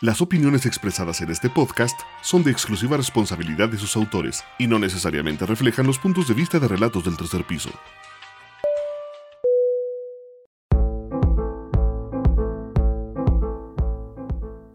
Las 0.00 0.20
opiniones 0.20 0.64
expresadas 0.64 1.20
en 1.22 1.30
este 1.30 1.50
podcast 1.50 1.98
son 2.22 2.44
de 2.44 2.52
exclusiva 2.52 2.96
responsabilidad 2.96 3.68
de 3.68 3.78
sus 3.78 3.96
autores 3.96 4.44
y 4.56 4.68
no 4.68 4.78
necesariamente 4.78 5.44
reflejan 5.44 5.88
los 5.88 5.98
puntos 5.98 6.28
de 6.28 6.34
vista 6.34 6.60
de 6.60 6.68
relatos 6.68 7.04
del 7.04 7.16
tercer 7.16 7.44
piso. 7.44 7.70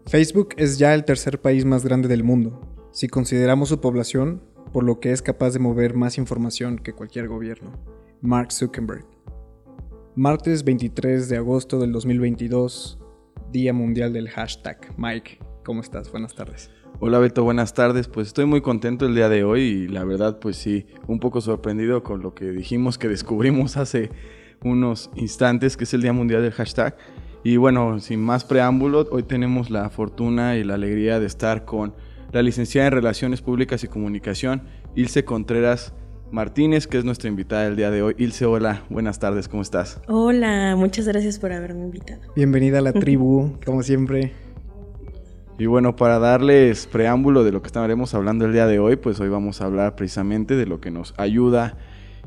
Facebook 0.04 0.50
es 0.58 0.76
ya 0.76 0.92
el 0.92 1.06
tercer 1.06 1.40
país 1.40 1.64
más 1.64 1.86
grande 1.86 2.06
del 2.06 2.22
mundo, 2.22 2.60
si 2.92 3.08
consideramos 3.08 3.70
su 3.70 3.80
población, 3.80 4.42
por 4.74 4.84
lo 4.84 5.00
que 5.00 5.12
es 5.12 5.22
capaz 5.22 5.52
de 5.52 5.58
mover 5.58 5.94
más 5.94 6.18
información 6.18 6.78
que 6.78 6.92
cualquier 6.92 7.28
gobierno. 7.28 7.72
Mark 8.20 8.52
Zuckerberg. 8.52 9.06
Martes 10.16 10.64
23 10.64 11.30
de 11.30 11.38
agosto 11.38 11.78
del 11.78 11.92
2022, 11.92 12.98
Día 13.54 13.72
Mundial 13.72 14.12
del 14.12 14.28
Hashtag. 14.30 14.78
Mike, 14.96 15.38
¿cómo 15.64 15.80
estás? 15.80 16.10
Buenas 16.10 16.34
tardes. 16.34 16.72
Hola 16.98 17.20
Beto, 17.20 17.44
buenas 17.44 17.72
tardes. 17.72 18.08
Pues 18.08 18.26
estoy 18.26 18.46
muy 18.46 18.62
contento 18.62 19.06
el 19.06 19.14
día 19.14 19.28
de 19.28 19.44
hoy 19.44 19.62
y 19.62 19.86
la 19.86 20.02
verdad 20.02 20.40
pues 20.40 20.56
sí, 20.56 20.86
un 21.06 21.20
poco 21.20 21.40
sorprendido 21.40 22.02
con 22.02 22.20
lo 22.20 22.34
que 22.34 22.46
dijimos 22.46 22.98
que 22.98 23.06
descubrimos 23.16 23.76
hace 23.76 24.10
unos 24.64 25.08
instantes, 25.14 25.76
que 25.76 25.84
es 25.84 25.94
el 25.94 26.02
Día 26.02 26.12
Mundial 26.12 26.42
del 26.42 26.50
Hashtag. 26.50 26.96
Y 27.44 27.56
bueno, 27.56 28.00
sin 28.00 28.20
más 28.20 28.44
preámbulo, 28.44 29.06
hoy 29.12 29.22
tenemos 29.22 29.70
la 29.70 29.88
fortuna 29.88 30.56
y 30.56 30.64
la 30.64 30.74
alegría 30.74 31.20
de 31.20 31.26
estar 31.26 31.64
con 31.64 31.94
la 32.32 32.42
licenciada 32.42 32.88
en 32.88 32.94
Relaciones 32.94 33.40
Públicas 33.40 33.84
y 33.84 33.86
Comunicación, 33.86 34.62
Ilse 34.96 35.24
Contreras 35.24 35.94
Martínez, 36.30 36.86
que 36.86 36.98
es 36.98 37.04
nuestra 37.04 37.28
invitada 37.28 37.64
del 37.64 37.76
día 37.76 37.90
de 37.90 38.02
hoy. 38.02 38.14
Ilse, 38.18 38.44
hola, 38.44 38.84
buenas 38.90 39.18
tardes, 39.18 39.48
¿cómo 39.48 39.62
estás? 39.62 40.00
Hola, 40.08 40.74
muchas 40.76 41.06
gracias 41.06 41.38
por 41.38 41.52
haberme 41.52 41.84
invitado. 41.84 42.20
Bienvenida 42.34 42.78
a 42.78 42.82
la 42.82 42.92
tribu, 42.92 43.52
como 43.64 43.82
siempre. 43.82 44.32
Y 45.58 45.66
bueno, 45.66 45.94
para 45.94 46.18
darles 46.18 46.86
preámbulo 46.86 47.44
de 47.44 47.52
lo 47.52 47.62
que 47.62 47.68
estaremos 47.68 48.14
hablando 48.14 48.44
el 48.44 48.52
día 48.52 48.66
de 48.66 48.80
hoy, 48.80 48.96
pues 48.96 49.20
hoy 49.20 49.28
vamos 49.28 49.60
a 49.60 49.66
hablar 49.66 49.94
precisamente 49.94 50.56
de 50.56 50.66
lo 50.66 50.80
que 50.80 50.90
nos 50.90 51.14
ayuda 51.16 51.78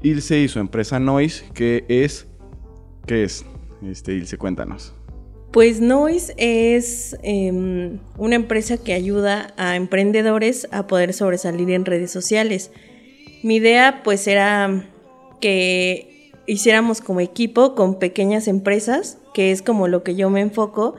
Ilse 0.01 0.39
y 0.39 0.47
su 0.47 0.59
empresa 0.59 0.99
Noise, 0.99 1.45
que 1.53 1.85
es... 1.89 2.27
¿Qué 3.05 3.23
es? 3.23 3.45
Este, 3.81 4.13
Ilse, 4.13 4.37
cuéntanos. 4.37 4.93
Pues 5.51 5.81
Noise 5.81 6.33
es 6.37 7.17
em, 7.23 7.99
una 8.17 8.35
empresa 8.35 8.77
que 8.77 8.93
ayuda 8.93 9.53
a 9.57 9.75
emprendedores 9.75 10.67
a 10.71 10.87
poder 10.87 11.13
sobresalir 11.13 11.71
en 11.71 11.85
redes 11.85 12.11
sociales. 12.11 12.71
Mi 13.47 13.55
idea 13.55 14.01
pues 14.03 14.27
era 14.27 14.89
que 15.39 16.33
hiciéramos 16.47 16.99
como 16.99 17.21
equipo 17.21 17.75
con 17.75 17.97
pequeñas 17.97 18.45
empresas, 18.49 19.19
que 19.33 19.53
es 19.53 19.61
como 19.61 19.87
lo 19.87 20.03
que 20.03 20.15
yo 20.15 20.29
me 20.29 20.41
enfoco, 20.41 20.95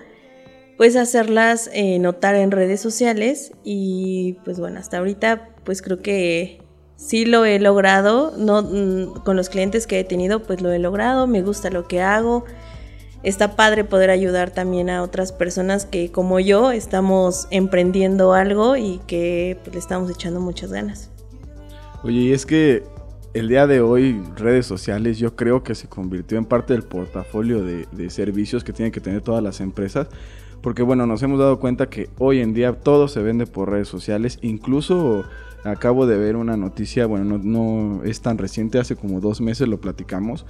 pues 0.78 0.96
hacerlas 0.96 1.68
eh, 1.74 1.98
notar 1.98 2.36
en 2.36 2.50
redes 2.50 2.80
sociales. 2.80 3.52
Y 3.64 4.38
pues 4.46 4.58
bueno, 4.58 4.80
hasta 4.80 4.96
ahorita 4.96 5.50
pues 5.64 5.82
creo 5.82 5.98
que 5.98 6.62
sí 6.96 7.26
lo 7.26 7.44
he 7.44 7.58
logrado, 7.58 8.32
no, 8.38 8.62
mm, 8.62 9.24
con 9.26 9.36
los 9.36 9.50
clientes 9.50 9.86
que 9.86 10.00
he 10.00 10.04
tenido 10.04 10.42
pues 10.42 10.62
lo 10.62 10.72
he 10.72 10.78
logrado, 10.78 11.26
me 11.26 11.42
gusta 11.42 11.68
lo 11.68 11.86
que 11.86 12.00
hago. 12.00 12.46
Está 13.22 13.56
padre 13.56 13.84
poder 13.84 14.08
ayudar 14.08 14.52
también 14.52 14.88
a 14.88 15.02
otras 15.02 15.32
personas 15.32 15.84
que 15.84 16.10
como 16.10 16.40
yo 16.40 16.72
estamos 16.72 17.46
emprendiendo 17.50 18.32
algo 18.32 18.78
y 18.78 19.02
que 19.06 19.58
pues, 19.64 19.74
le 19.74 19.80
estamos 19.80 20.10
echando 20.10 20.40
muchas 20.40 20.72
ganas. 20.72 21.10
Oye, 22.08 22.20
y 22.20 22.32
es 22.32 22.46
que 22.46 22.84
el 23.34 23.48
día 23.48 23.66
de 23.66 23.82
hoy 23.82 24.18
redes 24.34 24.64
sociales 24.64 25.18
yo 25.18 25.36
creo 25.36 25.62
que 25.62 25.74
se 25.74 25.88
convirtió 25.88 26.38
en 26.38 26.46
parte 26.46 26.72
del 26.72 26.82
portafolio 26.82 27.62
de, 27.62 27.86
de 27.92 28.08
servicios 28.08 28.64
que 28.64 28.72
tienen 28.72 28.92
que 28.92 29.00
tener 29.02 29.20
todas 29.20 29.42
las 29.42 29.60
empresas. 29.60 30.08
Porque 30.62 30.82
bueno, 30.82 31.04
nos 31.04 31.22
hemos 31.22 31.38
dado 31.38 31.60
cuenta 31.60 31.90
que 31.90 32.08
hoy 32.16 32.40
en 32.40 32.54
día 32.54 32.72
todo 32.72 33.08
se 33.08 33.20
vende 33.20 33.46
por 33.46 33.70
redes 33.70 33.88
sociales. 33.88 34.38
Incluso 34.40 35.26
acabo 35.64 36.06
de 36.06 36.16
ver 36.16 36.36
una 36.36 36.56
noticia, 36.56 37.04
bueno, 37.04 37.36
no, 37.36 37.40
no 37.44 38.04
es 38.04 38.22
tan 38.22 38.38
reciente, 38.38 38.78
hace 38.78 38.96
como 38.96 39.20
dos 39.20 39.42
meses 39.42 39.68
lo 39.68 39.78
platicamos 39.78 40.46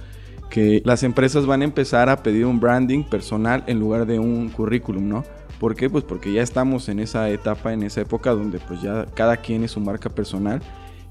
que 0.49 0.81
las 0.85 1.03
empresas 1.03 1.45
van 1.45 1.61
a 1.61 1.65
empezar 1.65 2.07
a 2.07 2.23
pedir 2.23 2.45
un 2.45 2.61
branding 2.61 3.03
personal 3.03 3.65
en 3.67 3.79
lugar 3.79 4.05
de 4.05 4.17
un 4.17 4.47
currículum, 4.47 5.09
¿no? 5.09 5.25
¿Por 5.59 5.75
qué? 5.75 5.89
Pues 5.89 6.05
porque 6.05 6.31
ya 6.31 6.41
estamos 6.41 6.87
en 6.87 7.01
esa 7.01 7.29
etapa, 7.29 7.73
en 7.73 7.83
esa 7.83 7.99
época 7.99 8.31
donde 8.31 8.59
pues 8.59 8.81
ya 8.81 9.05
cada 9.13 9.35
quien 9.35 9.65
es 9.65 9.71
su 9.71 9.81
marca 9.81 10.09
personal 10.09 10.61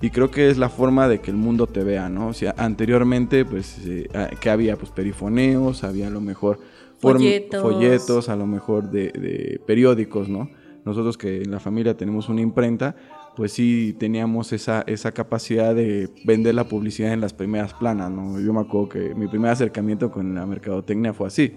y 0.01 0.11
creo 0.11 0.31
que 0.31 0.49
es 0.49 0.59
la 0.59 0.69
forma 0.69 1.09
de 1.09 1.21
que 1.21 1.31
el 1.31 1.37
mundo 1.37 1.67
te 1.67 1.83
vea, 1.83 2.09
¿no? 2.09 2.29
O 2.29 2.33
sea, 2.33 2.55
anteriormente 2.57 3.45
pues 3.45 3.79
eh, 3.85 4.09
ah, 4.15 4.29
que 4.41 4.51
había 4.51 4.77
pues 4.77 4.91
perifoneos, 4.91 5.85
había 5.85 6.07
a 6.07 6.11
lo 6.11 6.21
mejor 6.21 6.61
folletos, 6.99 7.63
folletos 7.63 8.29
a 8.29 8.37
lo 8.37 8.47
mejor 8.47 8.91
de, 8.91 9.09
de 9.09 9.61
periódicos, 9.67 10.29
¿no? 10.29 10.51
Nosotros 10.85 11.19
que 11.19 11.43
en 11.43 11.51
la 11.51 11.61
familia 11.61 11.97
tenemos 11.97 12.29
una 12.29 12.41
imprenta, 12.41 12.97
pues 13.37 13.53
sí 13.53 13.95
teníamos 13.99 14.53
esa, 14.53 14.83
esa 14.87 15.13
capacidad 15.13 15.75
de 15.75 16.09
vender 16.25 16.55
la 16.55 16.65
publicidad 16.65 17.13
en 17.13 17.21
las 17.21 17.33
primeras 17.33 17.75
planas, 17.75 18.11
¿no? 18.11 18.41
Yo 18.41 18.53
me 18.53 18.61
acuerdo 18.61 18.89
que 18.89 19.15
mi 19.15 19.29
primer 19.29 19.51
acercamiento 19.51 20.11
con 20.11 20.35
la 20.35 20.47
mercadotecnia 20.47 21.13
fue 21.13 21.29
así. 21.29 21.55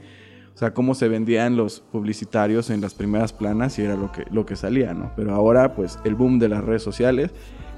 O 0.54 0.58
sea, 0.58 0.74
cómo 0.74 0.94
se 0.94 1.08
vendían 1.08 1.56
los 1.56 1.80
publicitarios 1.80 2.70
en 2.70 2.82
las 2.82 2.94
primeras 2.94 3.34
planas 3.34 3.80
y 3.80 3.84
era 3.84 3.96
lo 3.96 4.12
que, 4.12 4.26
lo 4.32 4.46
que 4.46 4.56
salía, 4.56 4.94
¿no? 4.94 5.12
Pero 5.16 5.34
ahora, 5.34 5.74
pues, 5.74 5.98
el 6.04 6.14
boom 6.14 6.40
de 6.40 6.50
las 6.50 6.64
redes 6.64 6.84
sociales, 6.84 7.32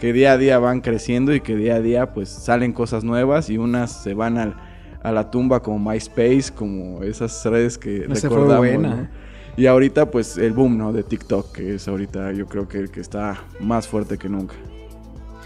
que 0.03 0.11
día 0.11 0.33
a 0.33 0.37
día 0.37 0.59
van 0.59 0.81
creciendo 0.81 1.33
y 1.33 1.39
que 1.39 1.55
día 1.55 1.75
a 1.75 1.79
día, 1.79 2.13
pues, 2.13 2.27
salen 2.27 2.73
cosas 2.73 3.05
nuevas 3.05 3.49
y 3.49 3.57
unas 3.57 4.03
se 4.03 4.13
van 4.13 4.37
al, 4.37 4.53
a 5.01 5.13
la 5.13 5.31
tumba 5.31 5.61
como 5.61 5.79
MySpace, 5.79 6.51
como 6.53 7.01
esas 7.03 7.45
redes 7.45 7.77
que 7.77 7.99
Esa 8.11 8.27
recordamos, 8.27 8.57
fue 8.57 8.77
buena. 8.77 8.95
¿no? 8.95 9.07
Y 9.55 9.65
ahorita, 9.65 10.11
pues, 10.11 10.37
el 10.37 10.51
boom, 10.51 10.77
¿no? 10.77 10.91
De 10.91 11.03
TikTok, 11.03 11.53
que 11.53 11.75
es 11.75 11.87
ahorita 11.87 12.33
yo 12.33 12.47
creo 12.47 12.67
que 12.67 12.79
el 12.79 12.91
que 12.91 12.99
está 12.99 13.45
más 13.61 13.87
fuerte 13.87 14.17
que 14.17 14.27
nunca. 14.27 14.55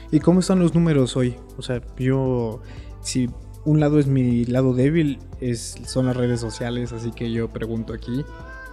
¿Y 0.09 0.21
cómo 0.21 0.39
están 0.39 0.57
los 0.57 0.73
números 0.73 1.15
hoy? 1.15 1.35
O 1.59 1.61
sea, 1.61 1.79
yo, 1.99 2.63
si 3.01 3.29
un 3.63 3.79
lado 3.79 3.99
es 3.99 4.07
mi 4.07 4.43
lado 4.45 4.73
débil, 4.73 5.19
es, 5.39 5.75
son 5.85 6.07
las 6.07 6.17
redes 6.17 6.39
sociales, 6.39 6.93
así 6.93 7.11
que 7.11 7.31
yo 7.31 7.49
pregunto 7.49 7.93
aquí, 7.93 8.25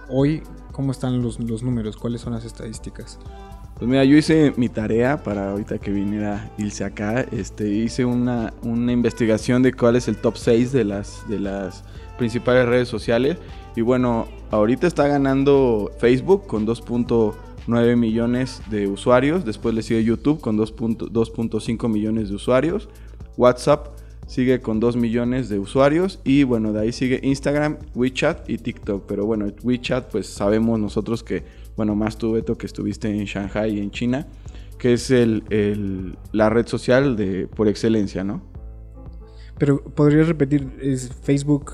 hoy, 0.09 0.41
¿cómo 0.71 0.91
están 0.91 1.21
los, 1.21 1.39
los 1.39 1.61
números? 1.61 1.95
¿Cuáles 1.95 2.21
son 2.21 2.33
las 2.33 2.43
estadísticas? 2.43 3.19
Pues 3.77 3.89
mira, 3.89 4.05
yo 4.05 4.15
hice 4.15 4.53
mi 4.55 4.69
tarea 4.69 5.21
para 5.21 5.51
ahorita 5.51 5.79
que 5.79 5.91
viniera 5.91 6.49
Ilse 6.57 6.85
acá. 6.85 7.25
Este, 7.31 7.67
hice 7.67 8.05
una, 8.05 8.53
una 8.61 8.93
investigación 8.93 9.63
de 9.63 9.73
cuál 9.73 9.97
es 9.97 10.07
el 10.07 10.15
top 10.15 10.37
6 10.37 10.71
de 10.71 10.85
las, 10.85 11.27
de 11.27 11.41
las 11.41 11.83
principales 12.17 12.67
redes 12.67 12.87
sociales. 12.87 13.37
Y 13.75 13.81
bueno, 13.81 14.27
ahorita 14.51 14.87
está 14.87 15.07
ganando 15.07 15.91
Facebook 15.99 16.47
con 16.47 16.65
2.9 16.65 17.97
millones 17.97 18.61
de 18.69 18.87
usuarios. 18.87 19.43
Después 19.43 19.75
le 19.75 19.81
sigue 19.81 20.05
YouTube 20.05 20.39
con 20.39 20.57
2.5 20.57 21.09
2.5 21.09 21.89
millones 21.89 22.29
de 22.29 22.35
usuarios. 22.35 22.87
WhatsApp 23.35 23.89
sigue 24.25 24.61
con 24.61 24.79
2 24.79 24.95
millones 24.95 25.49
de 25.49 25.59
usuarios. 25.59 26.21
Y 26.23 26.43
bueno, 26.43 26.71
de 26.71 26.79
ahí 26.79 26.93
sigue 26.93 27.19
Instagram, 27.23 27.77
WeChat 27.93 28.49
y 28.49 28.57
TikTok. 28.57 29.03
Pero 29.05 29.25
bueno, 29.25 29.47
WeChat 29.63 30.09
pues 30.11 30.27
sabemos 30.27 30.79
nosotros 30.79 31.23
que, 31.23 31.43
bueno, 31.75 31.95
más 31.95 32.17
tú 32.17 32.33
Beto 32.33 32.57
que 32.57 32.65
estuviste 32.65 33.09
en 33.09 33.25
Shanghai 33.25 33.77
y 33.77 33.79
en 33.79 33.91
China, 33.91 34.27
que 34.77 34.93
es 34.93 35.11
el, 35.11 35.43
el- 35.49 36.17
la 36.31 36.49
red 36.49 36.67
social 36.67 37.15
de, 37.15 37.47
por 37.47 37.67
excelencia, 37.67 38.23
¿no? 38.23 38.41
Pero 39.57 39.81
podrías 39.83 40.27
repetir, 40.27 40.67
es 40.81 41.11
Facebook, 41.23 41.71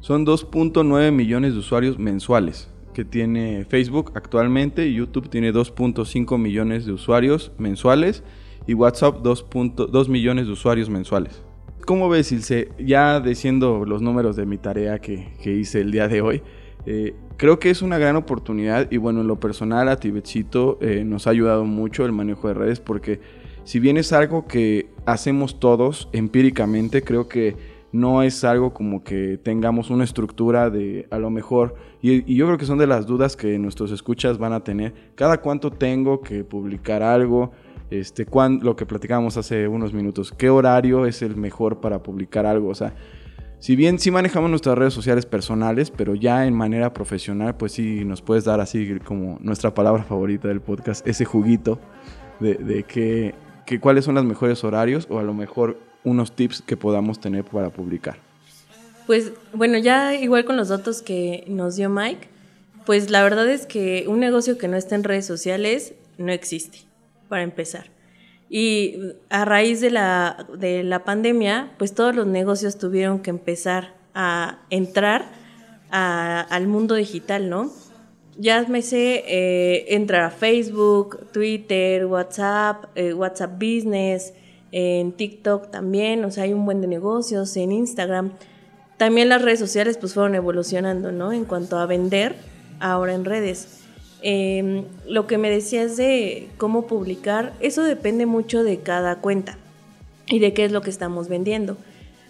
Son 0.00 0.24
2.9 0.26 1.10
millones 1.12 1.54
de 1.54 1.58
usuarios 1.60 1.98
mensuales 1.98 2.68
que 2.92 3.04
tiene 3.04 3.64
Facebook 3.64 4.12
actualmente. 4.14 4.92
YouTube 4.92 5.28
tiene 5.30 5.52
2.5 5.52 6.38
millones 6.38 6.84
de 6.86 6.92
usuarios 6.92 7.50
mensuales 7.58 8.22
y 8.66 8.74
WhatsApp 8.74 9.22
2.2 9.24 10.08
millones 10.08 10.46
de 10.46 10.52
usuarios 10.52 10.88
mensuales. 10.90 11.42
¿Cómo 11.86 12.08
ves, 12.08 12.30
Ilse? 12.32 12.68
Ya 12.78 13.18
diciendo 13.20 13.84
los 13.86 14.00
números 14.00 14.36
de 14.36 14.46
mi 14.46 14.58
tarea 14.58 14.98
que, 15.00 15.32
que 15.42 15.52
hice 15.54 15.80
el 15.80 15.90
día 15.90 16.06
de 16.06 16.20
hoy, 16.20 16.42
eh, 16.86 17.14
creo 17.36 17.58
que 17.58 17.70
es 17.70 17.82
una 17.82 17.98
gran 17.98 18.16
oportunidad 18.16 18.90
y 18.90 18.96
bueno, 18.96 19.20
en 19.20 19.26
lo 19.26 19.40
personal 19.40 19.88
a 19.88 19.96
Tibetcito 19.96 20.78
eh, 20.80 21.04
nos 21.04 21.26
ha 21.26 21.30
ayudado 21.30 21.64
mucho 21.64 22.04
el 22.04 22.12
manejo 22.12 22.48
de 22.48 22.54
redes 22.54 22.80
porque 22.80 23.20
si 23.64 23.80
bien 23.80 23.96
es 23.96 24.12
algo 24.12 24.46
que 24.46 24.90
hacemos 25.06 25.58
todos 25.58 26.08
empíricamente, 26.12 27.02
creo 27.02 27.28
que 27.28 27.56
no 27.92 28.22
es 28.22 28.42
algo 28.42 28.74
como 28.74 29.04
que 29.04 29.38
tengamos 29.42 29.88
una 29.88 30.02
estructura 30.02 30.68
de 30.68 31.06
a 31.10 31.18
lo 31.18 31.30
mejor, 31.30 31.76
y, 32.02 32.34
yo 32.34 32.46
creo 32.46 32.58
que 32.58 32.66
son 32.66 32.76
de 32.76 32.88
las 32.88 33.06
dudas 33.06 33.36
que 33.36 33.56
nuestros 33.58 33.92
escuchas 33.92 34.36
van 34.36 34.52
a 34.52 34.64
tener, 34.64 34.92
cada 35.14 35.40
cuánto 35.40 35.70
tengo 35.70 36.20
que 36.20 36.42
publicar 36.42 37.02
algo, 37.02 37.52
este, 37.90 38.26
cuán, 38.26 38.58
lo 38.62 38.74
que 38.74 38.84
platicábamos 38.84 39.36
hace 39.36 39.68
unos 39.68 39.94
minutos, 39.94 40.32
qué 40.32 40.50
horario 40.50 41.06
es 41.06 41.22
el 41.22 41.36
mejor 41.36 41.80
para 41.80 42.02
publicar 42.02 42.46
algo, 42.46 42.68
o 42.68 42.74
sea, 42.74 42.94
si 43.64 43.76
bien 43.76 43.98
sí 43.98 44.10
manejamos 44.10 44.50
nuestras 44.50 44.76
redes 44.76 44.92
sociales 44.92 45.24
personales, 45.24 45.90
pero 45.90 46.14
ya 46.14 46.44
en 46.44 46.52
manera 46.52 46.92
profesional, 46.92 47.56
pues 47.56 47.72
sí 47.72 48.04
nos 48.04 48.20
puedes 48.20 48.44
dar 48.44 48.60
así 48.60 48.98
como 49.02 49.38
nuestra 49.40 49.72
palabra 49.72 50.04
favorita 50.04 50.48
del 50.48 50.60
podcast, 50.60 51.06
ese 51.08 51.24
juguito 51.24 51.80
de, 52.40 52.84
que, 52.86 53.34
que 53.64 53.80
cuáles 53.80 54.04
son 54.04 54.16
los 54.16 54.24
mejores 54.26 54.62
horarios 54.64 55.06
o 55.08 55.18
a 55.18 55.22
lo 55.22 55.32
mejor 55.32 55.80
unos 56.04 56.32
tips 56.32 56.60
que 56.60 56.76
podamos 56.76 57.22
tener 57.22 57.42
para 57.44 57.70
publicar. 57.70 58.18
Pues 59.06 59.32
bueno, 59.54 59.78
ya 59.78 60.14
igual 60.14 60.44
con 60.44 60.58
los 60.58 60.68
datos 60.68 61.00
que 61.00 61.44
nos 61.46 61.76
dio 61.76 61.88
Mike, 61.88 62.28
pues 62.84 63.08
la 63.08 63.22
verdad 63.22 63.48
es 63.48 63.64
que 63.64 64.04
un 64.08 64.20
negocio 64.20 64.58
que 64.58 64.68
no 64.68 64.76
está 64.76 64.94
en 64.94 65.04
redes 65.04 65.24
sociales 65.24 65.94
no 66.18 66.32
existe, 66.32 66.80
para 67.30 67.44
empezar. 67.44 67.93
Y 68.48 68.98
a 69.30 69.44
raíz 69.44 69.80
de 69.80 69.90
la, 69.90 70.46
de 70.56 70.84
la 70.84 71.04
pandemia, 71.04 71.72
pues 71.78 71.94
todos 71.94 72.14
los 72.14 72.26
negocios 72.26 72.78
tuvieron 72.78 73.20
que 73.20 73.30
empezar 73.30 73.94
a 74.14 74.60
entrar 74.70 75.26
a, 75.90 76.40
al 76.40 76.66
mundo 76.66 76.94
digital, 76.94 77.48
¿no? 77.48 77.70
Ya 78.36 78.64
me 78.68 78.82
sé 78.82 79.24
eh, 79.26 79.94
entrar 79.94 80.24
a 80.24 80.30
Facebook, 80.30 81.30
Twitter, 81.32 82.06
WhatsApp, 82.06 82.86
eh, 82.96 83.14
WhatsApp 83.14 83.52
Business, 83.54 84.34
en 84.72 85.12
TikTok 85.12 85.70
también, 85.70 86.24
o 86.24 86.32
sea, 86.32 86.44
hay 86.44 86.52
un 86.52 86.64
buen 86.64 86.80
de 86.80 86.88
negocios, 86.88 87.56
en 87.56 87.70
Instagram. 87.70 88.32
También 88.96 89.28
las 89.28 89.40
redes 89.40 89.60
sociales 89.60 89.98
pues 89.98 90.14
fueron 90.14 90.34
evolucionando, 90.34 91.12
¿no? 91.12 91.32
En 91.32 91.44
cuanto 91.44 91.78
a 91.78 91.86
vender 91.86 92.34
ahora 92.80 93.14
en 93.14 93.24
redes. 93.24 93.83
Eh, 94.26 94.84
lo 95.06 95.26
que 95.26 95.36
me 95.36 95.50
decías 95.50 95.98
de 95.98 96.48
cómo 96.56 96.86
publicar, 96.86 97.52
eso 97.60 97.82
depende 97.82 98.24
mucho 98.24 98.64
de 98.64 98.78
cada 98.78 99.16
cuenta 99.16 99.58
y 100.26 100.38
de 100.38 100.54
qué 100.54 100.64
es 100.64 100.72
lo 100.72 100.80
que 100.80 100.88
estamos 100.88 101.28
vendiendo. 101.28 101.76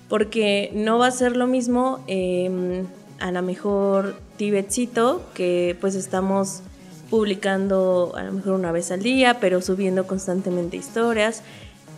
Porque 0.09 0.73
no 0.75 0.99
va 0.99 1.07
a 1.07 1.13
ser 1.13 1.37
lo 1.37 1.47
mismo 1.47 2.05
eh, 2.09 2.83
a 3.21 3.31
lo 3.31 3.43
mejor 3.43 4.17
Tibetcito, 4.37 5.23
que 5.35 5.77
pues 5.81 5.95
estamos 5.95 6.63
publicando 7.11 8.13
a 8.17 8.25
lo 8.25 8.33
mejor 8.33 8.55
una 8.55 8.73
vez 8.73 8.91
al 8.91 9.01
día, 9.01 9.39
pero 9.39 9.61
subiendo 9.61 10.09
constantemente 10.09 10.77
historias, 10.77 11.43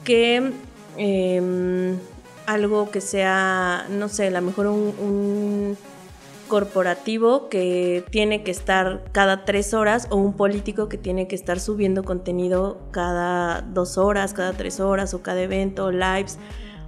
que 0.05 0.53
eh, 0.99 1.97
algo 2.45 2.91
que 2.91 3.01
sea, 3.01 3.87
no 3.89 4.11
sé, 4.11 4.27
a 4.27 4.31
lo 4.31 4.43
mejor 4.43 4.67
un 4.67 5.79
corporativo 6.47 7.49
que 7.49 8.05
tiene 8.11 8.43
que 8.43 8.51
estar 8.51 9.05
cada 9.13 9.45
tres 9.45 9.75
horas 9.75 10.09
o 10.11 10.17
un 10.17 10.35
político 10.35 10.89
que 10.89 10.99
tiene 10.99 11.29
que 11.29 11.35
estar 11.35 11.61
subiendo 11.61 12.05
contenido 12.05 12.79
cada 12.91 13.63
dos 13.63 13.99
horas, 13.99 14.33
cada 14.33 14.53
tres 14.53 14.81
horas 14.81 15.15
o 15.15 15.23
cada 15.23 15.43
evento, 15.43 15.91
lives. 15.91 16.39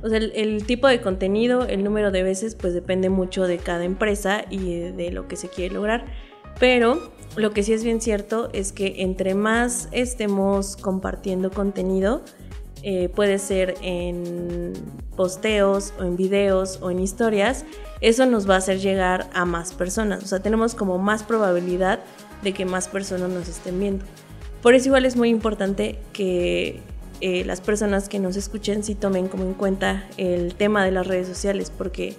O 0.03 0.09
sea, 0.09 0.19
el, 0.19 0.65
tipo 0.65 0.87
de 0.87 1.01
contenido, 1.01 1.65
el 1.65 1.83
número 1.83 2.11
de 2.11 2.23
veces, 2.23 2.55
pues 2.55 2.73
depende 2.73 3.11
mucho 3.11 3.47
de 3.47 3.59
cada 3.59 3.85
empresa 3.85 4.45
y 4.49 4.79
de 4.79 5.11
lo 5.11 5.27
que 5.27 5.37
se 5.37 5.49
quiere 5.49 5.75
lograr. 5.75 6.07
Pero 6.61 7.13
lo 7.37 7.51
que 7.53 7.63
sí 7.63 7.73
es 7.73 7.85
bien 7.85 8.01
cierto 8.01 8.49
es 8.53 8.73
que 8.73 8.97
entre 8.99 9.35
más 9.35 9.89
estemos 9.93 10.77
compartiendo 10.77 11.51
contenido, 11.51 12.23
eh, 12.83 13.09
puede 13.09 13.39
ser 13.39 13.75
en 13.83 14.73
posteos 15.17 15.93
o 15.99 16.05
en 16.05 16.17
videos 16.17 16.79
o 16.81 16.91
en 16.91 17.01
historias, 17.01 17.65
eso 18.01 18.27
nos 18.27 18.49
va 18.49 18.55
a 18.55 18.59
hacer 18.59 18.79
llegar 18.79 19.29
a 19.35 19.45
más 19.45 19.75
personas. 19.75 20.23
O 20.23 20.27
sea, 20.27 20.41
tenemos 20.41 20.75
como 20.75 20.99
más 20.99 21.23
probabilidad 21.23 22.01
de 22.43 22.53
que 22.53 22.65
más 22.65 22.89
personas 22.89 23.31
nos 23.31 23.49
estén 23.49 23.81
viendo. 23.81 24.05
Por 24.63 24.75
eso 24.75 24.89
igual 24.89 25.05
es 25.05 25.17
muy 25.17 25.29
importante 25.29 25.99
que 26.13 26.81
eh, 27.21 27.45
las 27.45 27.61
personas 27.61 28.09
que 28.09 28.21
nos 28.21 28.37
escuchen 28.37 28.85
sí 28.85 28.95
tomen 28.95 29.27
como 29.27 29.45
en 29.45 29.55
cuenta 29.55 30.07
el 30.17 30.55
tema 30.55 30.85
de 30.85 30.93
las 30.93 31.07
redes 31.07 31.27
sociales, 31.27 31.73
porque 31.77 32.15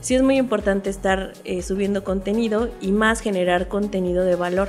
sí 0.00 0.14
es 0.14 0.22
muy 0.22 0.36
importante 0.36 0.90
estar 0.90 1.32
eh, 1.44 1.62
subiendo 1.62 2.04
contenido 2.04 2.68
y 2.80 2.92
más 2.92 3.20
generar 3.20 3.68
contenido 3.68 4.24
de 4.24 4.36
valor. 4.36 4.68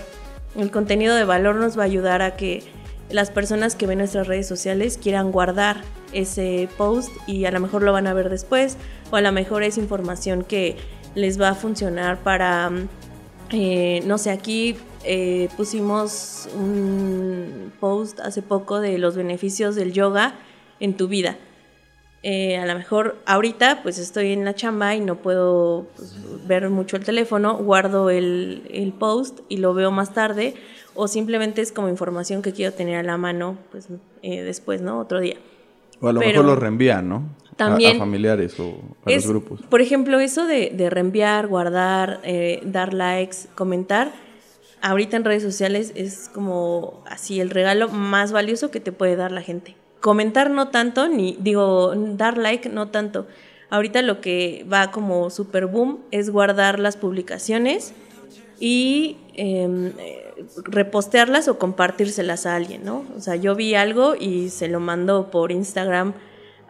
El 0.56 0.72
contenido 0.72 1.14
de 1.16 1.26
valor 1.26 1.56
nos 1.56 1.78
va 1.78 1.84
a 1.84 1.86
ayudar 1.86 2.22
a 2.22 2.38
que 2.38 2.64
las 3.10 3.30
personas 3.30 3.76
que 3.76 3.88
ven 3.88 4.00
nuestras 4.00 4.28
redes 4.28 4.48
sociales 4.48 4.98
quieran 4.98 5.32
guardar 5.32 5.82
ese 6.12 6.70
post 6.78 7.12
y 7.28 7.46
a 7.46 7.52
lo 7.52 7.60
mejor 7.60 7.84
lo 7.84 7.92
van 7.92 8.08
a 8.08 8.14
ver 8.14 8.30
después 8.30 8.78
o 9.12 9.16
a 9.16 9.22
lo 9.22 9.32
mejor 9.32 9.64
es 9.64 9.78
información 9.78 10.44
que 10.44 10.78
les 11.14 11.40
va 11.40 11.50
a 11.50 11.56
funcionar 11.56 12.20
para, 12.24 12.72
eh, 13.52 14.02
no 14.06 14.18
sé, 14.18 14.32
aquí 14.32 14.76
eh, 15.04 15.50
pusimos 15.56 16.50
un 16.56 17.72
post 17.80 18.20
hace 18.20 18.42
poco 18.42 18.80
de 18.80 18.98
los 18.98 19.16
beneficios 19.16 19.76
del 19.76 19.94
yoga 19.94 20.36
en 20.80 20.98
tu 20.98 21.08
vida. 21.08 21.38
Eh, 22.28 22.58
a 22.58 22.66
lo 22.66 22.74
mejor 22.74 23.22
ahorita 23.28 23.84
pues 23.84 24.00
estoy 24.00 24.32
en 24.32 24.46
la 24.46 24.56
chamba 24.56 24.96
y 24.96 25.00
no 25.00 25.18
puedo 25.18 25.86
pues, 25.96 26.16
ver 26.48 26.72
mucho 26.72 26.98
el 26.98 27.04
teléfono, 27.04 27.56
guardo 27.58 28.10
el, 28.10 28.64
el 28.72 28.94
post 28.94 29.42
y 29.48 29.58
lo 29.58 29.76
veo 29.76 29.92
más 29.92 30.12
tarde 30.12 30.56
o 30.96 31.08
simplemente 31.08 31.62
es 31.62 31.72
como 31.72 31.90
información 31.90 32.42
que 32.42 32.54
quiero 32.54 32.74
tener 32.74 32.98
a 32.98 33.04
la 33.04 33.18
mano 33.18 33.58
pues 33.72 33.88
eh, 34.22 34.42
después, 34.42 34.82
¿no? 34.82 35.00
Otro 35.00 35.20
día. 35.20 35.36
O 36.02 36.08
a 36.08 36.14
lo 36.14 36.20
Pero 36.20 36.32
mejor 36.32 36.46
lo 36.46 36.56
reenvían, 36.56 37.08
¿no? 37.08 37.24
También. 37.56 37.94
A, 37.94 37.96
a 37.96 38.00
familiares 38.00 38.60
o 38.60 38.80
a 39.06 39.12
es, 39.12 39.26
los 39.26 39.28
grupos. 39.28 39.62
Por 39.70 39.82
ejemplo, 39.82 40.20
eso 40.20 40.46
de, 40.46 40.72
de 40.76 40.90
reenviar, 40.90 41.48
guardar, 41.48 42.20
eh, 42.24 42.62
dar 42.66 42.94
likes, 42.94 43.38
comentar, 43.56 44.12
ahorita 44.82 45.18
en 45.18 45.24
redes 45.24 45.44
sociales 45.44 45.94
es 45.96 46.30
como 46.34 47.04
así 47.08 47.40
el 47.40 47.50
regalo 47.50 47.90
más 47.90 48.32
valioso 48.32 48.72
que 48.72 48.80
te 48.80 48.92
puede 48.92 49.16
dar 49.16 49.32
la 49.32 49.42
gente. 49.42 49.76
Comentar 50.00 50.52
no 50.52 50.68
tanto, 50.68 51.08
ni 51.08 51.38
digo, 51.40 51.94
dar 51.96 52.38
like 52.38 52.70
no 52.70 52.90
tanto. 52.90 53.26
Ahorita 53.70 54.02
lo 54.04 54.22
que 54.22 54.66
va 54.72 54.92
como 54.92 55.30
super 55.32 55.66
boom 55.66 56.00
es 56.12 56.30
guardar 56.30 56.80
las 56.80 56.98
publicaciones 56.98 57.94
y 58.60 59.18
eh, 59.34 60.25
repostearlas 60.66 61.48
o 61.48 61.58
compartírselas 61.58 62.46
a 62.46 62.56
alguien, 62.56 62.84
¿no? 62.84 63.06
O 63.16 63.22
sea, 63.22 63.36
yo 63.36 63.56
vi 63.56 63.76
algo 63.76 64.16
y 64.16 64.50
se 64.50 64.68
lo 64.68 64.80
mando 64.80 65.32
por 65.32 65.52
Instagram 65.52 66.14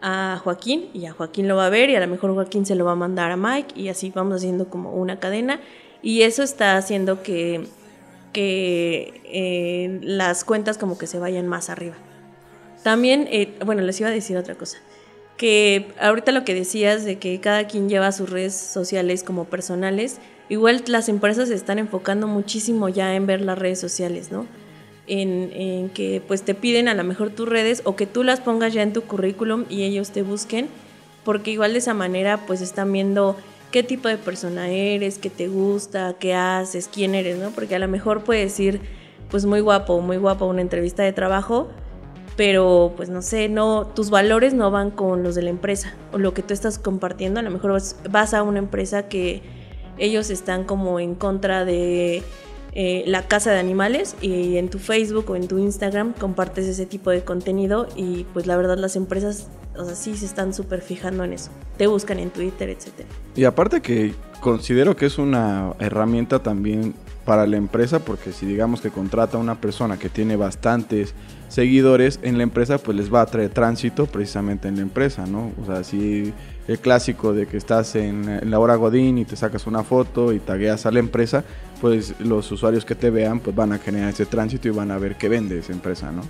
a 0.00 0.40
Joaquín 0.42 0.90
y 0.92 1.06
a 1.06 1.12
Joaquín 1.12 1.48
lo 1.48 1.56
va 1.56 1.66
a 1.66 1.70
ver 1.70 1.90
y 1.90 1.96
a 1.96 2.00
lo 2.00 2.06
mejor 2.06 2.34
Joaquín 2.34 2.66
se 2.66 2.74
lo 2.74 2.84
va 2.84 2.92
a 2.92 2.96
mandar 2.96 3.30
a 3.30 3.36
Mike 3.36 3.78
y 3.80 3.88
así 3.88 4.12
vamos 4.14 4.36
haciendo 4.36 4.68
como 4.68 4.92
una 4.92 5.18
cadena 5.18 5.60
y 6.02 6.22
eso 6.22 6.42
está 6.42 6.76
haciendo 6.76 7.22
que, 7.22 7.66
que 8.32 9.20
eh, 9.24 9.98
las 10.02 10.44
cuentas 10.44 10.78
como 10.78 10.98
que 10.98 11.06
se 11.06 11.18
vayan 11.18 11.46
más 11.46 11.70
arriba. 11.70 11.96
También, 12.82 13.26
eh, 13.30 13.54
bueno, 13.64 13.82
les 13.82 13.98
iba 14.00 14.08
a 14.08 14.12
decir 14.12 14.36
otra 14.36 14.54
cosa, 14.54 14.78
que 15.36 15.88
ahorita 16.00 16.30
lo 16.32 16.44
que 16.44 16.54
decías 16.54 17.04
de 17.04 17.18
que 17.18 17.40
cada 17.40 17.66
quien 17.66 17.88
lleva 17.88 18.12
sus 18.12 18.30
redes 18.30 18.54
sociales 18.54 19.24
como 19.24 19.44
personales, 19.46 20.18
Igual 20.48 20.82
las 20.86 21.08
empresas 21.08 21.48
se 21.48 21.54
están 21.54 21.78
enfocando 21.78 22.26
muchísimo 22.26 22.88
ya 22.88 23.14
en 23.14 23.26
ver 23.26 23.40
las 23.40 23.58
redes 23.58 23.80
sociales, 23.80 24.30
¿no? 24.30 24.46
En, 25.08 25.90
que 25.90 26.20
pues 26.26 26.42
te 26.42 26.54
piden 26.54 26.88
a 26.88 26.94
lo 26.94 27.04
mejor 27.04 27.30
tus 27.30 27.48
redes 27.48 27.82
o 27.84 27.94
que 27.94 28.06
tú 28.06 28.24
las 28.24 28.40
pongas 28.40 28.72
ya 28.72 28.82
en 28.82 28.92
tu 28.92 29.02
currículum 29.02 29.64
y 29.68 29.82
ellos 29.84 30.10
te 30.10 30.22
busquen, 30.22 30.68
porque 31.24 31.52
igual 31.52 31.72
de 31.72 31.78
esa 31.78 31.94
manera 31.94 32.44
pues 32.46 32.60
están 32.60 32.92
viendo 32.92 33.36
qué 33.70 33.82
tipo 33.82 34.08
de 34.08 34.16
persona 34.16 34.68
eres, 34.68 35.18
qué 35.18 35.30
te 35.30 35.48
gusta, 35.48 36.16
qué 36.18 36.34
haces, 36.34 36.88
quién 36.92 37.14
eres, 37.14 37.38
¿no? 37.38 37.50
Porque 37.50 37.76
a 37.76 37.78
lo 37.78 37.88
mejor 37.88 38.24
puedes 38.24 38.58
ir 38.58 38.80
pues 39.30 39.44
muy 39.44 39.60
guapo, 39.60 40.00
muy 40.00 40.16
guapo 40.16 40.46
una 40.46 40.60
entrevista 40.60 41.02
de 41.02 41.12
trabajo, 41.12 41.68
pero 42.36 42.92
pues 42.96 43.08
no 43.08 43.22
sé, 43.22 43.48
no 43.48 43.86
tus 43.86 44.10
valores 44.10 44.54
no 44.54 44.70
van 44.70 44.90
con 44.90 45.22
los 45.22 45.34
de 45.34 45.42
la 45.42 45.50
empresa 45.50 45.94
o 46.12 46.18
lo 46.18 46.34
que 46.34 46.42
tú 46.42 46.52
estás 46.52 46.78
compartiendo, 46.78 47.40
a 47.40 47.42
lo 47.42 47.50
mejor 47.50 47.80
vas 48.10 48.34
a 48.34 48.42
una 48.42 48.58
empresa 48.58 49.08
que 49.08 49.42
ellos 49.98 50.30
están 50.30 50.64
como 50.64 51.00
en 51.00 51.14
contra 51.14 51.64
de 51.64 52.22
eh, 52.78 53.04
la 53.06 53.26
casa 53.26 53.52
de 53.52 53.58
animales 53.58 54.16
y 54.20 54.58
en 54.58 54.68
tu 54.68 54.78
Facebook 54.78 55.30
o 55.30 55.36
en 55.36 55.48
tu 55.48 55.58
Instagram 55.58 56.12
compartes 56.12 56.66
ese 56.66 56.84
tipo 56.84 57.10
de 57.10 57.24
contenido 57.24 57.88
y 57.96 58.24
pues 58.34 58.46
la 58.46 58.54
verdad 58.56 58.76
las 58.76 58.96
empresas, 58.96 59.48
o 59.78 59.84
sea, 59.86 59.94
sí 59.94 60.14
se 60.14 60.26
están 60.26 60.52
súper 60.52 60.82
fijando 60.82 61.24
en 61.24 61.32
eso. 61.32 61.50
Te 61.78 61.86
buscan 61.86 62.18
en 62.18 62.28
Twitter, 62.28 62.68
etc. 62.68 63.06
Y 63.34 63.44
aparte 63.44 63.80
que 63.80 64.14
considero 64.40 64.94
que 64.94 65.06
es 65.06 65.16
una 65.16 65.72
herramienta 65.78 66.42
también 66.42 66.94
para 67.24 67.46
la 67.46 67.56
empresa 67.56 68.00
porque 68.00 68.32
si 68.32 68.44
digamos 68.44 68.82
que 68.82 68.90
contrata 68.90 69.38
a 69.38 69.40
una 69.40 69.58
persona 69.58 69.98
que 69.98 70.10
tiene 70.10 70.36
bastantes 70.36 71.14
seguidores 71.48 72.20
en 72.22 72.36
la 72.36 72.42
empresa, 72.42 72.76
pues 72.76 72.96
les 72.96 73.12
va 73.12 73.22
a 73.22 73.26
traer 73.26 73.50
tránsito 73.50 74.04
precisamente 74.04 74.68
en 74.68 74.76
la 74.76 74.82
empresa, 74.82 75.24
¿no? 75.26 75.50
O 75.62 75.64
sea, 75.64 75.82
si 75.82 76.34
el 76.68 76.78
clásico 76.78 77.32
de 77.32 77.46
que 77.46 77.56
estás 77.56 77.94
en, 77.94 78.28
en, 78.28 78.50
la 78.50 78.58
hora 78.58 78.76
Godín 78.76 79.18
y 79.18 79.24
te 79.24 79.36
sacas 79.36 79.66
una 79.66 79.84
foto 79.84 80.32
y 80.32 80.40
tagueas 80.40 80.86
a 80.86 80.90
la 80.90 80.98
empresa, 80.98 81.44
pues 81.80 82.14
los 82.20 82.50
usuarios 82.50 82.84
que 82.84 82.94
te 82.94 83.10
vean 83.10 83.40
pues 83.40 83.54
van 83.54 83.72
a 83.72 83.78
generar 83.78 84.10
ese 84.10 84.26
tránsito 84.26 84.68
y 84.68 84.72
van 84.72 84.90
a 84.90 84.98
ver 84.98 85.16
qué 85.16 85.28
vende 85.28 85.58
esa 85.58 85.72
empresa, 85.72 86.10
¿no? 86.10 86.22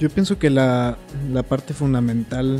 Yo 0.00 0.10
pienso 0.10 0.38
que 0.38 0.50
la, 0.50 0.98
la 1.32 1.44
parte 1.44 1.72
fundamental 1.72 2.58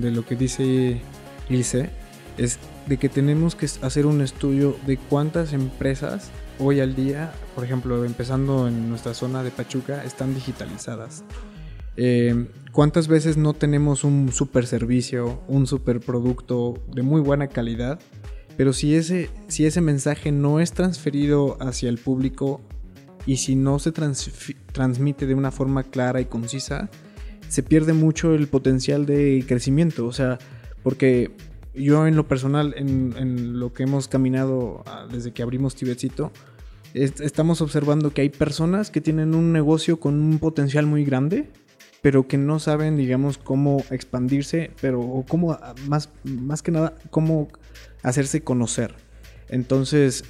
de 0.00 0.10
lo 0.10 0.26
que 0.26 0.36
dice 0.36 1.00
Ilse 1.48 1.90
es 2.36 2.58
de 2.86 2.98
que 2.98 3.08
tenemos 3.08 3.54
que 3.54 3.66
hacer 3.80 4.06
un 4.06 4.20
estudio 4.20 4.76
de 4.86 4.98
cuántas 4.98 5.54
empresas 5.54 6.30
hoy 6.58 6.80
al 6.80 6.94
día, 6.94 7.32
por 7.54 7.64
ejemplo, 7.64 8.04
empezando 8.04 8.68
en 8.68 8.88
nuestra 8.90 9.14
zona 9.14 9.42
de 9.42 9.50
Pachuca, 9.50 10.04
están 10.04 10.34
digitalizadas. 10.34 11.24
Eh, 11.96 12.46
¿Cuántas 12.72 13.06
veces 13.06 13.36
no 13.36 13.52
tenemos 13.52 14.02
un 14.02 14.32
super 14.32 14.66
servicio, 14.66 15.42
un 15.46 15.66
super 15.66 16.00
producto 16.00 16.82
de 16.90 17.02
muy 17.02 17.20
buena 17.20 17.48
calidad? 17.48 18.00
Pero 18.56 18.72
si 18.72 18.94
ese, 18.94 19.28
si 19.48 19.66
ese 19.66 19.80
mensaje 19.80 20.32
no 20.32 20.58
es 20.58 20.72
transferido 20.72 21.58
hacia 21.60 21.90
el 21.90 21.98
público 21.98 22.62
y 23.26 23.36
si 23.36 23.56
no 23.56 23.78
se 23.78 23.92
transmite 23.92 25.26
de 25.26 25.34
una 25.34 25.50
forma 25.50 25.84
clara 25.84 26.20
y 26.20 26.24
concisa, 26.24 26.90
se 27.48 27.62
pierde 27.62 27.92
mucho 27.92 28.34
el 28.34 28.48
potencial 28.48 29.04
de 29.04 29.44
crecimiento. 29.46 30.06
O 30.06 30.12
sea, 30.12 30.38
porque 30.82 31.30
yo 31.74 32.06
en 32.06 32.16
lo 32.16 32.26
personal, 32.26 32.74
en, 32.76 33.58
lo 33.58 33.72
que 33.74 33.82
hemos 33.82 34.08
caminado 34.08 34.82
ah, 34.86 35.06
desde 35.10 35.32
que 35.32 35.42
abrimos 35.42 35.74
Tibetcito, 35.74 36.32
estamos 36.94 37.60
observando 37.60 38.12
que 38.12 38.22
hay 38.22 38.28
personas 38.28 38.90
que 38.90 39.00
tienen 39.00 39.34
un 39.34 39.52
negocio 39.52 39.98
con 39.98 40.14
un 40.14 40.38
potencial 40.38 40.86
muy 40.86 41.04
grande, 41.04 41.50
pero 42.02 42.26
que 42.26 42.36
no 42.36 42.58
saben, 42.58 42.96
digamos, 42.96 43.38
cómo 43.38 43.82
expandirse, 43.90 44.72
pero 44.80 45.00
o 45.00 45.24
cómo, 45.24 45.52
ah, 45.52 45.74
más, 45.86 46.10
más 46.24 46.60
que 46.60 46.72
nada, 46.72 46.94
cómo 47.10 47.48
hacerse 48.02 48.42
conocer. 48.42 48.94
Entonces, 49.48 50.24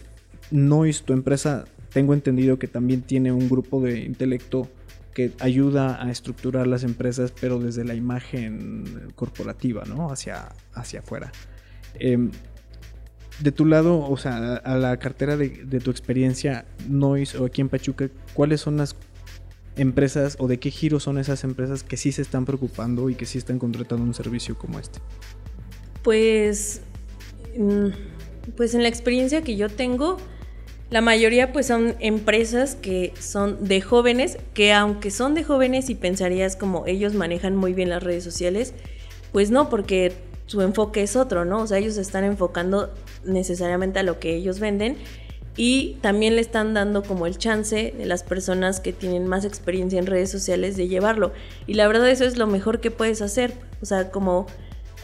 Noise, 0.50 1.02
tu 1.04 1.14
empresa, 1.14 1.64
tengo 1.92 2.12
entendido 2.12 2.58
que 2.58 2.68
también 2.68 3.02
tiene 3.02 3.32
un 3.32 3.48
grupo 3.48 3.80
de 3.80 4.00
intelecto 4.00 4.68
que 5.14 5.32
ayuda 5.40 6.02
a 6.02 6.10
estructurar 6.10 6.66
las 6.66 6.84
empresas, 6.84 7.32
pero 7.38 7.58
desde 7.58 7.84
la 7.84 7.94
imagen 7.94 9.12
corporativa, 9.14 9.84
¿no? 9.86 10.10
Hacia, 10.10 10.50
hacia 10.74 11.00
afuera. 11.00 11.32
Em, 11.94 12.30
de 13.40 13.52
tu 13.52 13.64
lado, 13.64 13.98
o 13.98 14.16
sea, 14.16 14.56
a 14.56 14.76
la 14.76 14.96
cartera 14.98 15.36
de, 15.36 15.48
tu 15.80 15.90
experiencia, 15.90 16.64
Noise 16.88 17.38
o 17.38 17.46
aquí 17.46 17.60
en 17.60 17.68
Pachuca, 17.68 18.08
¿cuáles 18.34 18.60
son 18.60 18.76
las 18.76 18.94
empresas 19.76 20.36
o 20.38 20.48
de 20.48 20.58
qué 20.58 20.70
giro 20.70 21.00
son 21.00 21.18
esas 21.18 21.44
empresas 21.44 21.82
que 21.82 21.96
sí 21.96 22.12
se 22.12 22.22
están 22.22 22.44
preocupando 22.44 23.10
y 23.10 23.14
que 23.14 23.26
sí 23.26 23.38
están 23.38 23.58
contratando 23.58 24.04
un 24.04 24.14
servicio 24.14 24.56
como 24.56 24.78
este? 24.78 24.98
Pues, 26.02 26.82
mm, 27.56 27.88
pues 28.56 28.74
en 28.74 28.82
la 28.82 28.88
experiencia 28.88 29.42
que 29.42 29.56
yo 29.56 29.68
tengo, 29.68 30.18
la 30.90 31.00
mayoría 31.00 31.52
pues 31.52 31.66
son 31.66 31.94
empresas 32.00 32.74
que 32.74 33.14
son 33.18 33.64
de 33.64 33.80
jóvenes, 33.80 34.36
que 34.52 34.72
aunque 34.72 35.10
son 35.10 35.34
de 35.34 35.42
jóvenes 35.44 35.88
y 35.88 35.94
pensarías 35.94 36.54
como 36.56 36.86
ellos 36.86 37.14
manejan 37.14 37.56
muy 37.56 37.72
bien 37.72 37.88
las 37.88 38.02
redes 38.02 38.24
sociales, 38.24 38.74
pues 39.32 39.50
no, 39.50 39.70
porque 39.70 40.12
su 40.44 40.60
enfoque 40.60 41.02
es 41.02 41.16
otro, 41.16 41.46
¿no? 41.46 41.62
O 41.62 41.66
sea, 41.66 41.78
ellos 41.78 41.94
se 41.94 42.02
están 42.02 42.24
enfocando 42.24 42.92
necesariamente 43.24 44.00
a 44.00 44.02
lo 44.02 44.18
que 44.18 44.34
ellos 44.36 44.60
venden 44.60 44.96
y 45.56 45.98
también 46.00 46.34
le 46.34 46.40
están 46.40 46.72
dando 46.72 47.02
como 47.02 47.26
el 47.26 47.36
chance 47.36 47.94
de 47.96 48.06
las 48.06 48.22
personas 48.22 48.80
que 48.80 48.92
tienen 48.92 49.26
más 49.26 49.44
experiencia 49.44 49.98
en 49.98 50.06
redes 50.06 50.30
sociales 50.30 50.76
de 50.76 50.88
llevarlo. 50.88 51.32
Y 51.66 51.74
la 51.74 51.86
verdad 51.86 52.08
eso 52.08 52.24
es 52.24 52.38
lo 52.38 52.46
mejor 52.46 52.80
que 52.80 52.90
puedes 52.90 53.22
hacer. 53.22 53.52
O 53.80 53.86
sea, 53.86 54.10
como... 54.10 54.46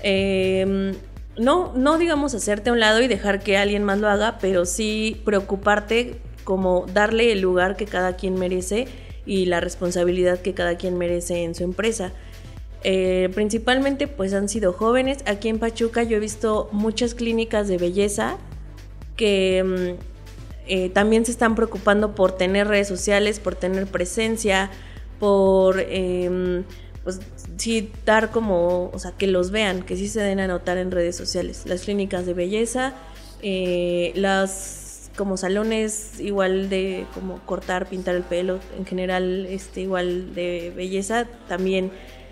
Em, 0.02 0.94
no, 1.36 1.72
no 1.74 1.98
digamos 1.98 2.34
hacerte 2.34 2.70
a 2.70 2.72
un 2.72 2.80
lado 2.80 3.00
y 3.00 3.08
dejar 3.08 3.40
que 3.40 3.56
alguien 3.56 3.84
más 3.84 3.98
lo 3.98 4.08
haga, 4.08 4.38
pero 4.40 4.64
sí 4.64 5.20
preocuparte 5.24 6.20
como 6.44 6.86
darle 6.92 7.30
el 7.30 7.40
lugar 7.40 7.76
que 7.76 7.84
cada 7.84 8.16
quien 8.16 8.34
merece 8.34 8.88
y 9.26 9.46
la 9.46 9.60
responsabilidad 9.60 10.40
que 10.40 10.54
cada 10.54 10.76
quien 10.76 10.96
merece 10.96 11.44
en 11.44 11.54
su 11.54 11.62
empresa. 11.62 12.12
Eh, 12.84 13.28
principalmente 13.34 14.08
pues 14.08 14.32
han 14.32 14.48
sido 14.48 14.72
jóvenes. 14.72 15.18
Aquí 15.26 15.48
en 15.48 15.58
Pachuca 15.58 16.02
yo 16.02 16.16
he 16.16 16.20
visto 16.20 16.68
muchas 16.72 17.14
clínicas 17.14 17.68
de 17.68 17.76
belleza 17.76 18.38
que 19.16 19.62
mm, 19.62 20.17
eh, 20.68 20.90
también 20.90 21.24
se 21.24 21.32
están 21.32 21.54
preocupando 21.54 22.14
por 22.14 22.32
tener 22.32 22.68
redes 22.68 22.88
sociales, 22.88 23.40
por 23.40 23.54
tener 23.54 23.86
presencia, 23.86 24.70
por 25.18 25.80
em, 25.80 26.64
pues 27.04 27.20
sí 27.56 27.90
dar 28.04 28.30
como, 28.30 28.90
o 28.92 28.98
sea, 28.98 29.12
que 29.12 29.26
los 29.26 29.50
vean, 29.50 29.82
que 29.82 29.96
sí 29.96 30.08
se 30.08 30.20
den 30.20 30.40
a 30.40 30.46
notar 30.46 30.78
en 30.78 30.90
redes 30.90 31.16
sociales. 31.16 31.62
Las 31.66 31.82
clínicas 31.82 32.26
de 32.26 32.34
belleza, 32.34 32.94
eh, 33.42 34.12
las 34.14 35.10
como 35.16 35.36
salones 35.36 36.20
igual 36.20 36.68
de 36.68 37.06
como 37.12 37.40
cortar, 37.44 37.88
pintar 37.88 38.14
el 38.14 38.22
pelo, 38.22 38.60
en 38.78 38.86
general 38.86 39.46
este 39.46 39.80
igual 39.80 40.34
de 40.34 40.72
belleza, 40.76 41.26
también 41.48 41.90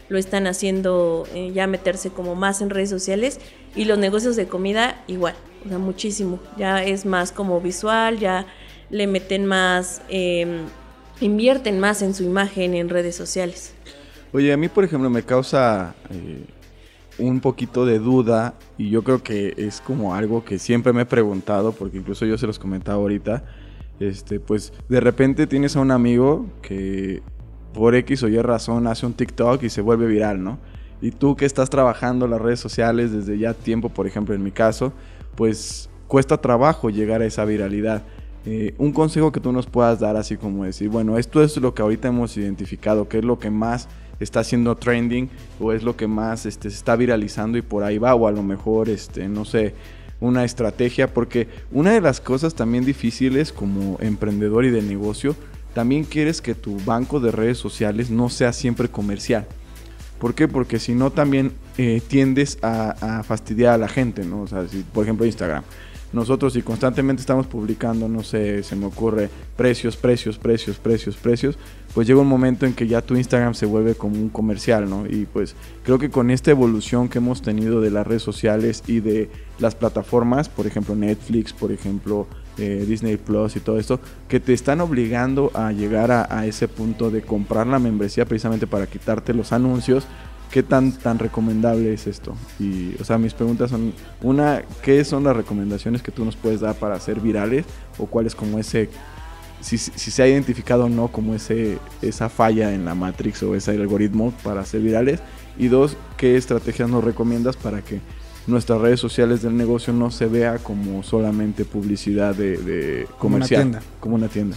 lo 0.09 0.19
están 0.19 0.47
haciendo 0.47 1.27
eh, 1.35 1.51
ya 1.53 1.67
meterse 1.67 2.11
como 2.11 2.35
más 2.35 2.61
en 2.61 2.71
redes 2.71 2.91
sociales 2.91 3.41
y 3.75 3.87
los 3.87 3.99
negocios 3.99 4.37
de 4.37 4.47
comida 4.47 5.03
igual, 5.09 5.35
muchísimo. 5.79 6.39
Ya 6.57 6.83
es 6.83 7.05
más 7.07 7.33
como 7.33 7.61
visual, 7.61 8.19
ya 8.19 8.47
le 8.91 9.07
meten 9.07 9.47
más, 9.47 10.03
em, 10.09 10.61
invierten 11.21 11.81
más 11.81 12.03
en 12.03 12.15
su 12.15 12.25
imagen 12.25 12.75
en 12.75 12.89
redes 12.89 13.17
sociales. 13.17 13.75
Oye, 14.33 14.53
a 14.53 14.57
mí 14.57 14.69
por 14.69 14.85
ejemplo 14.85 15.09
me 15.09 15.23
causa 15.23 15.95
eh, 16.11 16.45
un 17.19 17.41
poquito 17.41 17.87
de 17.87 17.99
duda 17.99 18.55
y 18.77 18.91
yo 18.91 19.03
creo 19.03 19.23
que 19.23 19.55
es 19.57 19.81
como 19.81 20.15
algo 20.15 20.45
que 20.45 20.59
siempre 20.59 20.93
me 20.93 21.03
he 21.03 21.07
preguntado, 21.07 21.73
porque 21.73 21.99
incluso 21.99 22.27
yo 22.27 22.37
se 22.37 22.47
los 22.47 22.59
comentaba 22.59 22.99
ahorita, 22.99 23.45
este, 23.99 24.41
pues 24.41 24.73
de 24.89 25.01
repente 25.01 25.47
tienes 25.47 25.77
a 25.77 25.81
un 25.81 25.91
amigo 25.91 26.47
que 26.61 27.23
por 27.73 27.95
X 27.95 28.23
o 28.23 28.29
Y 28.29 28.39
razón 28.39 28.87
hace 28.87 29.07
un 29.07 29.15
TikTok 29.15 29.63
y 29.63 29.71
se 29.71 29.81
vuelve 29.81 30.07
viral, 30.07 30.43
¿no? 30.43 30.59
Y 31.01 31.11
tú 31.11 31.37
que 31.37 31.45
estás 31.45 31.69
trabajando 31.69 32.27
las 32.27 32.41
redes 32.41 32.61
sociales 32.61 33.13
desde 33.13 33.39
ya 33.39 33.55
tiempo, 33.55 33.91
por 33.91 34.07
ejemplo 34.07 34.35
en 34.35 34.43
mi 34.43 34.51
caso, 34.51 34.93
pues 35.37 35.89
cuesta 36.09 36.41
trabajo 36.41 36.91
llegar 36.91 37.23
a 37.23 37.27
esa 37.27 37.45
viralidad. 37.45 38.03
Eh, 38.45 38.75
un 38.79 38.93
consejo 38.93 39.33
que 39.33 39.41
tú 39.41 39.53
nos 39.53 39.67
puedas 39.67 39.99
dar 39.99 40.17
así 40.17 40.37
como 40.37 40.65
decir, 40.65 40.89
bueno, 40.89 41.19
esto 41.19 41.43
es 41.43 41.57
lo 41.57 41.75
que 41.75 41.83
ahorita 41.83 42.09
hemos 42.09 42.37
identificado, 42.37 43.09
que 43.09 43.19
es 43.19 43.25
lo 43.25 43.39
que 43.39 43.51
más 43.51 43.89
está 44.21 44.41
haciendo 44.41 44.77
trending 44.77 45.29
o 45.61 45.73
es 45.73 45.83
lo 45.83 45.97
que 45.97 46.07
más 46.07 46.47
este, 46.47 46.71
se 46.71 46.77
está 46.77 46.97
viralizando 46.97 47.59
y 47.59 47.63
por 47.63 47.83
ahí 47.83 47.99
va, 47.99 48.15
o 48.15 48.27
a 48.27 48.33
lo 48.33 48.43
mejor, 48.43 48.89
este, 48.89 49.29
no 49.29 49.45
sé, 49.45 49.75
una 50.21 50.45
estrategia, 50.45 51.13
porque 51.13 51.49
una 51.73 51.93
de 51.93 52.01
las 52.01 52.21
cosas 52.21 52.55
también 52.55 52.85
difíciles 52.85 53.53
como 53.53 53.99
emprendedor 54.01 54.65
y 54.65 54.71
de 54.71 54.81
negocio 54.81 55.37
también 55.75 56.05
quieres 56.05 56.41
que 56.41 56.55
tu 56.55 56.79
banco 56.85 57.21
de 57.21 57.33
redes 57.33 57.59
sociales 57.59 58.11
no 58.11 58.31
sea 58.31 58.53
siempre 58.53 58.89
comercial. 58.89 59.47
¿Por 60.19 60.35
qué? 60.35 60.49
Porque 60.49 60.79
si 60.79 60.95
no 60.95 61.11
también 61.11 61.53
eh, 61.79 62.03
tiendes 62.07 62.59
a, 62.63 63.23
fastidiar 63.23 63.75
a 63.75 63.79
la 63.79 63.89
gente, 63.89 64.25
¿no? 64.25 64.43
O 64.43 64.47
sea, 64.47 64.67
si, 64.69 64.83
por 64.83 65.05
ejemplo 65.05 65.27
Instagram. 65.27 65.65
Nosotros 66.13 66.53
si 66.53 66.63
constantemente 66.63 67.21
estamos 67.21 67.47
publicando, 67.47 68.09
no 68.09 68.23
sé, 68.23 68.63
se 68.63 68.77
me 68.77 68.87
ocurre 68.87 69.29
precios, 69.57 69.97
precios, 69.97 70.39
precios, 70.39 70.79
precios, 70.79 71.17
precios, 71.17 71.59
pues 71.95 72.07
llega 72.07 72.21
un 72.21 72.29
momento 72.29 72.65
en 72.65 72.75
que 72.75 72.87
ya 72.87 73.03
tu 73.03 73.17
Instagram 73.17 73.55
se 73.55 73.67
vuelve 73.67 73.95
como 73.95 74.17
un 74.17 74.29
comercial, 74.29 74.89
¿no? 74.89 75.07
Y 75.07 75.27
pues 75.27 75.57
creo 75.83 75.99
que 75.99 76.09
con 76.09 76.31
esta 76.31 76.51
evolución 76.51 77.09
que 77.09 77.19
hemos 77.19 77.43
tenido 77.43 77.81
de 77.81 77.91
las 77.91 78.07
redes 78.07 78.23
sociales 78.23 78.83
y 78.87 79.01
de 79.01 79.29
las 79.59 79.75
plataformas, 79.75 80.49
por 80.49 80.67
ejemplo 80.67 80.95
Netflix, 80.95 81.53
por 81.53 81.73
ejemplo 81.73 82.27
eh, 82.59 82.85
Disney 82.89 83.17
Plus 83.17 83.57
y 83.57 83.61
todo 83.61 83.79
esto, 83.79 84.01
que 84.29 84.41
te 84.41 84.55
están 84.55 84.81
obligando 84.81 85.51
a 85.55 85.73
llegar 85.73 86.11
a, 86.11 86.47
ese 86.47 86.69
punto 86.69 87.11
de 87.11 87.21
comprar 87.21 87.67
la 87.67 87.79
membresía 87.79 88.25
precisamente 88.25 88.67
para 88.67 88.87
quitarte 88.87 89.35
los 89.35 89.53
anuncios. 89.53 90.07
¿Qué 90.51 90.63
tan, 90.63 90.93
tan 90.93 91.19
recomendable 91.19 91.93
es 91.93 92.07
esto? 92.07 92.35
Y, 92.59 92.95
o 93.01 93.05
sea, 93.05 93.19
mis 93.19 93.35
preguntas 93.35 93.71
son, 93.71 93.93
una, 94.23 94.63
¿qué 94.83 95.05
son 95.05 95.25
las 95.25 95.37
recomendaciones 95.37 96.03
que 96.03 96.13
tú 96.13 96.25
nos 96.25 96.37
puedes 96.37 96.61
dar 96.61 96.75
para 96.77 96.99
ser 97.01 97.21
virales? 97.21 97.67
¿O 97.99 98.07
cuál 98.07 98.27
es 98.27 98.35
como 98.35 98.59
ese, 98.59 98.89
si, 99.61 99.77
si 99.77 100.11
se 100.11 100.23
ha 100.23 100.29
identificado 100.29 100.85
o 100.85 100.89
no 100.89 101.09
como 101.09 101.35
ese, 101.35 101.79
esa 102.01 102.29
falla 102.29 102.73
en 102.73 102.85
la 102.85 102.95
Matrix 102.95 103.43
o 103.43 103.55
ese 103.55 103.73
algoritmo 103.73 104.33
para 104.43 104.65
ser 104.65 104.81
virales? 104.81 105.21
Y 105.59 105.69
dos, 105.69 105.97
¿qué 106.17 106.37
estrategias 106.37 106.89
nos 106.89 107.03
recomiendas 107.03 107.57
para 107.57 107.83
que 107.83 108.01
nuestras 108.47 108.81
redes 108.81 109.01
sociales 109.01 109.43
del 109.43 109.57
negocio 109.57 109.93
no 109.93 110.11
se 110.11 110.27
vea 110.27 110.59
como 110.59 111.03
solamente 111.03 111.65
publicidad 111.65 112.35
de, 112.35 113.07
comercial, 113.19 113.19
como 113.19 113.37
una, 113.37 113.47
tienda. 113.47 113.83
como 114.01 114.15
una 114.15 114.29
tienda. 114.29 114.57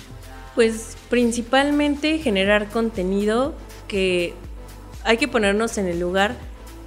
Pues 0.55 0.95
principalmente 1.09 2.19
generar 2.19 2.69
contenido 2.69 3.55
que 3.87 4.33
hay 5.09 5.17
que 5.17 5.27
ponernos 5.27 5.79
en 5.79 5.87
el 5.87 5.99
lugar 5.99 6.35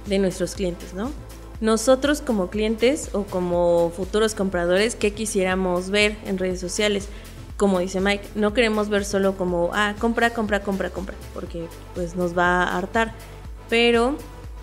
de 0.05 0.17
nuestros 0.17 0.55
clientes, 0.55 0.93
¿no? 0.93 1.11
Nosotros 1.59 2.21
como 2.21 2.49
clientes 2.49 3.09
o 3.11 3.23
como 3.23 3.91
futuros 3.93 4.33
compradores, 4.33 4.95
¿qué 4.95 5.11
quisiéramos 5.11 5.89
ver 5.89 6.15
en 6.25 6.37
redes 6.37 6.61
sociales? 6.61 7.09
Como 7.57 7.79
dice 7.79 7.99
Mike, 7.99 8.29
no 8.35 8.53
queremos 8.53 8.87
ver 8.87 9.03
solo 9.03 9.35
como, 9.35 9.71
ah, 9.73 9.95
compra, 9.99 10.29
compra, 10.29 10.61
compra, 10.61 10.89
compra, 10.89 11.15
porque 11.33 11.67
pues 11.95 12.15
nos 12.15 12.37
va 12.37 12.63
a 12.63 12.77
hartar. 12.77 13.11
Pero 13.69 14.15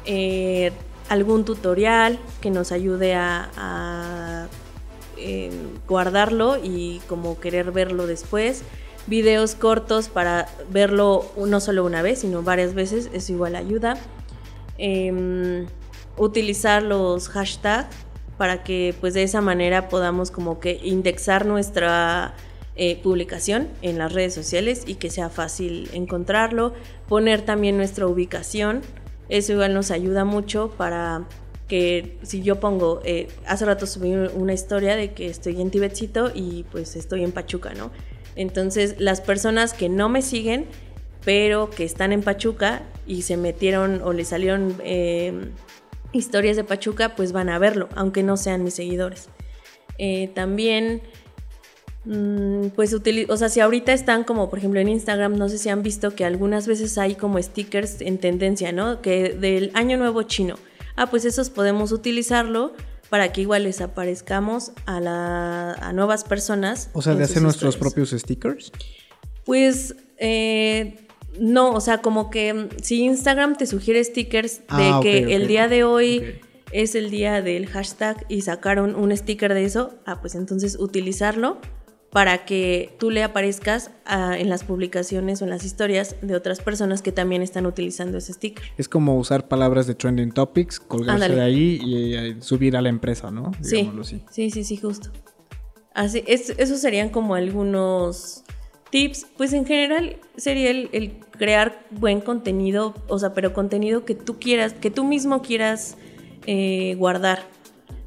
eh, 0.06 0.72
algún 1.10 1.44
tutorial 1.44 2.18
que 2.40 2.48
nos 2.48 2.72
ayude 2.72 3.14
a, 3.14 4.48
em, 5.18 5.52
guardarlo 5.86 6.56
y 6.56 7.02
como 7.08 7.38
querer 7.38 7.72
verlo 7.72 8.06
después. 8.06 8.62
Videos 9.10 9.56
cortos 9.56 10.08
para 10.08 10.46
verlo 10.70 11.26
no 11.36 11.58
solo 11.58 11.84
una 11.84 12.00
vez, 12.00 12.20
sino 12.20 12.44
varias 12.44 12.74
veces, 12.74 13.10
eso 13.12 13.32
igual 13.32 13.56
ayuda. 13.56 13.96
Em, 14.78 15.66
utilizar 16.16 16.84
los 16.84 17.28
hashtags 17.28 17.88
para 18.38 18.62
que 18.62 18.94
pues 19.00 19.12
de 19.14 19.24
esa 19.24 19.40
manera 19.40 19.88
podamos 19.88 20.30
como 20.30 20.60
que 20.60 20.80
indexar 20.84 21.44
nuestra 21.44 22.34
eh, 22.76 23.00
publicación 23.02 23.66
en 23.82 23.98
las 23.98 24.12
redes 24.12 24.32
sociales 24.32 24.84
y 24.86 24.94
que 24.94 25.10
sea 25.10 25.28
fácil 25.28 25.90
encontrarlo, 25.92 26.72
poner 27.08 27.42
también 27.42 27.76
nuestra 27.76 28.06
ubicación, 28.06 28.80
eso 29.28 29.54
igual 29.54 29.74
nos 29.74 29.90
ayuda 29.90 30.24
mucho 30.24 30.70
para 30.70 31.26
que 31.66 32.16
si 32.22 32.42
yo 32.42 32.60
pongo, 32.60 33.00
eh, 33.04 33.26
hace 33.44 33.64
rato 33.64 33.86
subí 33.86 34.12
una 34.12 34.52
historia 34.52 34.94
de 34.94 35.14
que 35.14 35.26
estoy 35.26 35.60
en 35.60 35.70
Tibetcito 35.70 36.30
y 36.32 36.64
pues 36.70 36.94
estoy 36.94 37.24
en 37.24 37.32
Pachuca, 37.32 37.74
¿no? 37.74 37.90
Entonces 38.36 38.96
las 38.98 39.20
personas 39.20 39.72
que 39.72 39.88
no 39.88 40.08
me 40.08 40.22
siguen, 40.22 40.66
pero 41.24 41.70
que 41.70 41.84
están 41.84 42.12
en 42.12 42.22
Pachuca 42.22 42.82
y 43.06 43.22
se 43.22 43.36
metieron 43.36 44.00
o 44.02 44.12
le 44.12 44.24
salieron 44.24 44.76
eh, 44.82 45.50
historias 46.12 46.56
de 46.56 46.64
Pachuca, 46.64 47.14
pues 47.16 47.32
van 47.32 47.48
a 47.48 47.58
verlo, 47.58 47.88
aunque 47.94 48.22
no 48.22 48.36
sean 48.36 48.64
mis 48.64 48.74
seguidores. 48.74 49.28
Eh, 49.98 50.30
también, 50.34 51.02
mm, 52.04 52.68
pues, 52.68 52.94
o 52.94 53.36
sea, 53.36 53.48
si 53.48 53.60
ahorita 53.60 53.92
están 53.92 54.24
como, 54.24 54.48
por 54.48 54.58
ejemplo, 54.58 54.80
en 54.80 54.88
Instagram, 54.88 55.36
no 55.36 55.48
sé 55.48 55.58
si 55.58 55.68
han 55.68 55.82
visto 55.82 56.14
que 56.14 56.24
algunas 56.24 56.66
veces 56.66 56.96
hay 56.98 57.16
como 57.16 57.40
stickers 57.42 58.00
en 58.00 58.18
tendencia, 58.18 58.72
¿no? 58.72 59.02
Que 59.02 59.34
del 59.34 59.70
año 59.74 59.98
nuevo 59.98 60.22
chino. 60.22 60.56
Ah, 60.96 61.08
pues 61.08 61.24
esos 61.24 61.50
podemos 61.50 61.92
utilizarlo 61.92 62.72
para 63.10 63.32
que 63.32 63.42
igual 63.42 63.64
les 63.64 63.80
aparezcamos 63.80 64.72
a, 64.86 65.00
la, 65.00 65.74
a 65.74 65.92
nuevas 65.92 66.24
personas. 66.24 66.90
O 66.94 67.02
sea, 67.02 67.14
de 67.14 67.24
hacer 67.24 67.42
nuestros 67.42 67.76
propios 67.76 68.10
stickers. 68.10 68.72
Pues 69.44 69.96
eh, 70.18 71.06
no, 71.38 71.72
o 71.72 71.80
sea, 71.80 71.98
como 71.98 72.30
que 72.30 72.54
mm, 72.54 72.68
si 72.82 73.02
Instagram 73.02 73.56
te 73.56 73.66
sugiere 73.66 74.02
stickers 74.02 74.60
de 74.60 74.64
Ah, 74.68 75.00
que 75.02 75.24
ok, 75.24 75.30
el 75.32 75.48
día 75.48 75.66
de 75.68 75.84
hoy 75.84 76.40
es 76.72 76.94
el 76.94 77.10
día 77.10 77.42
del 77.42 77.66
hashtag 77.66 78.24
y 78.28 78.42
sacaron 78.42 78.94
un 78.94 79.14
sticker 79.16 79.54
de 79.54 79.64
eso, 79.64 79.94
ah, 80.06 80.20
pues 80.20 80.36
entonces 80.36 80.78
utilizarlo 80.78 81.58
para 82.10 82.44
que 82.44 82.94
tú 82.98 83.10
le 83.10 83.22
aparezcas 83.22 83.92
ah, 84.04 84.36
en 84.36 84.48
las 84.48 84.64
publicaciones 84.64 85.40
o 85.40 85.44
en 85.44 85.50
las 85.50 85.64
historias 85.64 86.16
de 86.22 86.34
otras 86.34 86.60
personas 86.60 87.02
que 87.02 87.12
también 87.12 87.40
están 87.42 87.66
utilizando 87.66 88.18
ese 88.18 88.32
sticker. 88.32 88.64
Es 88.76 88.88
como 88.88 89.16
usar 89.16 89.46
palabras 89.46 89.86
de 89.86 89.94
trending 89.94 90.32
topics, 90.32 90.80
colgarse 90.80 91.24
Ándale. 91.24 91.34
de 91.36 91.42
ahí 91.42 91.80
y 91.82 92.14
eh, 92.14 92.36
subir 92.40 92.76
a 92.76 92.82
la 92.82 92.88
empresa, 92.88 93.30
¿no? 93.30 93.52
Sí, 93.60 93.90
así. 94.00 94.22
sí, 94.30 94.50
sí, 94.50 94.64
sí, 94.64 94.76
justo. 94.76 95.10
Así, 95.94 96.24
es, 96.26 96.50
esos 96.50 96.80
serían 96.80 97.10
como 97.10 97.36
algunos 97.36 98.42
tips. 98.90 99.26
Pues 99.36 99.52
en 99.52 99.64
general 99.64 100.16
sería 100.36 100.70
el, 100.70 100.88
el 100.92 101.16
crear 101.38 101.86
buen 101.90 102.20
contenido, 102.20 102.94
o 103.08 103.18
sea, 103.18 103.34
pero 103.34 103.52
contenido 103.52 104.04
que 104.04 104.14
tú 104.14 104.38
quieras, 104.38 104.72
que 104.72 104.90
tú 104.90 105.04
mismo 105.04 105.42
quieras 105.42 105.96
eh, 106.46 106.96
guardar, 106.98 107.40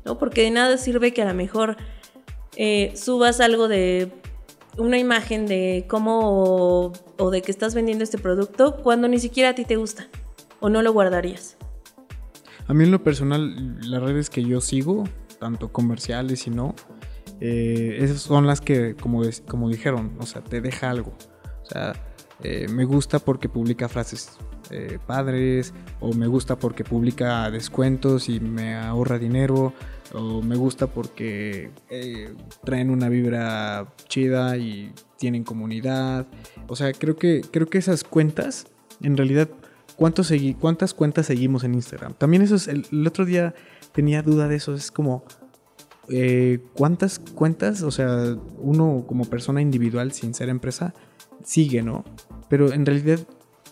¿no? 0.05 0.17
Porque 0.17 0.41
de 0.41 0.51
nada 0.51 0.77
sirve 0.77 1.13
que 1.13 1.21
a 1.21 1.25
lo 1.25 1.33
mejor 1.33 1.77
eh, 2.55 2.93
subas 2.95 3.39
algo 3.39 3.67
de 3.67 4.11
una 4.77 4.97
imagen 4.97 5.45
de 5.45 5.85
cómo 5.87 6.93
o 7.17 7.31
de 7.31 7.41
que 7.41 7.51
estás 7.51 7.75
vendiendo 7.75 8.03
este 8.03 8.17
producto 8.17 8.77
cuando 8.77 9.07
ni 9.07 9.19
siquiera 9.19 9.49
a 9.49 9.55
ti 9.55 9.65
te 9.65 9.75
gusta 9.75 10.07
o 10.59 10.69
no 10.69 10.81
lo 10.81 10.93
guardarías. 10.93 11.57
A 12.67 12.73
mí 12.73 12.85
en 12.85 12.91
lo 12.91 13.03
personal, 13.03 13.79
las 13.81 14.01
redes 14.01 14.29
que 14.29 14.43
yo 14.43 14.61
sigo, 14.61 15.03
tanto 15.39 15.71
comerciales 15.71 16.47
y 16.47 16.49
no, 16.49 16.75
eh, 17.41 17.97
esas 17.99 18.21
son 18.21 18.47
las 18.47 18.61
que, 18.61 18.95
como, 18.95 19.21
como 19.47 19.69
dijeron, 19.69 20.15
o 20.19 20.25
sea, 20.25 20.41
te 20.41 20.61
deja 20.61 20.89
algo. 20.89 21.13
O 21.63 21.65
sea, 21.65 21.93
eh, 22.41 22.67
me 22.69 22.85
gusta 22.85 23.19
porque 23.19 23.49
publica 23.49 23.89
frases 23.89 24.37
eh, 24.71 24.99
padres, 25.05 25.73
o 25.99 26.13
me 26.13 26.27
gusta 26.27 26.57
porque 26.57 26.83
publica 26.83 27.49
descuentos 27.51 28.29
y 28.29 28.39
me 28.39 28.75
ahorra 28.75 29.19
dinero, 29.19 29.73
o 30.13 30.41
me 30.41 30.55
gusta 30.55 30.87
porque 30.87 31.71
eh, 31.89 32.33
traen 32.63 32.89
una 32.89 33.09
vibra 33.09 33.87
chida 34.07 34.57
y 34.57 34.91
tienen 35.17 35.43
comunidad. 35.43 36.27
O 36.67 36.75
sea, 36.75 36.91
creo 36.93 37.15
que, 37.15 37.41
creo 37.51 37.67
que 37.67 37.77
esas 37.77 38.03
cuentas, 38.03 38.67
en 39.01 39.17
realidad, 39.17 39.49
¿cuántos 39.95 40.31
segui- 40.31 40.57
¿cuántas 40.57 40.93
cuentas 40.93 41.25
seguimos 41.25 41.63
en 41.63 41.73
Instagram? 41.75 42.13
También 42.13 42.41
eso 42.43 42.55
es, 42.55 42.67
el, 42.67 42.85
el 42.91 43.07
otro 43.07 43.25
día 43.25 43.53
tenía 43.93 44.21
duda 44.21 44.47
de 44.47 44.55
eso, 44.55 44.73
es 44.73 44.91
como, 44.91 45.23
eh, 46.09 46.59
¿cuántas 46.73 47.19
cuentas, 47.19 47.81
o 47.83 47.91
sea, 47.91 48.35
uno 48.57 49.05
como 49.07 49.25
persona 49.25 49.61
individual 49.61 50.11
sin 50.11 50.33
ser 50.33 50.49
empresa, 50.49 50.93
sigue, 51.43 51.81
¿no? 51.81 52.03
Pero 52.49 52.71
en 52.73 52.85
realidad 52.85 53.19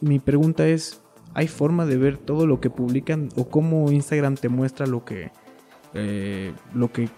mi 0.02 0.20
pregunta 0.20 0.68
es, 0.68 1.02
¿hay 1.34 1.48
forma 1.48 1.86
de 1.86 1.98
ver 1.98 2.18
todo 2.18 2.46
lo 2.46 2.60
que 2.60 2.70
publican 2.70 3.30
o 3.36 3.48
cómo 3.48 3.92
Instagram 3.92 4.36
te 4.36 4.50
muestra 4.50 4.86
lo 4.88 5.06
que, 5.06 5.32
eh, 5.94 6.52
lo 6.74 6.92
que 6.92 7.10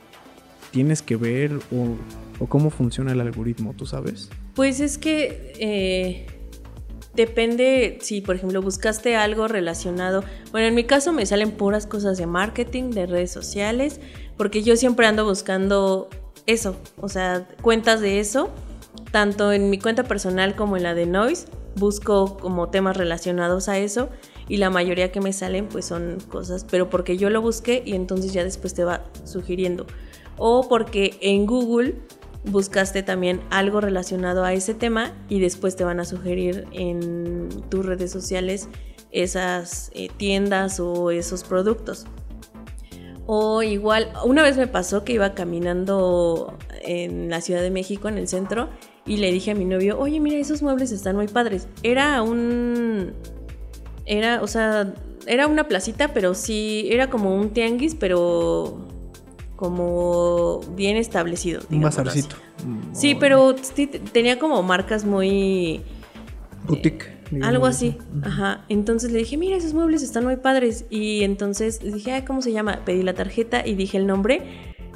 tienes 0.72 1.02
que 1.02 1.16
ver 1.16 1.60
o, 1.72 2.48
cómo 2.48 2.70
funciona 2.70 3.14
el 3.14 3.22
algoritmo, 3.22 3.74
tú 3.78 3.86
sabes? 3.86 4.30
Pues 4.54 4.82
es 4.82 4.98
que 4.98 5.54
eh, 5.60 6.28
depende 7.16 8.00
si, 8.02 8.22
por 8.22 8.36
ejemplo, 8.36 8.62
buscaste 8.62 9.16
algo 9.16 9.48
relacionado. 9.48 10.24
Bueno, 10.52 10.68
en 10.68 10.76
mi 10.76 10.84
caso 10.84 11.14
me 11.14 11.26
salen 11.26 11.52
puras 11.52 11.88
cosas 11.88 12.18
de 12.18 12.26
marketing, 12.26 12.90
de 12.90 13.06
redes 13.06 13.32
sociales, 13.32 14.02
porque 14.36 14.62
yo 14.62 14.76
siempre 14.76 15.08
ando 15.08 15.24
buscando 15.26 16.10
eso, 16.48 16.76
o 17.00 17.08
sea, 17.08 17.48
cuentas 17.62 18.02
de 18.02 18.20
eso, 18.20 18.50
tanto 19.12 19.54
en 19.54 19.70
mi 19.70 19.80
cuenta 19.80 20.04
personal 20.04 20.56
como 20.56 20.76
en 20.76 20.84
la 20.84 20.94
de 20.94 21.06
Noise. 21.06 21.48
Busco 21.76 22.38
como 22.38 22.70
temas 22.70 22.98
relacionados 22.98 23.70
a 23.70 23.80
eso 23.80 24.10
y 24.48 24.58
la 24.58 24.70
mayoría 24.70 25.12
que 25.12 25.22
me 25.22 25.34
salen 25.34 25.68
pues 25.68 25.86
son 25.86 26.18
cosas, 26.30 26.66
pero 26.70 26.90
porque 26.90 27.18
yo 27.18 27.30
lo 27.30 27.42
busqué 27.42 27.82
y 27.86 27.94
entonces 27.94 28.34
ya 28.34 28.44
después 28.44 28.74
te 28.74 28.84
va 28.84 29.04
sugiriendo. 29.24 29.86
O 30.38 30.68
porque 30.68 31.18
en 31.22 31.46
Google 31.46 31.96
buscaste 32.46 33.04
también 33.04 33.42
algo 33.50 33.82
relacionado 33.82 34.44
a 34.44 34.54
ese 34.54 34.74
tema 34.74 35.14
y 35.30 35.40
después 35.40 35.76
te 35.76 35.84
van 35.84 36.00
a 36.00 36.06
sugerir 36.06 36.68
en 36.72 37.50
tus 37.70 37.86
redes 37.86 38.12
sociales 38.12 38.68
esas 39.12 39.92
eh, 39.94 40.10
tiendas 40.18 40.80
o 40.80 41.12
esos 41.12 41.44
productos. 41.44 42.06
O 43.26 43.64
igual, 43.64 44.12
una 44.26 44.44
vez 44.44 44.58
me 44.58 44.68
pasó 44.68 45.06
que 45.06 45.14
iba 45.14 45.34
caminando 45.34 46.58
en 46.82 47.30
la 47.30 47.40
Ciudad 47.40 47.62
de 47.62 47.72
México, 47.72 48.10
en 48.10 48.18
el 48.18 48.28
centro, 48.28 48.70
y 49.06 49.18
le 49.18 49.32
dije 49.32 49.52
a 49.52 49.56
mi 49.56 49.66
novio, 49.66 50.00
oye, 50.00 50.20
mira, 50.20 50.38
esos 50.38 50.62
muebles 50.62 50.92
están 50.92 51.16
muy 51.16 51.28
padres. 51.28 51.68
Era 51.84 52.22
un... 52.22 53.12
Era, 54.06 54.42
o 54.42 54.48
sea, 54.48 54.94
era 55.28 55.48
una 55.48 55.68
placita, 55.68 56.14
pero 56.14 56.34
sí, 56.36 56.88
era 56.90 57.10
como 57.10 57.36
un 57.36 57.50
tianguis, 57.52 57.96
pero 57.96 58.78
como 59.56 60.60
bien 60.76 60.98
establecido. 60.98 61.62
Un 61.70 61.82
bazarcito. 61.82 62.36
Sí, 62.92 63.16
pero 63.16 63.56
sí 63.62 63.88
te- 63.88 64.00
tenía 64.00 64.40
como 64.40 64.62
marcas 64.64 65.06
muy... 65.06 65.82
Boutique. 66.68 67.12
Algo 67.42 67.68
digamos. 67.68 67.70
así, 67.70 67.98
ajá. 68.24 68.64
Entonces 68.70 69.12
le 69.12 69.20
dije, 69.20 69.38
mira, 69.38 69.58
esos 69.58 69.74
muebles 69.74 70.04
están 70.04 70.24
muy 70.24 70.38
padres. 70.38 70.86
Y 70.90 71.24
entonces 71.24 71.80
dije, 71.80 72.12
"Ay, 72.12 72.22
¿cómo 72.24 72.42
se 72.42 72.52
llama? 72.52 72.82
Pedí 72.86 73.02
la 73.04 73.14
tarjeta 73.16 73.66
y 73.66 73.76
dije 73.76 73.98
el 73.98 74.06
nombre. 74.06 74.42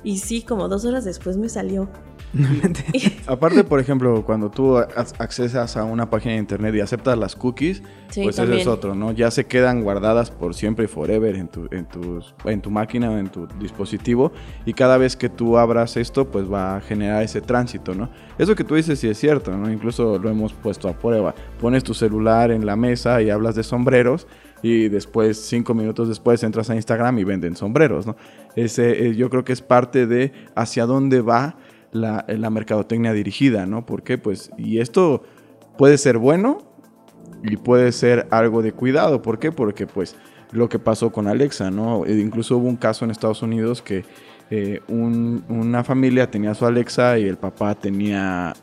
Y 0.04 0.20
sí, 0.20 0.44
como 0.44 0.68
dos 0.68 0.86
horas 0.86 1.04
después 1.04 1.36
me 1.38 1.50
salió. 1.50 1.90
Aparte, 3.28 3.64
por 3.64 3.80
ejemplo, 3.80 4.24
cuando 4.26 4.50
tú 4.50 4.78
accesas 4.78 5.78
a 5.78 5.84
una 5.84 6.10
página 6.10 6.34
de 6.34 6.40
internet 6.40 6.76
y 6.76 6.82
aceptas 6.82 7.18
las 7.18 7.36
cookies, 7.36 7.82
Sí, 8.10 8.24
pues 8.24 8.36
también. 8.38 8.60
ese 8.60 8.62
es 8.64 8.68
otro, 8.68 8.96
¿no? 8.96 9.12
Ya 9.12 9.32
se 9.32 9.46
quedan 9.46 9.82
guardadas 9.84 10.32
por 10.32 10.54
siempre 10.54 10.86
y 10.86 10.88
forever 10.88 11.36
en 11.36 11.48
tu, 11.48 11.68
en, 11.72 11.86
tus- 11.86 12.34
en 12.46 12.62
tu 12.62 12.70
máquina 12.72 13.10
o 13.12 13.18
en 13.18 13.28
tu 13.30 13.48
dispositivo. 13.60 14.32
Y 14.66 14.74
cada 14.74 14.98
vez 14.98 15.16
que 15.16 15.30
tú 15.30 15.58
abras 15.58 15.98
esto, 15.98 16.30
pues 16.30 16.52
va 16.52 16.78
a 16.78 16.82
generar 16.82 17.24
ese 17.24 17.42
tránsito, 17.42 17.94
¿no? 17.96 18.10
Eso 18.38 18.56
que 18.56 18.64
tú 18.64 18.76
dices 18.76 19.00
sí 19.00 19.08
es 19.10 19.18
cierto, 19.18 19.56
¿no? 19.58 19.70
Incluso 19.72 20.18
lo 20.20 20.30
hemos 20.30 20.54
puesto 20.54 20.88
a 20.88 20.94
prueba. 20.94 21.34
Pones 21.60 21.84
tu 21.84 21.94
celular 21.94 22.52
en 22.52 22.66
la 22.66 22.76
mesa 22.76 23.22
y 23.22 23.30
hablas 23.30 23.56
de 23.56 23.64
sombreros. 23.64 24.28
Y 24.64 24.88
después, 24.90 25.40
cinco 25.40 25.76
minutos 25.76 26.08
después, 26.08 26.42
entras 26.44 26.70
a 26.72 26.76
Instagram 26.76 27.20
y 27.20 27.24
venden 27.24 27.56
sombreros, 27.56 28.08
¿no? 28.08 28.16
Ese, 28.56 29.08
eh, 29.10 29.16
yo 29.16 29.30
creo 29.30 29.44
que 29.46 29.54
es 29.54 29.62
parte 29.62 30.08
de 30.08 30.32
hacia 30.56 30.88
dónde 30.88 31.22
va 31.22 31.58
la, 31.92 32.26
mercadotecnia 32.50 33.14
dirigida, 33.14 33.66
¿no? 33.66 33.86
Porque, 33.86 34.18
pues, 34.18 34.52
y 34.58 34.80
esto 34.80 35.24
puede 35.78 35.98
ser 35.98 36.18
bueno 36.18 36.60
y 37.44 37.58
puede 37.58 37.92
ser 37.92 38.28
algo 38.32 38.62
de 38.62 38.72
cuidado. 38.74 39.22
¿Por 39.22 39.40
qué? 39.40 39.52
Porque, 39.52 39.88
pues, 39.88 40.16
lo 40.52 40.70
que 40.70 40.80
pasó 40.80 41.12
con 41.12 41.28
Alexa, 41.28 41.72
¿no? 41.72 42.06
E 42.06 42.18
incluso 42.20 42.58
hubo 42.58 42.68
un 42.68 42.78
caso 42.78 43.04
en 43.06 43.12
Estados 43.12 43.42
Unidos 43.42 43.82
que 43.82 44.06
eh, 44.50 44.80
un- 44.88 45.44
una 45.50 45.84
familia 45.84 46.32
tenía 46.32 46.54
su 46.54 46.66
Alexa 46.66 47.20
y 47.20 47.26
el 47.26 47.36
papá 47.36 47.76
tenía 47.76 48.54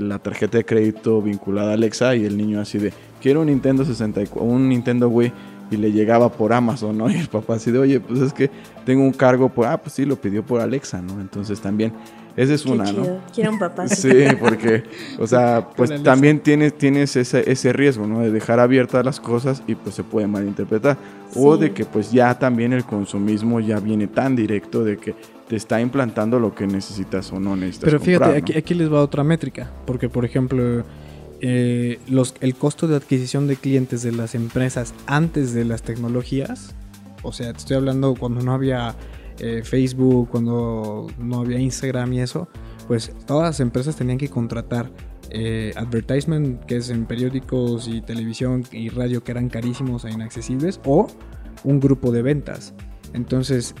la 0.00 0.18
tarjeta 0.18 0.58
de 0.58 0.64
crédito 0.64 1.22
vinculada 1.22 1.70
a 1.70 1.74
Alexa 1.74 2.16
y 2.16 2.24
el 2.24 2.36
niño 2.36 2.60
así 2.60 2.78
de, 2.78 2.92
quiero 3.22 3.42
un 3.42 3.46
Nintendo 3.46 3.84
64, 3.84 4.42
un 4.42 4.68
Nintendo 4.68 5.08
Wii. 5.08 5.32
y 5.70 5.76
le 5.76 5.92
llegaba 5.92 6.32
por 6.32 6.52
Amazon, 6.52 6.98
¿no? 6.98 7.08
Y 7.12 7.14
el 7.14 7.28
papá 7.28 7.54
así 7.54 7.70
de, 7.70 7.78
oye, 7.78 8.00
pues 8.00 8.18
es 8.20 8.32
que 8.32 8.50
tengo 8.84 9.04
un 9.04 9.12
cargo 9.12 9.48
por, 9.50 9.66
ah, 9.68 9.80
pues 9.80 9.92
sí, 9.94 10.04
lo 10.04 10.16
pidió 10.20 10.44
por 10.44 10.60
Alexa, 10.60 11.00
¿no? 11.00 11.20
Entonces 11.20 11.60
también, 11.60 11.92
esa 12.36 12.54
es 12.54 12.62
Qué 12.62 12.70
una, 12.70 12.84
chido. 12.84 13.04
¿no? 13.04 13.18
Quiero 13.34 13.50
un 13.50 13.58
papá. 13.58 13.88
Sí, 13.88 14.10
porque, 14.38 14.84
o 15.18 15.26
sea, 15.26 15.68
pues 15.76 16.02
también 16.02 16.40
tienes, 16.40 16.76
tienes 16.76 17.16
ese, 17.16 17.50
ese 17.50 17.72
riesgo, 17.72 18.06
¿no? 18.06 18.20
De 18.20 18.30
dejar 18.30 18.60
abiertas 18.60 19.04
las 19.04 19.20
cosas 19.20 19.62
y 19.66 19.74
pues 19.74 19.94
se 19.94 20.04
puede 20.04 20.26
malinterpretar. 20.26 20.96
O 21.34 21.54
Sí. 21.56 21.60
de 21.62 21.72
que 21.72 21.84
pues 21.84 22.10
ya 22.12 22.38
también 22.38 22.72
el 22.72 22.84
consumismo 22.84 23.60
ya 23.60 23.78
viene 23.80 24.06
tan 24.06 24.34
directo 24.36 24.82
de 24.84 24.96
que 24.96 25.14
te 25.48 25.56
está 25.56 25.80
implantando 25.80 26.38
lo 26.38 26.54
que 26.54 26.66
necesitas 26.66 27.32
o 27.32 27.40
no 27.40 27.56
necesitas. 27.56 27.84
Pero 27.86 27.98
fíjate, 28.00 28.18
comprar, 28.24 28.32
¿no? 28.32 28.38
aquí, 28.44 28.58
aquí 28.58 28.74
les 28.74 28.92
va 28.92 29.00
otra 29.02 29.24
métrica, 29.24 29.70
porque 29.86 30.08
por 30.08 30.24
ejemplo, 30.24 30.84
eh, 31.40 31.98
los, 32.08 32.34
el 32.40 32.54
costo 32.54 32.86
de 32.86 32.96
adquisición 32.96 33.46
de 33.48 33.56
clientes 33.56 34.02
de 34.02 34.12
las 34.12 34.34
empresas 34.34 34.94
antes 35.06 35.52
de 35.54 35.64
las 35.64 35.82
tecnologías, 35.82 36.74
o 37.22 37.32
sea, 37.32 37.52
te 37.52 37.58
estoy 37.58 37.76
hablando 37.76 38.14
cuando 38.14 38.42
no 38.42 38.52
había 38.54 38.94
eh, 39.40 39.62
Facebook, 39.64 40.28
cuando 40.30 41.06
no 41.18 41.40
había 41.40 41.58
Instagram 41.58 42.12
y 42.12 42.20
eso, 42.20 42.48
pues 42.86 43.12
todas 43.26 43.44
las 43.44 43.60
empresas 43.60 43.96
tenían 43.96 44.18
que 44.18 44.28
contratar 44.28 44.90
eh, 45.30 45.72
advertisement, 45.76 46.64
que 46.64 46.76
es 46.76 46.90
en 46.90 47.06
periódicos 47.06 47.88
y 47.88 48.00
televisión 48.00 48.64
y 48.72 48.88
radio 48.88 49.22
que 49.22 49.32
eran 49.32 49.48
carísimos 49.48 50.04
e 50.04 50.10
inaccesibles, 50.10 50.80
o 50.84 51.06
un 51.64 51.80
grupo 51.80 52.10
de 52.12 52.22
ventas. 52.22 52.74
Entonces, 53.12 53.74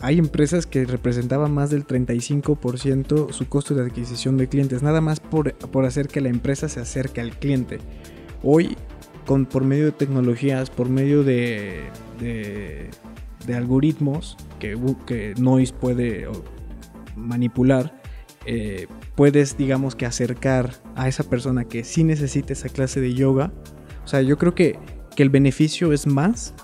hay 0.00 0.18
empresas 0.18 0.66
que 0.66 0.84
representaban 0.84 1.52
más 1.52 1.70
del 1.70 1.86
35% 1.86 3.32
su 3.32 3.48
costo 3.48 3.74
de 3.74 3.82
adquisición 3.82 4.36
de 4.36 4.48
clientes, 4.48 4.82
nada 4.82 5.00
más 5.00 5.20
por, 5.20 5.54
por 5.54 5.84
hacer 5.84 6.08
que 6.08 6.20
la 6.20 6.28
empresa 6.28 6.68
se 6.68 6.80
acerque 6.80 7.20
al 7.20 7.38
cliente. 7.38 7.78
Hoy, 8.42 8.76
con, 9.26 9.46
por 9.46 9.64
medio 9.64 9.86
de 9.86 9.92
tecnologías, 9.92 10.70
por 10.70 10.88
medio 10.88 11.22
de, 11.22 11.84
de, 12.20 12.90
de 13.46 13.54
algoritmos 13.54 14.36
que, 14.58 14.78
que 15.06 15.34
Noise 15.38 15.72
puede 15.72 16.28
manipular, 17.16 18.00
eh, 18.46 18.86
puedes, 19.14 19.56
digamos 19.56 19.94
que, 19.94 20.06
acercar 20.06 20.72
a 20.96 21.08
esa 21.08 21.24
persona 21.24 21.64
que 21.64 21.84
sí 21.84 22.04
necesita 22.04 22.52
esa 22.52 22.68
clase 22.68 23.00
de 23.00 23.14
yoga. 23.14 23.52
O 24.04 24.08
sea, 24.08 24.22
yo 24.22 24.36
creo 24.38 24.54
que, 24.54 24.78
que 25.16 25.22
el 25.22 25.30
beneficio 25.30 25.92
es 25.92 26.06
más 26.06 26.54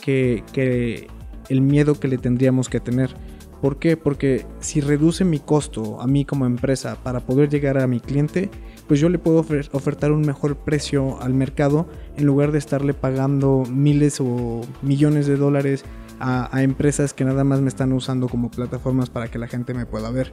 que, 0.00 0.44
que 0.52 1.08
el 1.48 1.60
miedo 1.60 1.98
que 1.98 2.08
le 2.08 2.18
tendríamos 2.18 2.68
que 2.68 2.80
tener. 2.80 3.14
¿Por 3.60 3.78
qué? 3.78 3.96
Porque 3.96 4.46
si 4.60 4.80
reduce 4.80 5.24
mi 5.24 5.38
costo 5.38 6.00
a 6.00 6.06
mí 6.06 6.24
como 6.24 6.46
empresa 6.46 6.96
para 7.02 7.20
poder 7.20 7.48
llegar 7.48 7.78
a 7.78 7.86
mi 7.86 8.00
cliente, 8.00 8.50
pues 8.86 9.00
yo 9.00 9.08
le 9.08 9.18
puedo 9.18 9.44
ofertar 9.72 10.12
un 10.12 10.20
mejor 10.20 10.56
precio 10.56 11.20
al 11.20 11.34
mercado 11.34 11.88
en 12.16 12.26
lugar 12.26 12.52
de 12.52 12.58
estarle 12.58 12.94
pagando 12.94 13.64
miles 13.68 14.20
o 14.20 14.60
millones 14.82 15.26
de 15.26 15.36
dólares 15.36 15.84
a, 16.20 16.62
empresas 16.62 17.12
que 17.12 17.24
nada 17.24 17.44
más 17.44 17.60
me 17.60 17.68
están 17.68 17.92
usando 17.92 18.28
como 18.28 18.50
plataformas 18.50 19.10
para 19.10 19.28
que 19.28 19.38
la 19.38 19.48
gente 19.48 19.74
me 19.74 19.86
pueda 19.86 20.10
ver. 20.10 20.32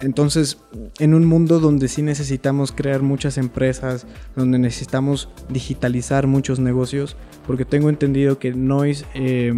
Entonces, 0.00 0.58
en 0.98 1.12
un 1.12 1.26
mundo 1.26 1.60
donde 1.60 1.88
sí 1.88 2.00
necesitamos 2.00 2.72
crear 2.72 3.02
muchas 3.02 3.36
empresas, 3.36 4.06
donde 4.34 4.58
necesitamos 4.58 5.28
digitalizar 5.50 6.26
muchos 6.26 6.58
negocios, 6.58 7.16
porque 7.46 7.66
tengo 7.66 7.90
entendido 7.90 8.38
que 8.38 8.54
Noise 8.54 9.04
eh, 9.14 9.52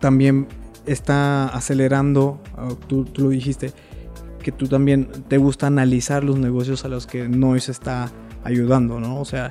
también 0.00 0.46
está 0.86 1.48
acelerando, 1.48 2.40
tú, 2.88 3.04
tú 3.04 3.24
lo 3.24 3.28
dijiste, 3.28 3.72
que 4.42 4.52
tú 4.52 4.68
también 4.68 5.08
te 5.28 5.36
gusta 5.36 5.66
analizar 5.66 6.24
los 6.24 6.38
negocios 6.38 6.84
a 6.84 6.88
los 6.88 7.06
que 7.06 7.28
Noise 7.28 7.72
está 7.72 8.10
ayudando, 8.44 9.00
¿no? 9.00 9.20
O 9.20 9.24
sea, 9.24 9.50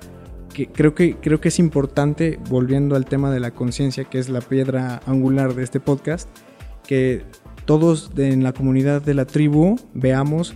que 0.54 0.68
creo 0.68 0.94
que 0.96 1.16
creo 1.16 1.40
que 1.40 1.48
es 1.50 1.60
importante 1.60 2.40
volviendo 2.50 2.96
al 2.96 3.06
tema 3.06 3.32
de 3.32 3.40
la 3.40 3.52
conciencia, 3.52 4.04
que 4.06 4.20
es 4.20 4.30
la 4.30 4.42
piedra 4.42 5.02
angular 5.06 5.54
de 5.56 5.64
este 5.64 5.80
podcast, 5.80 6.30
que 6.88 7.24
todos 7.66 8.14
de- 8.16 8.32
en 8.32 8.44
la 8.44 8.54
comunidad 8.54 9.02
de 9.02 9.14
la 9.14 9.26
tribu 9.26 9.78
veamos 9.94 10.54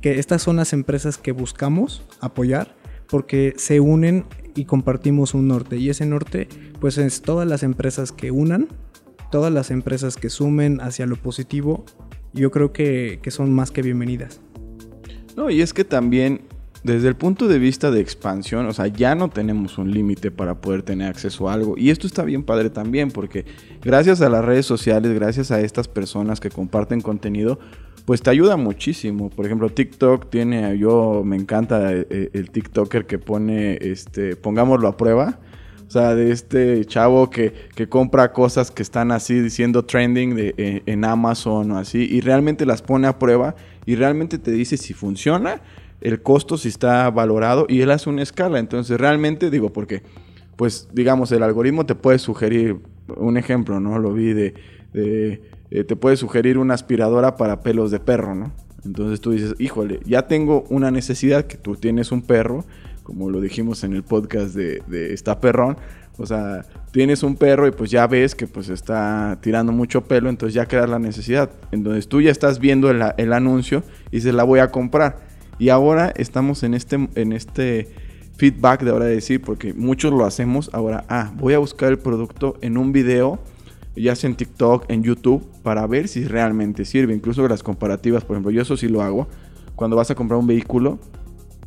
que 0.00 0.18
estas 0.18 0.42
son 0.42 0.56
las 0.56 0.72
empresas 0.72 1.18
que 1.18 1.32
buscamos 1.32 2.02
apoyar 2.20 2.74
porque 3.08 3.54
se 3.56 3.80
unen 3.80 4.24
y 4.54 4.64
compartimos 4.66 5.34
un 5.34 5.48
norte 5.48 5.76
y 5.76 5.90
ese 5.90 6.06
norte 6.06 6.48
pues 6.80 6.96
es 6.98 7.22
todas 7.22 7.46
las 7.48 7.62
empresas 7.62 8.12
que 8.12 8.30
unan, 8.30 8.68
todas 9.30 9.52
las 9.52 9.70
empresas 9.70 10.16
que 10.16 10.30
sumen 10.30 10.80
hacia 10.80 11.06
lo 11.06 11.16
positivo, 11.16 11.84
yo 12.32 12.50
creo 12.50 12.72
que, 12.72 13.18
que 13.22 13.30
son 13.30 13.52
más 13.52 13.70
que 13.70 13.82
bienvenidas. 13.82 14.40
No, 15.36 15.50
y 15.50 15.60
es 15.62 15.72
que 15.72 15.84
también, 15.84 16.42
desde 16.84 17.08
el 17.08 17.16
punto 17.16 17.48
de 17.48 17.58
vista 17.58 17.90
de 17.90 18.00
expansión, 18.00 18.66
o 18.66 18.72
sea, 18.74 18.86
ya 18.88 19.14
no 19.14 19.30
tenemos 19.30 19.78
un 19.78 19.90
límite 19.90 20.30
para 20.30 20.60
poder 20.60 20.82
tener 20.82 21.08
acceso 21.08 21.48
a 21.48 21.54
algo. 21.54 21.76
Y 21.78 21.88
esto 21.88 22.06
está 22.06 22.22
bien 22.24 22.42
padre 22.42 22.68
también, 22.68 23.10
porque 23.10 23.46
gracias 23.82 24.20
a 24.20 24.28
las 24.28 24.44
redes 24.44 24.66
sociales, 24.66 25.14
gracias 25.14 25.50
a 25.50 25.62
estas 25.62 25.88
personas 25.88 26.40
que 26.40 26.50
comparten 26.50 27.00
contenido, 27.00 27.58
pues 28.04 28.20
te 28.20 28.28
ayuda 28.28 28.58
muchísimo. 28.58 29.30
Por 29.30 29.46
ejemplo, 29.46 29.70
TikTok 29.70 30.28
tiene, 30.28 30.76
yo 30.76 31.22
me 31.24 31.36
encanta 31.36 31.90
eh, 31.90 32.28
el 32.34 32.50
TikToker 32.50 33.06
que 33.06 33.18
pone, 33.18 33.78
este, 33.80 34.36
pongámoslo 34.36 34.86
a 34.86 34.96
prueba. 34.98 35.38
O 35.88 35.90
sea, 35.90 36.14
de 36.14 36.32
este 36.32 36.84
chavo 36.84 37.30
que, 37.30 37.54
que 37.74 37.88
compra 37.88 38.32
cosas 38.32 38.70
que 38.70 38.82
están 38.82 39.10
así 39.10 39.40
diciendo 39.40 39.86
trending 39.86 40.34
de, 40.34 40.54
eh, 40.58 40.82
en 40.84 41.04
Amazon 41.04 41.70
o 41.70 41.78
así 41.78 42.08
y 42.10 42.20
realmente 42.20 42.66
las 42.66 42.82
pone 42.82 43.06
a 43.06 43.18
prueba 43.18 43.54
y 43.86 43.94
realmente 43.94 44.38
te 44.38 44.50
dice 44.50 44.76
si 44.76 44.92
funciona, 44.92 45.60
el 46.00 46.22
costo 46.22 46.58
si 46.58 46.68
está 46.68 47.10
valorado 47.10 47.66
y 47.68 47.80
él 47.80 47.90
hace 47.90 48.10
una 48.10 48.22
escala. 48.22 48.58
Entonces 48.58 48.98
realmente 48.98 49.50
digo, 49.50 49.72
porque 49.72 50.02
pues 50.56 50.88
digamos 50.92 51.32
el 51.32 51.42
algoritmo 51.42 51.86
te 51.86 51.94
puede 51.94 52.18
sugerir 52.18 52.78
un 53.16 53.36
ejemplo, 53.36 53.80
¿no? 53.80 53.98
Lo 53.98 54.12
vi 54.12 54.32
de, 54.32 54.54
eh, 54.94 55.84
te 55.84 55.96
puede 55.96 56.16
sugerir 56.16 56.58
una 56.58 56.74
aspiradora 56.74 57.36
para 57.36 57.60
pelos 57.60 57.90
de 57.90 58.00
perro, 58.00 58.34
¿no? 58.34 58.52
Entonces 58.84 59.20
tú 59.20 59.32
dices, 59.32 59.54
híjole, 59.58 60.00
ya 60.04 60.26
tengo 60.26 60.64
una 60.68 60.90
necesidad 60.90 61.46
que 61.46 61.56
tú 61.56 61.76
tienes 61.76 62.12
un 62.12 62.22
perro, 62.22 62.64
como 63.02 63.30
lo 63.30 63.40
dijimos 63.40 63.82
en 63.84 63.94
el 63.94 64.02
podcast 64.02 64.54
de, 64.54 64.82
de 64.86 65.12
Está 65.12 65.40
Perrón. 65.40 65.76
O 66.16 66.26
sea, 66.26 66.64
tienes 66.92 67.22
un 67.22 67.34
perro 67.34 67.66
y 67.66 67.72
pues 67.72 67.90
ya 67.90 68.06
ves 68.06 68.34
que 68.34 68.46
pues 68.46 68.68
está 68.68 69.38
tirando 69.40 69.72
mucho 69.72 70.02
pelo, 70.02 70.28
entonces 70.28 70.54
ya 70.54 70.66
creas 70.66 70.88
la 70.88 70.98
necesidad. 70.98 71.50
Entonces 71.72 72.08
tú 72.08 72.20
ya 72.20 72.30
estás 72.30 72.60
viendo 72.60 72.88
el, 72.90 73.02
el 73.16 73.32
anuncio 73.32 73.82
y 74.12 74.16
dices, 74.16 74.32
la 74.32 74.44
voy 74.44 74.60
a 74.60 74.70
comprar. 74.70 75.33
Y 75.58 75.68
ahora 75.68 76.12
estamos 76.16 76.62
en 76.62 76.74
este, 76.74 77.08
en 77.14 77.32
este 77.32 77.88
feedback 78.36 78.82
de 78.82 78.90
ahora 78.90 79.04
de 79.06 79.14
decir, 79.14 79.40
porque 79.40 79.72
muchos 79.74 80.12
lo 80.12 80.24
hacemos, 80.24 80.70
ahora, 80.72 81.04
ah, 81.08 81.32
voy 81.36 81.54
a 81.54 81.58
buscar 81.58 81.90
el 81.90 81.98
producto 81.98 82.56
en 82.60 82.76
un 82.76 82.92
video, 82.92 83.38
ya 83.96 84.16
sea 84.16 84.28
en 84.28 84.36
TikTok, 84.36 84.86
en 84.88 85.02
YouTube, 85.02 85.44
para 85.62 85.86
ver 85.86 86.08
si 86.08 86.24
realmente 86.24 86.84
sirve. 86.84 87.14
Incluso 87.14 87.46
las 87.46 87.62
comparativas, 87.62 88.24
por 88.24 88.34
ejemplo, 88.34 88.50
yo 88.50 88.62
eso 88.62 88.76
sí 88.76 88.88
lo 88.88 89.02
hago. 89.02 89.28
Cuando 89.76 89.96
vas 89.96 90.10
a 90.10 90.14
comprar 90.14 90.38
un 90.40 90.46
vehículo, 90.46 90.98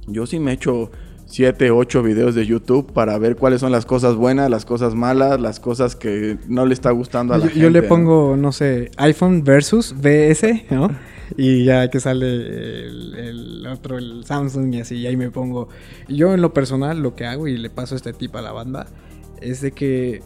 yo 0.08 0.26
sí 0.26 0.40
me 0.40 0.52
echo 0.54 0.92
7, 1.26 1.72
8 1.72 2.04
videos 2.04 2.36
de 2.36 2.46
YouTube 2.46 2.92
para 2.94 3.18
ver 3.18 3.36
cuáles 3.36 3.60
son 3.62 3.72
las 3.72 3.86
cosas 3.86 4.16
buenas, 4.16 4.50
las 4.50 4.66
cosas 4.66 4.96
malas, 4.96 5.40
las 5.40 5.60
cosas 5.60 5.96
que 5.96 6.38
no 6.48 6.66
le 6.66 6.74
está 6.74 6.92
gustando 6.92 7.34
a 7.34 7.38
la 7.38 7.44
Yo, 7.46 7.50
gente. 7.50 7.64
yo 7.64 7.70
le 7.70 7.84
pongo, 7.84 8.36
no 8.38 8.52
sé, 8.52 8.92
iPhone 8.98 9.44
versus 9.44 9.94
BS, 9.98 10.66
¿no? 10.70 10.90
Y 11.38 11.66
ya 11.66 11.90
que 11.90 12.00
sale 12.00 12.88
el, 12.88 13.68
otro, 13.68 13.98
el 13.98 14.24
Samsung 14.26 14.74
y 14.74 14.82
así, 14.82 15.06
ahí 15.06 15.18
me 15.18 15.32
pongo. 15.32 15.70
Yo 16.08 16.34
en 16.34 16.42
lo 16.42 16.54
personal 16.54 17.02
lo 17.02 17.16
que 17.16 17.26
hago 17.26 17.48
y 17.48 17.58
le 17.58 17.70
paso 17.70 17.96
este 17.96 18.14
tip 18.14 18.36
a 18.36 18.42
la 18.42 18.52
banda 18.52 18.88
es 19.42 19.62
de 19.62 19.72
que 19.72 20.22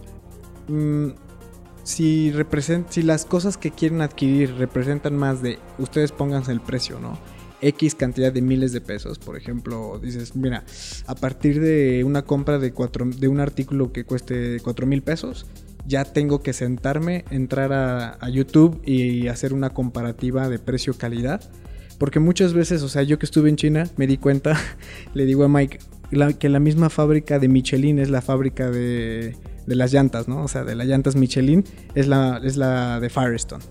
mm, 0.67 1.09
si, 1.83 2.33
si 2.89 3.03
las 3.03 3.25
cosas 3.25 3.57
que 3.57 3.71
quieren 3.71 4.01
adquirir 4.01 4.55
representan 4.55 5.15
más 5.15 5.41
de 5.41 5.59
ustedes 5.77 6.11
pónganse 6.11 6.51
el 6.51 6.61
precio, 6.61 6.99
¿no? 6.99 7.17
X 7.61 7.93
cantidad 7.93 8.33
de 8.33 8.41
miles 8.41 8.71
de 8.71 8.81
pesos, 8.81 9.19
por 9.19 9.37
ejemplo, 9.37 9.99
dices, 10.01 10.35
mira, 10.35 10.63
a 11.05 11.13
partir 11.13 11.61
de 11.61 12.03
una 12.03 12.23
compra 12.23 12.57
de, 12.57 12.71
cuatro, 12.71 13.05
de 13.05 13.27
un 13.27 13.39
artículo 13.39 13.91
que 13.91 14.03
cueste 14.03 14.59
4 14.63 14.87
mil 14.87 15.03
pesos, 15.03 15.45
ya 15.85 16.05
tengo 16.05 16.41
que 16.41 16.53
sentarme, 16.53 17.25
entrar 17.31 17.73
a, 17.73 18.17
a, 18.19 18.29
YouTube 18.29 18.81
y 18.85 19.27
hacer 19.27 19.53
una 19.53 19.71
comparativa 19.71 20.49
de 20.49 20.59
precio-calidad. 20.59 21.41
Porque 21.97 22.19
muchas 22.19 22.53
veces, 22.53 22.81
o 22.81 22.89
sea, 22.89 23.03
yo 23.03 23.19
que 23.19 23.25
estuve 23.25 23.49
en 23.49 23.57
China, 23.57 23.87
me 23.95 24.07
di 24.07 24.17
cuenta, 24.17 24.57
le 25.13 25.25
digo 25.25 25.43
a 25.43 25.47
Mike, 25.47 25.79
la, 26.11 26.33
que 26.33 26.49
la 26.49 26.59
misma 26.59 26.89
fábrica 26.89 27.39
de 27.39 27.47
Michelin 27.47 27.99
es 27.99 28.09
la 28.09 28.21
fábrica 28.21 28.69
de, 28.69 29.35
de, 29.65 29.75
las 29.75 29.93
llantas, 29.93 30.27
¿no? 30.27 30.43
O 30.43 30.47
sea, 30.47 30.63
de 30.63 30.75
las 30.75 30.87
llantas 30.87 31.15
Michelin 31.15 31.63
es 31.95 32.07
la, 32.07 32.41
es 32.43 32.57
la 32.57 32.99
de 32.99 33.09
Firestone. 33.09 33.63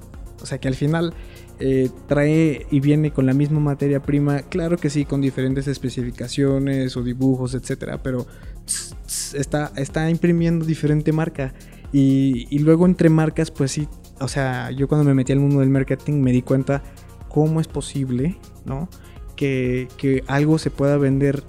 O 0.43 0.47
sea, 0.47 0.59
que 0.59 0.69
al 0.69 0.75
final 0.75 1.13
eh, 1.59 1.91
trae 2.09 2.67
y 2.71 2.81
viene 2.81 3.11
con 3.11 3.27
la 3.27 3.35
misma 3.35 3.61
materia 3.61 4.01
prima, 4.01 4.41
claro 4.43 4.79
que 4.79 4.89
sí, 4.89 5.05
con 5.05 5.21
diferentes 5.21 5.67
especificaciones 5.69 6.97
o 6.97 7.03
dibujos, 7.03 7.55
etcétera, 7.55 8.03
pero 8.03 8.27
tss, 8.65 8.97
tss, 9.07 9.35
está, 9.35 9.73
está 9.77 10.09
imprimiendo 10.09 10.65
diferente 10.65 11.13
marca. 11.13 11.53
Y, 11.93 12.59
luego 12.61 12.87
entre 12.87 13.09
marcas, 13.09 13.51
pues 13.51 13.73
sí, 13.73 13.89
o 14.21 14.29
sea, 14.29 14.71
yo 14.71 14.87
cuando 14.87 15.05
me 15.05 15.15
metí 15.15 15.33
al 15.33 15.41
mundo 15.41 15.61
del 15.61 15.71
marketing 15.71 16.21
me 16.21 16.33
di 16.33 16.43
cuenta 16.43 16.83
cómo 17.29 17.61
es 17.61 17.67
posible, 17.67 18.37
¿no? 18.65 18.89
Que, 19.35 19.89
que 19.97 20.23
algo 20.27 20.59
se 20.59 20.71
pueda 20.71 20.97
vender 20.99 21.43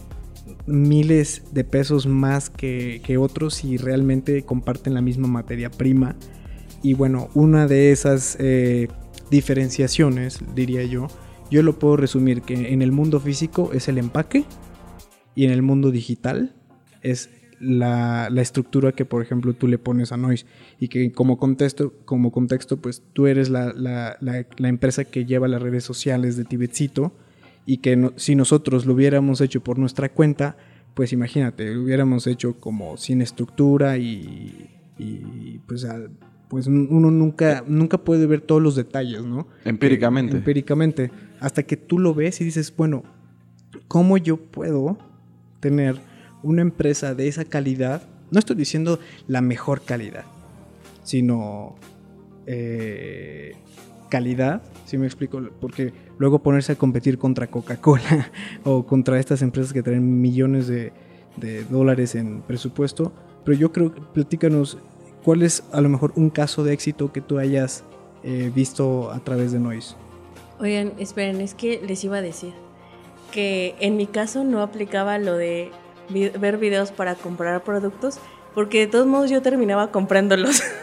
miles 0.65 1.43
de 1.51 1.63
pesos 1.63 2.07
más 2.07 2.49
que, 2.49 3.01
que 3.03 3.17
otros 3.17 3.55
si 3.55 3.77
realmente 3.77 4.43
comparten 4.43 4.93
la 4.93 5.01
misma 5.01 5.27
materia 5.27 5.69
prima. 5.69 6.15
Y 6.81 6.93
bueno, 6.93 7.29
una 7.35 7.67
de 7.67 7.91
esas 7.91 8.37
eh, 8.39 8.87
diferenciaciones, 9.29 10.39
diría 10.55 10.83
yo, 10.83 11.07
yo 11.49 11.63
lo 11.63 11.77
puedo 11.77 11.97
resumir 11.97 12.41
que 12.41 12.73
en 12.73 12.81
el 12.81 12.91
mundo 12.91 13.19
físico 13.19 13.71
es 13.73 13.87
el 13.87 13.97
empaque 13.97 14.45
y 15.35 15.45
en 15.45 15.51
el 15.51 15.61
mundo 15.61 15.91
digital 15.91 16.55
es 17.01 17.29
la, 17.61 18.29
la, 18.29 18.41
estructura 18.41 18.91
que, 18.91 19.05
por 19.05 19.21
ejemplo, 19.21 19.53
tú 19.53 19.67
le 19.67 19.77
pones 19.77 20.11
a 20.11 20.17
Noise. 20.17 20.45
Y 20.79 20.87
que 20.87 21.11
como 21.11 21.37
contexto, 21.37 21.93
como 22.05 22.31
contexto 22.31 22.77
pues 22.77 23.03
tú 23.13 23.27
eres 23.27 23.49
la, 23.49 23.73
la, 23.73 24.17
la 24.19 24.67
empresa 24.67 25.05
que 25.05 25.25
lleva 25.25 25.47
las 25.47 25.61
redes 25.61 25.83
sociales 25.83 26.35
de 26.37 26.45
Tibetcito 26.45 27.13
y 27.65 27.77
que 27.77 27.95
no, 27.95 28.13
si 28.15 28.35
nosotros 28.35 28.85
lo 28.85 28.93
hubiéramos 28.93 29.41
hecho 29.41 29.61
por 29.61 29.77
nuestra 29.77 30.09
cuenta, 30.09 30.57
pues 30.93 31.13
imagínate, 31.13 31.73
lo 31.73 31.83
hubiéramos 31.83 32.27
hecho 32.27 32.59
como 32.59 32.97
sin 32.97 33.21
estructura 33.21 33.97
y, 33.97 34.69
y 34.97 35.59
pues, 35.67 35.87
pues 36.47 36.67
uno 36.67 37.11
nunca, 37.11 37.63
nunca 37.67 37.97
puede 37.97 38.25
ver 38.25 38.41
todos 38.41 38.61
los 38.61 38.75
detalles, 38.75 39.23
¿no? 39.23 39.47
Empíricamente. 39.63 40.37
empíricamente. 40.37 41.11
Hasta 41.39 41.63
que 41.63 41.77
tú 41.77 41.97
lo 41.99 42.13
ves 42.13 42.41
y 42.41 42.43
dices, 42.43 42.73
bueno, 42.75 43.03
¿cómo 43.87 44.17
yo 44.17 44.37
puedo 44.37 44.97
tener 45.59 45.99
una 46.43 46.61
empresa 46.61 47.15
de 47.15 47.27
esa 47.27 47.45
calidad? 47.45 48.03
No 48.31 48.39
estoy 48.39 48.55
diciendo 48.55 48.99
la 49.27 49.41
mejor 49.41 49.81
calidad, 49.81 50.25
sino 51.03 51.75
eh, 52.45 53.55
calidad, 54.09 54.61
si 54.85 54.97
me 54.97 55.05
explico, 55.05 55.41
porque 55.59 55.93
luego 56.17 56.39
ponerse 56.39 56.73
a 56.73 56.75
competir 56.75 57.17
contra 57.17 57.47
Coca-Cola 57.47 58.31
o 58.63 58.85
contra 58.85 59.19
estas 59.19 59.41
empresas 59.41 59.73
que 59.73 59.83
traen 59.83 60.21
millones 60.21 60.67
de, 60.67 60.93
dólares 61.69 62.15
en 62.15 62.41
presupuesto. 62.41 63.13
Pero 63.43 63.57
yo 63.57 63.71
creo, 63.71 63.91
platícanos, 64.13 64.77
¿cuál 65.23 65.41
es 65.41 65.63
a 65.71 65.81
lo 65.81 65.89
mejor 65.89 66.13
un 66.15 66.29
caso 66.29 66.63
de 66.63 66.73
éxito 66.73 67.11
que 67.11 67.21
tú 67.21 67.39
hayas 67.39 67.83
eh, 68.23 68.51
visto 68.53 69.11
a 69.11 69.19
través 69.19 69.51
de 69.51 69.59
Noise? 69.59 69.95
Oigan, 70.59 70.93
esperen, 70.99 71.41
es 71.41 71.55
que 71.55 71.81
les 71.81 72.03
iba 72.03 72.17
a 72.17 72.21
decir 72.21 72.53
que 73.31 73.75
en 73.79 73.97
mi 73.97 74.05
caso 74.05 74.43
no 74.43 74.61
aplicaba 74.61 75.17
lo 75.17 75.35
de 75.35 75.71
ver 76.11 76.57
videos 76.57 76.91
para 76.91 77.15
comprar 77.15 77.63
productos, 77.63 78.19
porque 78.53 78.79
de 78.79 78.87
todos 78.87 79.07
modos 79.07 79.29
yo 79.29 79.41
terminaba 79.41 79.91
comprándolos. 79.91 80.63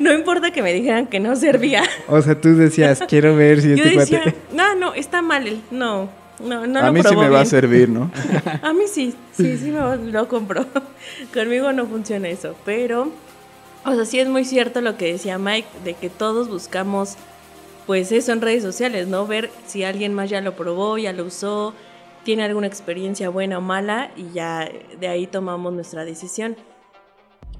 No 0.00 0.12
importa 0.12 0.50
que 0.50 0.62
me 0.62 0.72
dijeran 0.72 1.06
que 1.06 1.20
no 1.20 1.36
servía. 1.36 1.84
O 2.08 2.20
sea, 2.20 2.40
tú 2.40 2.56
decías, 2.56 3.00
quiero 3.08 3.36
ver 3.36 3.60
si 3.60 3.76
Yo 3.76 3.84
este 3.84 3.98
decía, 3.98 4.34
No, 4.52 4.74
no, 4.74 4.94
está 4.94 5.22
mal. 5.22 5.60
No, 5.70 6.08
no, 6.40 6.66
no 6.66 6.80
A 6.80 6.90
mí 6.90 7.00
sí 7.02 7.16
me 7.16 7.28
va 7.28 7.42
a 7.42 7.44
servir, 7.44 7.88
¿no? 7.88 8.10
a 8.62 8.72
mí 8.72 8.84
sí, 8.92 9.14
sí, 9.32 9.56
sí 9.56 9.70
me 9.70 10.10
lo 10.10 10.28
compro. 10.28 10.66
Conmigo 11.32 11.72
no 11.72 11.86
funciona 11.86 12.28
eso, 12.28 12.56
pero... 12.64 13.12
O 13.86 13.94
sea, 13.94 14.06
sí 14.06 14.18
es 14.18 14.28
muy 14.28 14.46
cierto 14.46 14.80
lo 14.80 14.96
que 14.96 15.12
decía 15.12 15.36
Mike, 15.36 15.68
de 15.84 15.92
que 15.92 16.08
todos 16.08 16.48
buscamos, 16.48 17.16
pues 17.86 18.12
eso 18.12 18.32
en 18.32 18.40
redes 18.40 18.62
sociales, 18.62 19.08
¿no? 19.08 19.26
Ver 19.26 19.50
si 19.66 19.84
alguien 19.84 20.14
más 20.14 20.30
ya 20.30 20.40
lo 20.40 20.56
probó, 20.56 20.96
ya 20.96 21.12
lo 21.12 21.24
usó, 21.24 21.74
tiene 22.24 22.42
alguna 22.42 22.66
experiencia 22.66 23.28
buena 23.28 23.58
o 23.58 23.60
mala 23.60 24.10
y 24.16 24.32
ya 24.32 24.68
de 24.98 25.08
ahí 25.08 25.26
tomamos 25.26 25.72
nuestra 25.72 26.04
decisión. 26.04 26.56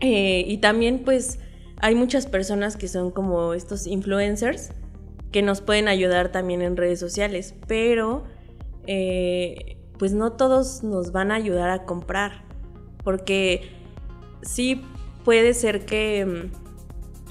Eh, 0.01 0.45
y 0.47 0.59
también, 0.59 1.05
pues 1.05 1.39
hay 1.81 1.95
muchas 1.95 2.27
personas 2.27 2.77
que 2.77 2.89
son 2.89 3.11
como 3.11 3.55
estos 3.55 3.87
influencers 3.87 4.73
que 5.31 5.43
nos 5.43 5.61
pueden 5.61 5.89
ayudar 5.89 6.31
también 6.31 6.63
en 6.63 6.77
redes 6.77 7.01
sociales, 7.01 7.55
pero 7.67 8.25
eh, 8.87 9.79
pues 9.99 10.13
no 10.13 10.33
todos 10.33 10.83
nos 10.83 11.13
van 11.13 11.31
a 11.31 11.35
ayudar 11.35 11.71
a 11.71 11.85
comprar, 11.85 12.45
porque 13.03 13.71
sí 14.43 14.83
puede 15.25 15.55
ser 15.55 15.85
que 15.85 16.51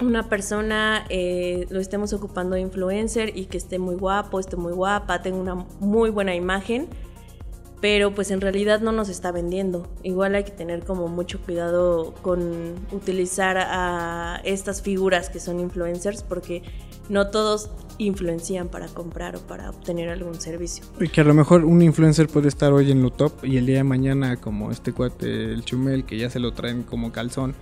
mm, 0.00 0.04
una 0.06 0.28
persona 0.28 1.06
eh, 1.08 1.66
lo 1.70 1.80
estemos 1.80 2.12
ocupando 2.12 2.56
de 2.56 2.60
influencer 2.60 3.36
y 3.36 3.46
que 3.46 3.56
esté 3.56 3.78
muy 3.78 3.94
guapo, 3.94 4.40
esté 4.40 4.56
muy 4.56 4.72
guapa, 4.72 5.22
tenga 5.22 5.38
una 5.38 5.54
muy 5.54 6.10
buena 6.10 6.34
imagen, 6.34 6.88
pero 7.84 8.14
pues 8.14 8.30
en 8.30 8.40
realidad 8.40 8.80
no 8.80 8.92
nos 8.92 9.10
está 9.10 9.30
vendiendo. 9.30 9.86
Igual 10.02 10.34
hay 10.36 10.44
que 10.44 10.52
tener 10.52 10.84
como 10.84 11.06
mucho 11.06 11.38
cuidado 11.42 12.14
con 12.22 12.76
utilizar 12.92 13.58
a 13.58 14.40
estas 14.42 14.80
figuras 14.80 15.28
que 15.28 15.38
son 15.38 15.60
influencers 15.60 16.22
porque 16.22 16.62
no 17.10 17.28
todos 17.28 17.68
influencian 17.98 18.68
para 18.68 18.88
comprar 18.88 19.36
o 19.36 19.40
para 19.40 19.68
obtener 19.68 20.08
algún 20.08 20.40
servicio. 20.40 20.82
Y 20.98 21.08
que 21.08 21.20
a 21.20 21.24
lo 21.24 21.34
mejor 21.34 21.66
un 21.66 21.82
influencer 21.82 22.26
puede 22.26 22.48
estar 22.48 22.72
hoy 22.72 22.90
en 22.90 23.02
lo 23.02 23.10
top 23.10 23.44
y 23.44 23.58
el 23.58 23.66
día 23.66 23.76
de 23.76 23.84
mañana 23.84 24.38
como 24.38 24.70
este 24.70 24.94
cuate, 24.94 25.52
el 25.52 25.62
Chumel, 25.62 26.06
que 26.06 26.16
ya 26.16 26.30
se 26.30 26.38
lo 26.38 26.54
traen 26.54 26.84
como 26.84 27.12
calzón. 27.12 27.54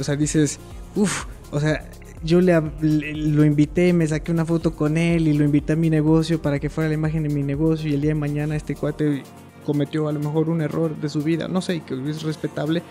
O 0.00 0.02
sea, 0.02 0.16
dices, 0.16 0.60
uff, 0.96 1.26
o 1.50 1.60
sea, 1.60 1.90
yo 2.22 2.40
le, 2.40 2.58
lo 2.80 3.44
invité, 3.44 3.92
me 3.92 4.06
saqué 4.06 4.32
una 4.32 4.46
foto 4.46 4.74
con 4.74 4.96
él 4.96 5.28
y 5.28 5.34
lo 5.34 5.44
invité 5.44 5.74
a 5.74 5.76
mi 5.76 5.90
negocio 5.90 6.40
para 6.40 6.58
que 6.58 6.70
fuera 6.70 6.88
la 6.88 6.94
imagen 6.94 7.24
de 7.24 7.28
mi 7.28 7.42
negocio 7.42 7.90
y 7.90 7.92
el 7.92 8.00
día 8.00 8.12
de 8.12 8.14
mañana 8.14 8.56
este 8.56 8.74
cuate 8.74 9.24
cometió 9.68 10.08
a 10.08 10.12
lo 10.12 10.18
mejor 10.18 10.48
un 10.48 10.62
error 10.62 10.96
de 10.98 11.10
su 11.10 11.22
vida, 11.22 11.46
no 11.46 11.60
sé, 11.60 11.82
que 11.82 11.92
es 12.08 12.22
respetable, 12.22 12.82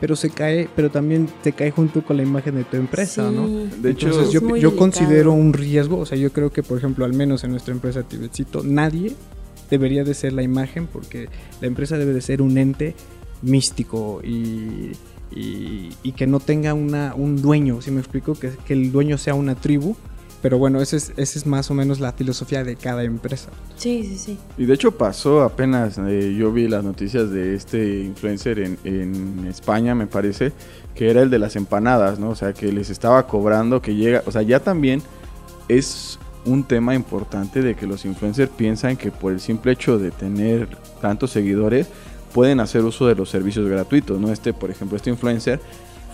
pero 0.00 0.16
se 0.16 0.30
cae, 0.30 0.68
pero 0.74 0.90
también 0.90 1.28
te 1.44 1.52
cae 1.52 1.70
junto 1.70 2.02
con 2.02 2.16
la 2.16 2.24
imagen 2.24 2.56
de 2.56 2.64
tu 2.64 2.76
empresa, 2.76 3.30
¿no? 3.30 3.46
De 3.46 3.92
hecho, 3.92 4.28
yo, 4.32 4.56
yo 4.56 4.74
considero 4.74 5.30
un 5.30 5.52
riesgo, 5.52 5.98
o 5.98 6.06
sea, 6.06 6.18
yo 6.18 6.32
creo 6.32 6.50
que, 6.50 6.64
por 6.64 6.76
ejemplo, 6.76 7.04
al 7.04 7.12
menos 7.12 7.44
en 7.44 7.52
nuestra 7.52 7.72
empresa 7.72 8.02
Tibetcito, 8.02 8.64
nadie 8.64 9.14
debería 9.70 10.02
de 10.02 10.12
ser 10.14 10.32
la 10.32 10.42
imagen 10.42 10.88
porque 10.88 11.28
la 11.60 11.68
empresa 11.68 11.98
debe 11.98 12.12
de 12.12 12.20
ser 12.20 12.42
un 12.42 12.58
ente 12.58 12.96
místico 13.42 14.20
y, 14.24 14.90
y, 15.30 16.12
que 16.16 16.26
no 16.26 16.40
tenga 16.40 16.74
una, 16.74 17.14
un 17.14 17.40
dueño, 17.40 17.80
si 17.80 17.92
me 17.92 18.00
explico, 18.00 18.34
que, 18.34 18.50
que 18.66 18.72
el 18.72 18.90
dueño 18.90 19.18
sea 19.18 19.34
una 19.34 19.54
tribu 19.54 19.94
pero 20.44 20.58
bueno, 20.58 20.82
esa 20.82 20.96
es, 20.96 21.10
es 21.16 21.46
más 21.46 21.70
o 21.70 21.74
menos 21.74 22.00
la 22.00 22.12
filosofía 22.12 22.64
de 22.64 22.76
cada 22.76 23.02
empresa. 23.02 23.48
Sí, 23.76 24.04
sí, 24.04 24.18
sí. 24.18 24.38
Y 24.58 24.66
de 24.66 24.74
hecho 24.74 24.92
pasó 24.92 25.40
apenas, 25.40 25.96
eh, 25.96 26.36
yo 26.38 26.52
vi 26.52 26.68
las 26.68 26.84
noticias 26.84 27.30
de 27.30 27.54
este 27.54 28.02
influencer 28.02 28.58
en, 28.58 28.78
en, 28.84 29.46
España, 29.46 29.94
me 29.94 30.06
parece, 30.06 30.52
que 30.94 31.08
era 31.08 31.22
el 31.22 31.30
de 31.30 31.38
las 31.38 31.56
empanadas, 31.56 32.18
¿no? 32.18 32.28
O 32.28 32.34
sea, 32.34 32.52
que 32.52 32.70
les 32.70 32.90
estaba 32.90 33.26
cobrando, 33.26 33.80
que 33.80 33.94
llega, 33.94 34.22
o 34.26 34.32
sea, 34.32 34.42
ya 34.42 34.60
también 34.60 35.00
es 35.68 36.18
un 36.44 36.62
tema 36.62 36.94
importante 36.94 37.62
de 37.62 37.74
que 37.74 37.86
los 37.86 38.04
influencers 38.04 38.50
piensan 38.50 38.98
que 38.98 39.10
por 39.10 39.32
el 39.32 39.40
simple 39.40 39.72
hecho 39.72 39.98
de 39.98 40.10
tener 40.10 40.68
tantos 41.00 41.30
seguidores, 41.30 41.86
pueden 42.34 42.60
hacer 42.60 42.82
uso 42.82 43.06
de 43.06 43.14
los 43.14 43.30
servicios 43.30 43.66
gratuitos, 43.66 44.20
¿no? 44.20 44.30
Este, 44.30 44.52
por 44.52 44.70
ejemplo, 44.70 44.98
este 44.98 45.08
influencer 45.08 45.58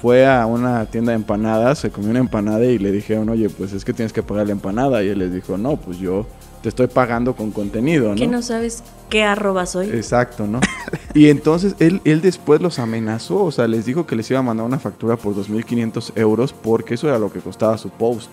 fue 0.01 0.27
a 0.27 0.47
una 0.47 0.87
tienda 0.87 1.13
de 1.13 1.17
empanadas, 1.17 1.79
se 1.79 1.91
comió 1.91 2.11
una 2.11 2.21
empanada 2.21 2.65
y 2.65 2.79
le 2.79 2.91
dijeron, 2.91 3.29
oye, 3.29 3.51
pues 3.51 3.73
es 3.73 3.85
que 3.85 3.93
tienes 3.93 4.13
que 4.13 4.23
pagar 4.23 4.47
la 4.47 4.53
empanada. 4.53 5.03
Y 5.03 5.09
él 5.09 5.19
les 5.19 5.33
dijo, 5.33 5.59
no, 5.59 5.77
pues 5.77 5.99
yo 5.99 6.27
te 6.63 6.69
estoy 6.69 6.87
pagando 6.87 7.35
con 7.35 7.51
contenido, 7.51 8.11
¿no? 8.11 8.15
Que 8.15 8.27
no 8.27 8.43
sabes 8.43 8.83
qué 9.09 9.23
arroba 9.23 9.67
soy. 9.67 9.89
Exacto, 9.91 10.47
¿no? 10.47 10.61
y 11.15 11.29
entonces 11.29 11.75
él, 11.79 12.01
él 12.05 12.23
después 12.23 12.61
los 12.61 12.79
amenazó, 12.79 13.45
o 13.45 13.53
sea, 13.53 13.69
les 13.69 13.85
dijo 13.85 14.07
que 14.07 14.17
les 14.17 14.31
iba 14.31 14.41
a 14.41 14.43
mandar 14.43 14.67
una 14.67 14.79
factura 14.79 15.17
por 15.17 15.35
2.500 15.35 16.13
euros 16.17 16.53
porque 16.53 16.95
eso 16.95 17.09
era 17.09 17.19
lo 17.19 17.33
que 17.33 17.41
costaba 17.41 17.77
su 17.77 17.91
post. 17.91 18.31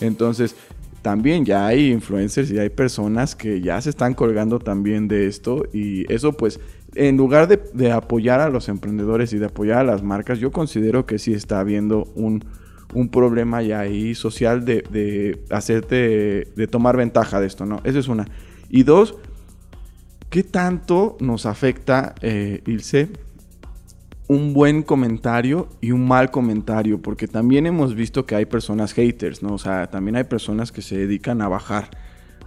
Entonces, 0.00 0.54
también 1.02 1.44
ya 1.44 1.66
hay 1.66 1.90
influencers 1.92 2.50
y 2.50 2.58
hay 2.58 2.70
personas 2.70 3.34
que 3.34 3.60
ya 3.60 3.80
se 3.80 3.90
están 3.90 4.14
colgando 4.14 4.58
también 4.58 5.08
de 5.08 5.26
esto 5.26 5.64
y 5.72 6.12
eso 6.12 6.32
pues 6.32 6.60
en 6.98 7.16
lugar 7.16 7.46
de, 7.46 7.92
apoyar 7.92 8.40
a 8.40 8.48
los 8.48 8.68
emprendedores 8.68 9.32
y 9.32 9.38
de 9.38 9.46
apoyar 9.46 9.78
a 9.78 9.84
las 9.84 10.02
marcas, 10.02 10.40
yo 10.40 10.50
considero 10.50 11.06
que 11.06 11.20
sí 11.20 11.32
está 11.32 11.60
habiendo 11.60 12.08
un, 12.16 12.44
problema 13.12 13.62
ya 13.62 13.78
ahí 13.78 14.16
social 14.16 14.64
de, 14.64 15.40
hacerte, 15.48 16.48
de 16.56 16.66
tomar 16.66 16.96
ventaja 16.96 17.40
de 17.40 17.46
esto, 17.46 17.66
¿no? 17.66 17.80
Esa 17.84 18.00
es 18.00 18.08
una. 18.08 18.26
Y 18.68 18.82
dos, 18.82 19.14
¿qué 20.28 20.42
tanto 20.42 21.16
nos 21.20 21.46
afecta, 21.46 22.16
eh, 22.20 22.62
Ilse, 22.66 23.10
un 24.26 24.52
buen 24.52 24.82
comentario 24.82 25.68
y 25.80 25.92
un 25.92 26.04
mal 26.04 26.32
comentario? 26.32 27.00
Porque 27.00 27.28
también 27.28 27.66
hemos 27.66 27.94
visto 27.94 28.26
que 28.26 28.34
hay 28.34 28.46
personas 28.46 28.92
haters, 28.92 29.40
¿no? 29.40 29.54
O 29.54 29.58
sea, 29.58 29.86
también 29.86 30.16
hay 30.16 30.24
personas 30.24 30.72
que 30.72 30.82
se 30.82 30.98
dedican 30.98 31.42
a 31.42 31.48
bajar 31.48 31.90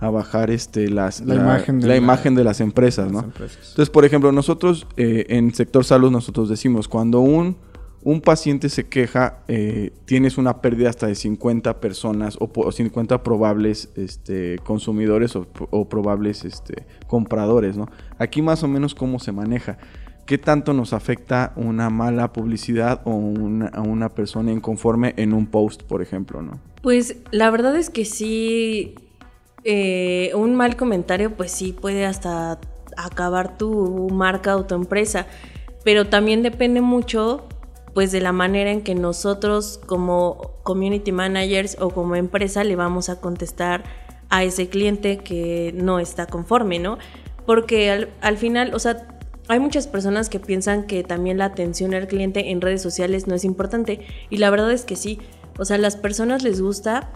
a 0.01 0.09
bajar 0.09 0.49
este, 0.49 0.89
las, 0.89 1.21
la, 1.21 1.35
imagen, 1.35 1.79
de, 1.79 1.87
la, 1.87 1.95
imagen 1.95 2.33
de 2.33 2.43
las 2.43 2.59
empresas, 2.59 3.11
¿no? 3.11 3.19
Entonces, 3.19 3.89
por 3.91 4.03
ejemplo, 4.03 4.31
nosotros 4.31 4.87
eh, 4.97 5.27
en 5.29 5.53
sector 5.53 5.85
salud 5.85 6.11
nosotros 6.11 6.49
decimos, 6.49 6.87
cuando 6.87 7.19
un, 7.19 7.55
un 8.01 8.19
paciente 8.19 8.69
se 8.69 8.89
queja, 8.89 9.43
eh, 9.47 9.93
tienes 10.05 10.39
una 10.39 10.59
pérdida 10.59 10.89
hasta 10.89 11.05
de 11.05 11.13
50 11.13 11.79
personas 11.79 12.35
o, 12.39 12.71
50 12.71 13.21
probables 13.21 13.89
este, 13.95 14.57
consumidores 14.63 15.35
o, 15.35 15.87
probables 15.87 16.45
este, 16.45 16.87
compradores, 17.05 17.77
¿no? 17.77 17.87
Aquí 18.17 18.41
más 18.41 18.63
o 18.63 18.67
menos 18.67 18.95
cómo 18.95 19.19
se 19.19 19.31
maneja. 19.31 19.77
¿Qué 20.25 20.39
tanto 20.39 20.73
nos 20.73 20.93
afecta 20.93 21.53
una 21.55 21.91
mala 21.91 22.33
publicidad 22.33 23.01
o 23.05 23.11
una, 23.11 23.67
a 23.67 23.81
una 23.81 24.09
persona 24.09 24.51
inconforme 24.51 25.13
en 25.17 25.33
un 25.33 25.45
post, 25.45 25.83
por 25.83 26.01
ejemplo, 26.01 26.41
¿no? 26.41 26.59
Pues 26.81 27.17
la 27.29 27.51
verdad 27.51 27.75
es 27.75 27.91
que 27.91 28.05
sí 28.05 28.95
eh, 29.63 30.31
un 30.35 30.55
mal 30.55 30.75
comentario, 30.75 31.35
pues 31.35 31.51
sí 31.51 31.73
puede 31.73 32.05
hasta 32.05 32.59
acabar 32.97 33.57
tu 33.57 34.09
marca 34.11 34.55
o 34.57 34.65
tu 34.65 34.75
empresa. 34.75 35.27
Pero 35.83 36.07
también 36.07 36.43
depende 36.43 36.81
mucho 36.81 37.47
pues 37.93 38.11
de 38.11 38.21
la 38.21 38.31
manera 38.31 38.71
en 38.71 38.81
que 38.81 38.95
nosotros 38.95 39.79
como 39.85 40.59
community 40.63 41.11
managers 41.11 41.77
o 41.79 41.89
como 41.89 42.15
empresa 42.15 42.63
le 42.63 42.75
vamos 42.75 43.09
a 43.09 43.19
contestar 43.19 43.83
a 44.29 44.43
ese 44.43 44.69
cliente 44.69 45.17
que 45.17 45.73
no 45.75 45.99
está 45.99 46.25
conforme, 46.25 46.79
¿no? 46.79 46.97
Porque 47.45 47.91
al, 47.91 48.09
al 48.21 48.37
final, 48.37 48.73
o 48.73 48.79
sea, 48.79 49.07
hay 49.49 49.59
muchas 49.59 49.87
personas 49.87 50.29
que 50.29 50.39
piensan 50.39 50.87
que 50.87 51.03
también 51.03 51.37
la 51.37 51.45
atención 51.45 51.93
al 51.93 52.07
cliente 52.07 52.51
en 52.51 52.61
redes 52.61 52.81
sociales 52.81 53.27
no 53.27 53.35
es 53.35 53.43
importante 53.43 53.99
y 54.29 54.37
la 54.37 54.49
verdad 54.49 54.71
es 54.71 54.85
que 54.85 54.95
sí. 54.95 55.19
O 55.59 55.65
sea, 55.65 55.75
a 55.75 55.79
las 55.79 55.97
personas 55.97 56.43
les 56.43 56.61
gusta 56.61 57.11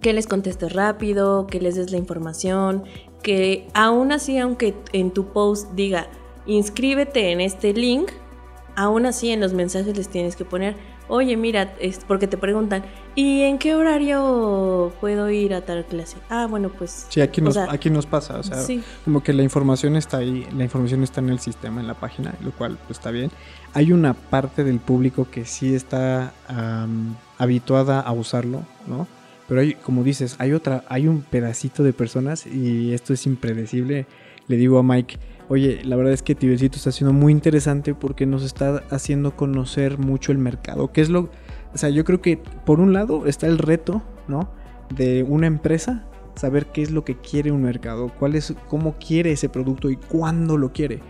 que 0.00 0.12
les 0.12 0.26
contestes 0.26 0.72
rápido, 0.72 1.46
que 1.46 1.60
les 1.60 1.76
des 1.76 1.90
la 1.90 1.98
información, 1.98 2.84
que 3.22 3.68
aún 3.74 4.12
así, 4.12 4.38
aunque 4.38 4.74
en 4.92 5.10
tu 5.10 5.32
post 5.32 5.72
diga 5.72 6.08
inscríbete 6.46 7.32
en 7.32 7.40
este 7.40 7.72
link, 7.72 8.10
aún 8.76 9.06
así 9.06 9.30
en 9.30 9.40
los 9.40 9.52
mensajes 9.52 9.96
les 9.96 10.08
tienes 10.08 10.36
que 10.36 10.44
poner, 10.44 10.76
oye, 11.08 11.36
mira, 11.36 11.74
es 11.80 12.00
porque 12.06 12.26
te 12.26 12.36
preguntan, 12.36 12.84
¿y 13.14 13.42
en 13.42 13.58
qué 13.58 13.74
horario 13.74 14.92
puedo 15.00 15.30
ir 15.30 15.54
a 15.54 15.62
tal 15.62 15.84
clase? 15.84 16.16
Ah, 16.28 16.46
bueno, 16.48 16.70
pues... 16.70 17.06
Sí, 17.08 17.20
aquí 17.20 17.40
nos, 17.40 17.56
aquí 17.56 17.90
nos 17.90 18.06
pasa, 18.06 18.38
o 18.38 18.42
sea, 18.42 18.58
como 19.04 19.22
que 19.22 19.32
la 19.32 19.42
información 19.42 19.96
está 19.96 20.18
ahí, 20.18 20.46
la 20.56 20.64
información 20.64 21.02
está 21.02 21.20
en 21.20 21.30
el 21.30 21.38
sistema, 21.38 21.80
en 21.80 21.86
la 21.86 21.94
página, 21.94 22.34
lo 22.42 22.52
cual 22.52 22.78
pues, 22.86 22.98
está 22.98 23.10
bien. 23.10 23.30
Hay 23.74 23.92
una 23.92 24.14
parte 24.14 24.64
del 24.64 24.80
público 24.80 25.28
que 25.30 25.44
sí 25.44 25.74
está 25.74 26.32
habituada 27.38 28.00
a 28.00 28.12
usarlo, 28.12 28.62
¿no? 28.86 29.06
Pero 29.48 29.60
hay, 29.60 29.74
como 29.74 30.02
dices, 30.02 30.36
hay 30.38 30.52
otra, 30.52 30.84
hay 30.88 31.06
un 31.06 31.22
pedacito 31.22 31.82
de 31.82 31.92
personas 31.92 32.46
y 32.46 32.94
esto 32.94 33.12
es 33.12 33.26
impredecible. 33.26 34.06
Le 34.48 34.56
digo 34.56 34.78
a 34.78 34.82
Mike, 34.82 35.18
Oye, 35.48 35.82
la 35.84 35.96
verdad 35.96 36.14
es 36.14 36.22
que 36.22 36.34
Tibecito 36.34 36.76
está 36.76 36.90
siendo 36.90 37.12
muy 37.12 37.30
interesante 37.30 37.94
porque 37.94 38.24
nos 38.24 38.42
está 38.42 38.82
haciendo 38.90 39.36
conocer 39.36 39.98
mucho 39.98 40.32
el 40.32 40.38
mercado. 40.38 40.90
¿Qué 40.90 41.02
es 41.02 41.10
lo...? 41.10 41.28
O 41.74 41.78
sea, 41.78 41.90
yo 41.90 42.04
creo 42.04 42.22
que 42.22 42.38
por 42.38 42.80
un 42.80 42.92
lado 42.92 43.26
está 43.26 43.46
el 43.46 43.58
reto, 43.58 44.02
¿no? 44.26 44.48
De 44.96 45.22
una 45.22 45.46
empresa, 45.46 46.06
saber 46.34 46.66
qué 46.66 46.82
es 46.82 46.90
lo 46.92 47.04
que 47.04 47.16
quiere 47.16 47.52
un 47.52 47.62
mercado, 47.62 48.10
cuál 48.18 48.36
es, 48.36 48.54
cómo 48.68 48.96
quiere 48.98 49.32
ese 49.32 49.48
producto 49.48 49.90
y 49.90 49.96
cuándo 49.96 50.56
lo 50.56 50.72
quiere. 50.72 51.00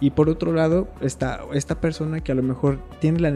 Y 0.00 0.10
por 0.10 0.28
otro 0.28 0.52
lado 0.52 0.88
está 1.00 1.42
esta 1.52 1.80
persona 1.80 2.20
que 2.20 2.32
a 2.32 2.34
lo 2.34 2.42
mejor 2.42 2.80
tiene 3.00 3.20
la, 3.20 3.32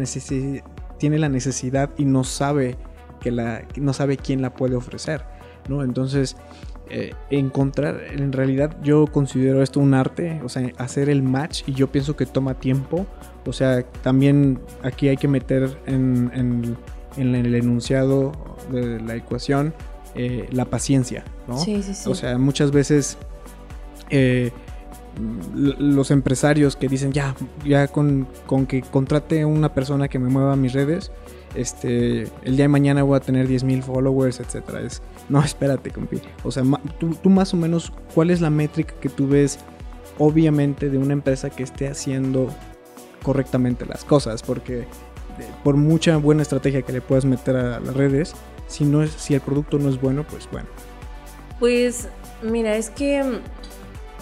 tiene 0.99 1.19
la 1.19 1.29
necesidad 1.29 1.91
y 1.99 2.05
no 2.05 2.25
sabe, 2.25 2.77
que 3.19 3.31
la, 3.31 3.63
no 3.77 3.93
sabe 3.93 4.17
quién 4.17 4.43
la 4.43 4.55
puede 4.55 4.77
ofrecer, 4.77 5.25
¿no? 5.69 5.83
Entonces 5.83 6.37
eh, 6.91 7.13
encontrar, 7.29 8.01
en 8.13 8.33
realidad 8.33 8.75
yo 8.83 9.07
considero 9.07 9.63
esto 9.63 9.79
un 9.79 9.93
arte, 9.93 10.41
o 10.43 10.49
sea, 10.49 10.71
hacer 10.79 11.11
el 11.11 11.23
match 11.23 11.63
y 11.67 11.75
yo 11.75 11.89
pienso 11.89 12.17
que 12.17 12.25
toma 12.25 12.55
tiempo, 12.55 13.07
o 13.45 13.53
sea, 13.53 13.83
también 14.03 14.59
aquí 14.83 15.09
hay 15.09 15.19
que 15.19 15.29
meter 15.29 15.79
en, 15.87 16.77
el 17.17 17.55
enunciado 17.55 18.33
de 18.71 19.01
la 19.01 19.17
ecuación 19.17 19.75
eh, 20.15 20.49
la 20.51 20.65
paciencia, 20.65 21.25
¿no? 21.47 21.59
Sí, 21.59 21.83
sí, 21.83 21.93
sí. 21.95 22.09
O 22.09 22.15
sea, 22.15 22.39
muchas 22.39 22.71
veces 22.71 23.19
eh, 24.09 24.51
los 25.45 26.11
empresarios 26.11 26.77
que 26.77 26.89
dicen, 26.89 27.13
ya, 27.13 27.35
ya 27.65 27.89
con, 27.89 28.27
con 28.47 28.67
que 28.67 28.83
contrate 28.83 29.45
una 29.45 29.75
persona 29.75 30.09
que 30.09 30.19
me 30.19 30.31
mueva 30.31 30.57
mis 30.57 30.73
redes, 30.73 31.11
este, 31.59 32.23
el 32.45 32.57
día 32.57 32.65
de 32.65 32.69
mañana 32.69 33.03
voy 33.03 33.17
a 33.17 33.21
tener 33.21 33.49
10.000 33.49 33.83
followers, 33.83 34.39
etcétera. 34.39 34.81
Es, 34.81 35.03
no, 35.29 35.43
espérate, 35.43 35.91
compi. 35.91 36.21
O 36.45 36.53
sea, 36.53 36.63
tú, 36.99 37.31
más 37.31 37.53
o 37.53 37.57
menos, 37.57 37.93
¿cuál 38.15 38.31
es 38.31 38.41
la 38.41 38.51
métrica 38.51 38.95
que 39.01 39.09
tú 39.09 39.27
ves, 39.27 39.59
obviamente, 40.19 40.89
de 40.89 40.99
una 40.99 41.15
empresa 41.15 41.51
que 41.51 41.65
esté 41.65 41.89
haciendo 41.89 42.49
correctamente 43.25 43.87
las 43.87 44.05
cosas? 44.05 44.43
Porque 44.43 44.87
por 45.65 45.77
mucha 45.77 46.17
buena 46.17 46.43
estrategia 46.43 46.83
que 46.83 46.93
le 46.93 47.01
puedas 47.01 47.25
meter 47.25 47.57
a 47.57 47.81
las 47.81 47.95
redes, 47.95 48.35
si, 48.69 48.85
no 48.85 49.03
es, 49.03 49.11
si 49.11 49.35
el 49.35 49.41
producto 49.41 49.79
no 49.79 49.89
es 49.89 50.01
bueno, 50.01 50.25
pues 50.29 50.49
bueno. 50.53 50.69
Pues, 51.59 52.09
mira, 52.43 52.77
es 52.77 52.91
que 52.91 53.41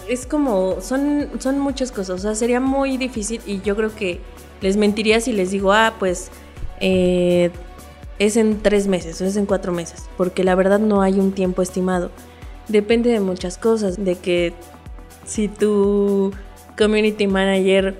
es 0.09 0.25
como, 0.25 0.81
son, 0.81 1.29
son 1.37 1.59
muchas 1.59 1.91
cosas. 1.91 2.15
O 2.15 2.17
sea, 2.17 2.33
sería 2.33 2.59
muy 2.59 2.97
difícil 2.97 3.41
y 3.45 3.61
yo 3.61 3.75
creo 3.75 3.93
que 3.93 4.21
les 4.61 4.75
mentiría 4.75 5.21
si 5.21 5.33
les 5.33 5.51
digo, 5.51 5.71
ah, 5.71 5.93
pues 5.99 6.31
eh, 6.79 7.51
es 8.19 8.37
en 8.37 8.61
tres 8.61 8.87
meses 8.87 9.21
o 9.21 9.25
es 9.25 9.35
en 9.37 9.45
cuatro 9.45 9.71
meses, 9.71 10.09
porque 10.17 10.43
la 10.43 10.55
verdad 10.55 10.79
no 10.79 11.01
hay 11.01 11.19
un 11.19 11.31
tiempo 11.31 11.61
estimado. 11.61 12.11
Depende 12.67 13.09
de 13.09 13.19
muchas 13.19 13.57
cosas, 13.57 14.03
de 14.03 14.15
que 14.15 14.53
si 15.25 15.47
tu 15.47 16.33
community 16.77 17.27
manager 17.27 17.95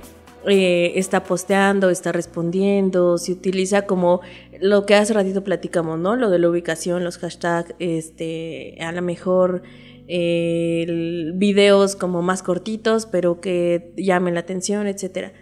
eh, 0.46 0.94
está 0.96 1.24
posteando, 1.24 1.90
está 1.90 2.12
respondiendo, 2.12 3.18
si 3.18 3.32
utiliza 3.32 3.84
como 3.84 4.22
lo 4.60 4.86
que 4.86 4.96
hace 4.96 5.14
ratito 5.14 5.44
platicamos, 5.44 6.00
¿no? 6.00 6.16
Lo 6.16 6.30
de 6.30 6.40
la 6.40 6.50
ubicación, 6.50 7.04
los 7.04 7.18
hashtags, 7.18 7.76
este, 7.80 8.78
a 8.80 8.92
lo 8.92 9.02
mejor 9.02 9.62
eh, 10.08 11.32
videos 11.36 11.96
como 11.96 12.22
más 12.22 12.44
cortitos, 12.44 13.06
pero 13.06 13.42
que 13.42 13.94
llamen 13.98 14.34
la 14.34 14.40
atención, 14.42 14.88
etcétera. 14.88 15.34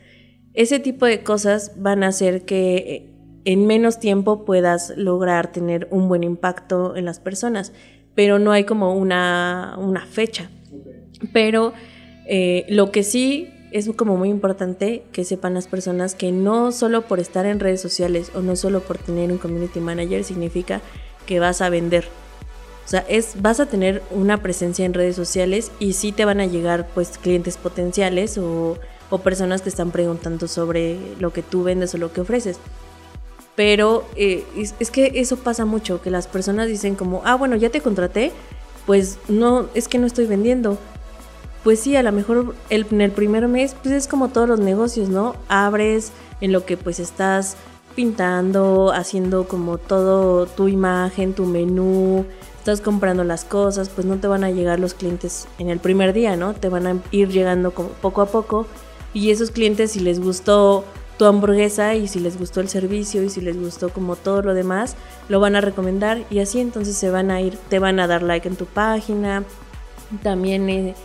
Ese 0.53 0.79
tipo 0.79 1.05
de 1.05 1.21
cosas 1.23 1.73
van 1.77 2.03
a 2.03 2.07
hacer 2.07 2.45
que 2.45 3.14
en 3.45 3.67
menos 3.67 3.99
tiempo 3.99 4.43
puedas 4.43 4.93
lograr 4.97 5.51
tener 5.51 5.87
un 5.91 6.09
buen 6.09 6.23
impacto 6.23 6.95
en 6.95 7.05
las 7.05 7.19
personas, 7.19 7.71
pero 8.15 8.39
no 8.39 8.51
hay 8.51 8.63
como 8.63 8.95
una, 8.95 9.77
fecha. 10.09 10.49
Pero 11.31 11.73
eh, 12.27 12.65
lo 12.69 12.91
que 12.91 13.03
sí 13.03 13.49
es 13.71 13.89
como 13.95 14.17
muy 14.17 14.29
importante 14.29 15.03
que 15.11 15.23
sepan 15.23 15.53
las 15.53 15.67
personas 15.67 16.15
que 16.15 16.31
no 16.31 16.71
solo 16.71 17.03
por 17.03 17.19
estar 17.19 17.45
en 17.45 17.59
redes 17.59 17.81
sociales 17.81 18.31
o 18.33 18.41
no 18.41 18.55
solo 18.55 18.79
por 18.79 18.97
tener 18.97 19.31
un 19.31 19.37
community 19.37 19.79
manager 19.79 20.23
significa 20.23 20.81
que 21.25 21.39
vas 21.39 21.61
a 21.61 21.69
vender. 21.69 22.05
O 22.85 22.87
sea, 22.87 23.03
es, 23.09 23.41
vas 23.41 23.59
a 23.59 23.65
tener 23.65 24.01
una 24.11 24.41
presencia 24.41 24.85
en 24.85 24.93
redes 24.93 25.15
sociales 25.15 25.71
y 25.79 25.93
sí 25.93 26.11
te 26.11 26.25
van 26.25 26.39
a 26.39 26.45
llegar 26.45 26.87
pues 26.93 27.17
clientes 27.17 27.57
potenciales 27.57 28.37
o, 28.37 28.77
o 29.09 29.17
personas 29.19 29.61
que 29.61 29.69
están 29.69 29.91
preguntando 29.91 30.47
sobre 30.47 30.97
lo 31.19 31.33
que 31.33 31.41
tú 31.41 31.63
vendes 31.63 31.93
o 31.95 31.97
lo 31.97 32.13
que 32.13 32.21
ofreces. 32.21 32.59
Pero 33.55 34.03
eh, 34.15 34.43
es, 34.57 34.91
que 34.91 35.11
eso 35.15 35.37
pasa 35.37 35.65
mucho, 35.65 36.01
que 36.01 36.11
las 36.11 36.27
personas 36.27 36.67
dicen 36.67 36.95
como, 36.95 37.21
ah, 37.25 37.35
bueno, 37.35 37.55
ya 37.55 37.69
te 37.69 37.81
contraté, 37.81 38.31
pues 38.85 39.17
no, 39.29 39.67
es 39.73 39.87
que 39.87 39.97
no 39.97 40.07
estoy 40.07 40.25
vendiendo. 40.25 40.77
Pues 41.63 41.79
sí, 41.79 41.95
a 41.95 42.03
lo 42.03 42.11
mejor 42.11 42.53
el, 42.69 42.85
en 42.91 43.01
el 43.01 43.11
primer 43.11 43.47
mes, 43.47 43.75
pues 43.81 43.95
es 43.95 44.07
como 44.07 44.27
todos 44.27 44.47
los 44.47 44.59
negocios, 44.59 45.09
¿no? 45.09 45.35
Abres 45.47 46.11
en 46.41 46.51
lo 46.51 46.65
que 46.65 46.77
pues 46.77 46.99
estás 46.99 47.55
pintando, 47.95 48.91
haciendo 48.93 49.47
como 49.47 49.77
todo 49.77 50.45
tu 50.45 50.67
imagen, 50.67 51.33
tu 51.33 51.45
menú, 51.45 52.25
estás 52.59 52.81
comprando 52.81 53.23
las 53.23 53.45
cosas, 53.45 53.89
pues 53.89 54.05
no 54.05 54.17
te 54.17 54.27
van 54.27 54.43
a 54.43 54.51
llegar 54.51 54.79
los 54.79 54.93
clientes 54.93 55.47
en 55.59 55.69
el 55.69 55.79
primer 55.79 56.13
día, 56.13 56.35
¿no? 56.35 56.53
Te 56.53 56.67
van 56.67 56.87
a 56.87 57.01
ir 57.11 57.29
llegando 57.29 57.71
como 57.71 57.89
poco 57.89 58.21
a 58.21 58.25
poco 58.25 58.67
y 59.13 59.31
esos 59.31 59.49
clientes 59.49 59.91
si 59.91 60.01
les 60.01 60.19
gustó 60.19 60.83
tu 61.17 61.25
hamburguesa 61.25 61.95
y 61.95 62.07
si 62.07 62.19
les 62.19 62.37
gustó 62.37 62.61
el 62.61 62.69
servicio 62.69 63.23
y 63.23 63.29
si 63.29 63.41
les 63.41 63.57
gustó 63.57 63.89
como 63.89 64.15
todo 64.15 64.41
lo 64.41 64.53
demás, 64.53 64.95
lo 65.29 65.39
van 65.39 65.55
a 65.55 65.61
recomendar 65.61 66.23
y 66.29 66.39
así 66.39 66.59
entonces 66.59 66.95
se 66.97 67.09
van 67.09 67.31
a 67.31 67.41
ir, 67.41 67.57
te 67.69 67.79
van 67.79 67.99
a 67.99 68.07
dar 68.07 68.23
like 68.23 68.47
en 68.47 68.55
tu 68.55 68.65
página. 68.65 69.43
También, 70.23 70.69
eh, 70.69 70.95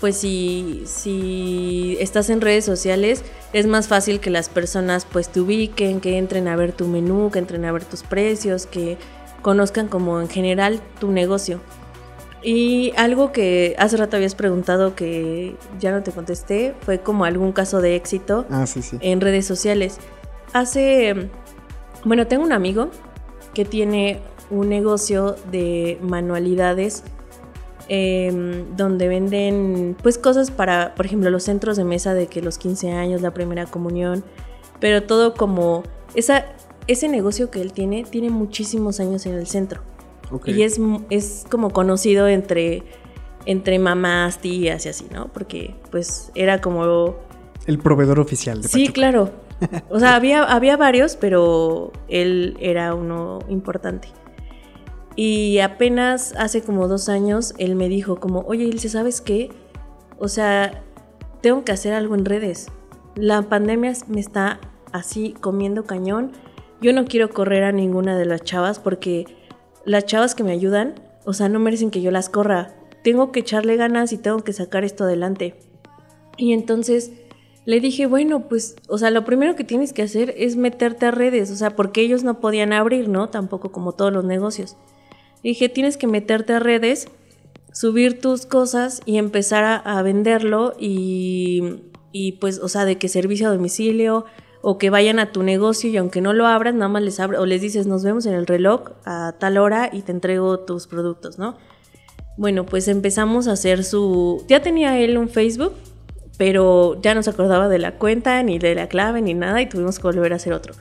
pues 0.00 0.16
si, 0.16 0.82
si 0.86 1.96
estás 2.00 2.30
en 2.30 2.40
redes 2.40 2.64
sociales, 2.64 3.22
es 3.52 3.66
más 3.66 3.88
fácil 3.88 4.20
que 4.20 4.30
las 4.30 4.48
personas 4.48 5.06
pues 5.10 5.28
te 5.28 5.40
ubiquen, 5.40 6.00
que 6.00 6.18
entren 6.18 6.48
a 6.48 6.56
ver 6.56 6.72
tu 6.72 6.86
menú, 6.86 7.30
que 7.30 7.38
entren 7.38 7.64
a 7.64 7.72
ver 7.72 7.84
tus 7.84 8.02
precios, 8.02 8.66
que 8.66 8.98
conozcan 9.42 9.88
como 9.88 10.20
en 10.20 10.28
general 10.28 10.80
tu 10.98 11.10
negocio. 11.10 11.60
Y 12.42 12.92
algo 12.96 13.32
que 13.32 13.76
hace 13.78 13.96
rato 13.96 14.16
habías 14.16 14.34
preguntado 14.34 14.94
que 14.94 15.56
ya 15.78 15.90
no 15.90 16.02
te 16.02 16.10
contesté 16.10 16.74
fue 16.80 17.00
como 17.00 17.24
algún 17.24 17.52
caso 17.52 17.80
de 17.82 17.96
éxito 17.96 18.46
ah, 18.50 18.64
en 19.00 19.20
redes 19.20 19.46
sociales. 19.46 19.98
Hace, 20.52 21.28
bueno, 22.04 22.26
tengo 22.26 22.44
un 22.44 22.52
amigo 22.52 22.90
que 23.52 23.64
tiene 23.64 24.22
un 24.50 24.68
negocio 24.68 25.36
de 25.50 25.98
manualidades 26.00 27.04
em, 27.88 28.74
donde 28.74 29.06
venden 29.08 29.96
pues 30.02 30.16
cosas 30.16 30.50
para, 30.50 30.94
por 30.94 31.06
ejemplo, 31.06 31.28
los 31.30 31.44
centros 31.44 31.76
de 31.76 31.84
mesa 31.84 32.14
de 32.14 32.26
que 32.26 32.40
los 32.40 32.56
15 32.56 32.92
años, 32.92 33.20
la 33.20 33.32
primera 33.32 33.66
comunión, 33.66 34.24
pero 34.80 35.02
todo 35.02 35.34
como 35.34 35.82
esa, 36.14 36.46
ese 36.86 37.08
negocio 37.08 37.50
que 37.50 37.60
él 37.60 37.72
tiene 37.72 38.04
tiene 38.04 38.30
muchísimos 38.30 38.98
años 38.98 39.26
en 39.26 39.34
el 39.34 39.46
centro. 39.46 39.82
Y 40.46 40.62
es, 40.62 40.80
es 41.10 41.46
como 41.50 41.70
conocido 41.70 42.28
entre, 42.28 42.82
entre 43.46 43.78
mamás, 43.78 44.38
tías 44.38 44.86
y 44.86 44.88
así, 44.88 45.06
¿no? 45.12 45.28
Porque 45.32 45.74
pues 45.90 46.30
era 46.34 46.60
como... 46.60 47.16
El 47.66 47.78
proveedor 47.78 48.20
oficial 48.20 48.62
de 48.62 48.68
Sí, 48.68 48.88
claro. 48.88 49.30
O 49.90 50.00
sea, 50.00 50.16
había, 50.16 50.42
había 50.42 50.78
varios, 50.78 51.16
pero 51.16 51.92
él 52.08 52.56
era 52.60 52.94
uno 52.94 53.40
importante. 53.48 54.08
Y 55.16 55.58
apenas 55.58 56.34
hace 56.38 56.62
como 56.62 56.88
dos 56.88 57.10
años 57.10 57.54
él 57.58 57.76
me 57.76 57.88
dijo 57.88 58.16
como, 58.16 58.40
oye 58.46 58.64
Ilse, 58.64 58.88
¿sabes 58.88 59.20
qué? 59.20 59.50
O 60.18 60.28
sea, 60.28 60.82
tengo 61.42 61.64
que 61.64 61.72
hacer 61.72 61.92
algo 61.92 62.14
en 62.14 62.24
redes. 62.24 62.68
La 63.16 63.42
pandemia 63.42 63.92
me 64.08 64.20
está 64.20 64.60
así 64.92 65.34
comiendo 65.40 65.84
cañón. 65.84 66.32
Yo 66.80 66.92
no 66.92 67.04
quiero 67.04 67.30
correr 67.30 67.64
a 67.64 67.72
ninguna 67.72 68.16
de 68.16 68.24
las 68.24 68.42
chavas 68.42 68.78
porque 68.78 69.26
las 69.84 70.06
chavas 70.06 70.34
que 70.34 70.44
me 70.44 70.52
ayudan, 70.52 70.94
o 71.24 71.32
sea, 71.32 71.48
no 71.48 71.58
merecen 71.58 71.90
que 71.90 72.02
yo 72.02 72.10
las 72.10 72.28
corra. 72.28 72.74
Tengo 73.02 73.32
que 73.32 73.40
echarle 73.40 73.76
ganas 73.76 74.12
y 74.12 74.18
tengo 74.18 74.44
que 74.44 74.52
sacar 74.52 74.84
esto 74.84 75.04
adelante. 75.04 75.54
Y 76.36 76.52
entonces 76.52 77.12
le 77.64 77.80
dije, 77.80 78.06
bueno, 78.06 78.48
pues, 78.48 78.76
o 78.88 78.98
sea, 78.98 79.10
lo 79.10 79.24
primero 79.24 79.56
que 79.56 79.64
tienes 79.64 79.92
que 79.92 80.02
hacer 80.02 80.34
es 80.36 80.56
meterte 80.56 81.06
a 81.06 81.10
redes, 81.10 81.50
o 81.50 81.56
sea, 81.56 81.76
porque 81.76 82.00
ellos 82.00 82.24
no 82.24 82.40
podían 82.40 82.72
abrir, 82.72 83.08
¿no? 83.08 83.28
Tampoco 83.28 83.70
como 83.70 83.92
todos 83.92 84.12
los 84.12 84.24
negocios. 84.24 84.76
dije, 85.42 85.68
tienes 85.68 85.96
que 85.96 86.06
meterte 86.06 86.52
a 86.54 86.58
redes, 86.58 87.08
subir 87.72 88.20
tus 88.20 88.46
cosas 88.46 89.02
y 89.06 89.18
empezar 89.18 89.82
a, 89.84 90.02
venderlo 90.02 90.74
y, 90.78 91.82
y, 92.12 92.32
pues, 92.32 92.58
o 92.58 92.68
sea, 92.68 92.84
de 92.84 92.98
que 92.98 93.08
servicio 93.08 93.48
a 93.48 93.52
domicilio 93.52 94.24
o 94.62 94.78
que 94.78 94.90
vayan 94.90 95.18
a 95.18 95.32
tu 95.32 95.42
negocio 95.42 95.90
y 95.90 95.96
aunque 95.96 96.20
no 96.20 96.32
lo 96.32 96.46
abras, 96.46 96.74
nada 96.74 96.88
más 96.88 97.02
les 97.02 97.18
abres 97.20 97.40
o 97.40 97.46
les 97.46 97.60
dices, 97.60 97.86
nos 97.86 98.04
vemos 98.04 98.26
en 98.26 98.34
el 98.34 98.46
reloj 98.46 98.90
a 99.04 99.34
tal 99.38 99.58
hora 99.58 99.90
y 99.92 100.02
te 100.02 100.12
entrego 100.12 100.60
tus 100.60 100.86
productos, 100.86 101.38
¿no? 101.38 101.56
Bueno, 102.36 102.64
pues 102.66 102.88
empezamos 102.88 103.48
a 103.48 103.52
hacer 103.52 103.84
su... 103.84 104.44
Ya 104.48 104.60
tenía 104.60 104.98
él 104.98 105.18
un 105.18 105.28
Facebook, 105.28 105.72
pero 106.38 107.00
ya 107.02 107.14
no 107.14 107.22
se 107.22 107.30
acordaba 107.30 107.68
de 107.68 107.78
la 107.78 107.98
cuenta, 107.98 108.42
ni 108.42 108.58
de 108.58 108.74
la 108.74 108.88
clave, 108.88 109.20
ni 109.20 109.34
nada, 109.34 109.60
y 109.60 109.68
tuvimos 109.68 109.98
que 109.98 110.04
volver 110.04 110.32
a 110.32 110.36
hacer 110.36 110.52
otro. 110.52 110.74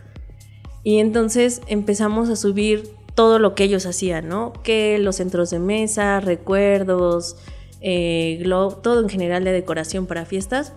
Y 0.83 0.99
entonces 0.99 1.61
empezamos 1.67 2.29
a 2.29 2.35
subir 2.35 2.89
todo 3.13 3.39
lo 3.39 3.55
que 3.55 3.65
ellos 3.65 3.85
hacían, 3.85 4.29
¿no? 4.29 4.53
Que 4.63 4.97
los 4.99 5.17
centros 5.17 5.49
de 5.49 5.59
mesa, 5.59 6.21
recuerdos, 6.21 7.35
eh, 7.81 8.41
todo 8.81 9.01
en 9.01 9.09
general 9.09 9.43
de 9.43 9.51
decoración 9.51 10.05
para 10.05 10.25
fiestas. 10.25 10.73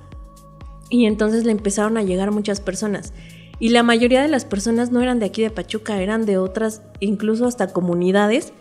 Y 0.93 1.07
entonces 1.07 1.43
le 1.45 1.51
empezaron 1.51 1.97
a 1.97 2.05
llegar 2.05 2.31
muchas 2.31 2.61
personas. 2.61 3.13
Y 3.59 3.71
la 3.71 3.83
mayoría 3.83 4.23
de 4.23 4.29
las 4.29 4.45
personas 4.45 4.93
no 4.93 5.01
eran 5.01 5.19
de 5.19 5.27
aquí 5.27 5.43
de 5.43 5.51
Pachuca, 5.51 6.01
eran 6.01 6.25
de 6.25 6.39
otras, 6.39 6.83
incluso 7.01 7.47
hasta 7.47 7.73
comunidades, 7.73 8.53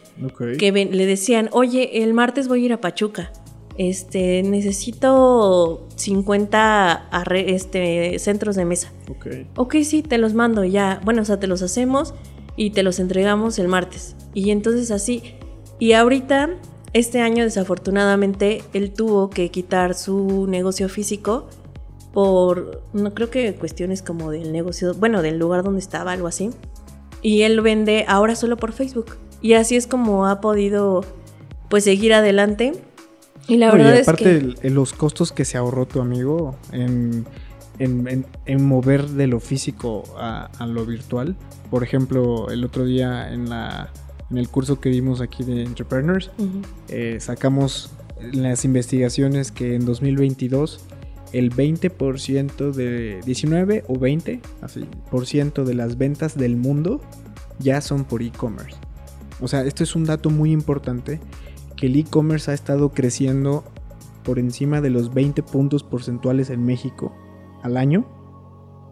que 0.58 0.72
le 0.72 1.06
decían, 1.06 1.50
oye, 1.52 2.02
el 2.04 2.16
martes 2.16 2.48
voy 2.48 2.64
a 2.64 2.66
ir 2.66 2.74
a 2.74 2.82
Pachuca 2.82 3.32
este, 3.78 4.44
necesito 4.44 5.88
50 5.96 7.10
este, 7.48 8.20
centros 8.20 8.56
de 8.56 8.66
mesa. 8.66 8.92
Ok. 9.10 9.28
Ok, 9.56 9.76
sí, 9.84 10.04
te 10.04 10.18
los 10.18 10.34
mando 10.34 10.64
ya. 10.64 11.02
Bueno, 11.04 11.22
o 11.22 11.26
sea, 11.26 11.40
te 11.40 11.48
los 11.48 11.62
hacemos 11.62 12.14
y 12.56 12.72
te 12.72 12.84
los 12.84 13.00
entregamos 13.00 13.60
el 13.60 13.68
martes. 13.68 14.16
Y 14.34 14.52
entonces 14.52 14.92
así. 14.92 15.36
Y 15.80 15.94
ahorita, 15.94 16.52
este 16.94 17.22
año 17.22 17.44
desafortunadamente, 17.44 18.64
él 18.74 18.92
tuvo 18.92 19.30
que 19.30 19.50
quitar 19.50 19.96
su 19.96 20.46
negocio 20.48 20.90
físico 20.90 21.48
por, 22.14 22.84
no 22.94 23.14
creo 23.14 23.30
que 23.30 23.54
cuestiones 23.56 24.02
como 24.02 24.32
del 24.32 24.52
negocio, 24.52 24.94
bueno, 24.96 25.22
del 25.22 25.40
lugar 25.40 25.64
donde 25.64 25.80
estaba, 25.80 26.12
algo 26.12 26.28
así. 26.28 26.50
Y 27.22 27.44
él 27.44 27.62
vende 27.62 28.06
ahora 28.08 28.36
solo 28.36 28.58
por 28.58 28.74
Facebook. 28.74 29.18
Y 29.42 29.54
así 29.54 29.76
es 29.76 29.88
como 29.88 30.28
ha 30.28 30.42
podido, 30.42 31.04
pues, 31.70 31.84
seguir 31.84 32.14
adelante 32.14 32.74
y 33.48 33.58
la 33.58 33.72
verdad 33.72 34.00
aparte 34.00 34.38
es 34.38 34.60
que... 34.60 34.70
los 34.70 34.94
costos 34.94 35.32
que 35.32 35.46
se 35.46 35.58
ahorró 35.58 35.86
tu 35.86 36.02
amigo 36.02 36.56
en, 36.72 37.26
mover 38.60 39.08
de 39.10 39.28
lo 39.28 39.40
físico 39.40 40.04
a, 40.18 40.50
lo 40.68 40.86
virtual. 40.86 41.36
Por 41.70 41.84
ejemplo, 41.84 42.50
el 42.50 42.64
otro 42.64 42.86
día 42.86 43.34
en, 43.34 43.50
la, 43.50 43.92
en 44.30 44.38
el 44.38 44.50
curso 44.50 44.80
que 44.80 44.90
dimos 44.90 45.22
aquí 45.22 45.44
de 45.44 45.64
Entrepreneurs, 45.64 46.32
eh, 46.90 47.18
sacamos 47.20 47.92
las 48.32 48.66
investigaciones 48.66 49.52
que 49.52 49.76
en 49.76 49.86
2022 49.86 50.80
el 51.34 51.54
20% 51.54 52.72
de 52.72 53.22
19 53.26 53.84
o 53.88 53.98
20 53.98 54.42
por 55.10 55.26
ciento 55.26 55.66
de 55.66 55.74
las 55.74 55.98
ventas 55.98 56.38
del 56.38 56.58
mundo 56.58 57.02
ya 57.60 57.82
son 57.82 58.04
por 58.04 58.22
e-commerce. 58.22 58.78
O 59.40 59.48
sea, 59.48 59.62
esto 59.64 59.84
es 59.84 59.96
un 59.96 60.06
dato 60.06 60.30
muy 60.30 60.52
importante 60.52 61.20
que 61.76 61.88
el 61.88 61.96
e-commerce 61.96 62.52
ha 62.52 62.54
estado 62.54 62.90
creciendo 62.90 63.64
por 64.24 64.40
encima 64.40 64.82
de 64.82 64.90
los 64.90 65.14
20 65.14 65.42
puntos 65.44 65.84
porcentuales 65.84 66.50
en 66.50 66.64
México 66.64 67.14
al 67.64 67.78
año, 67.78 68.06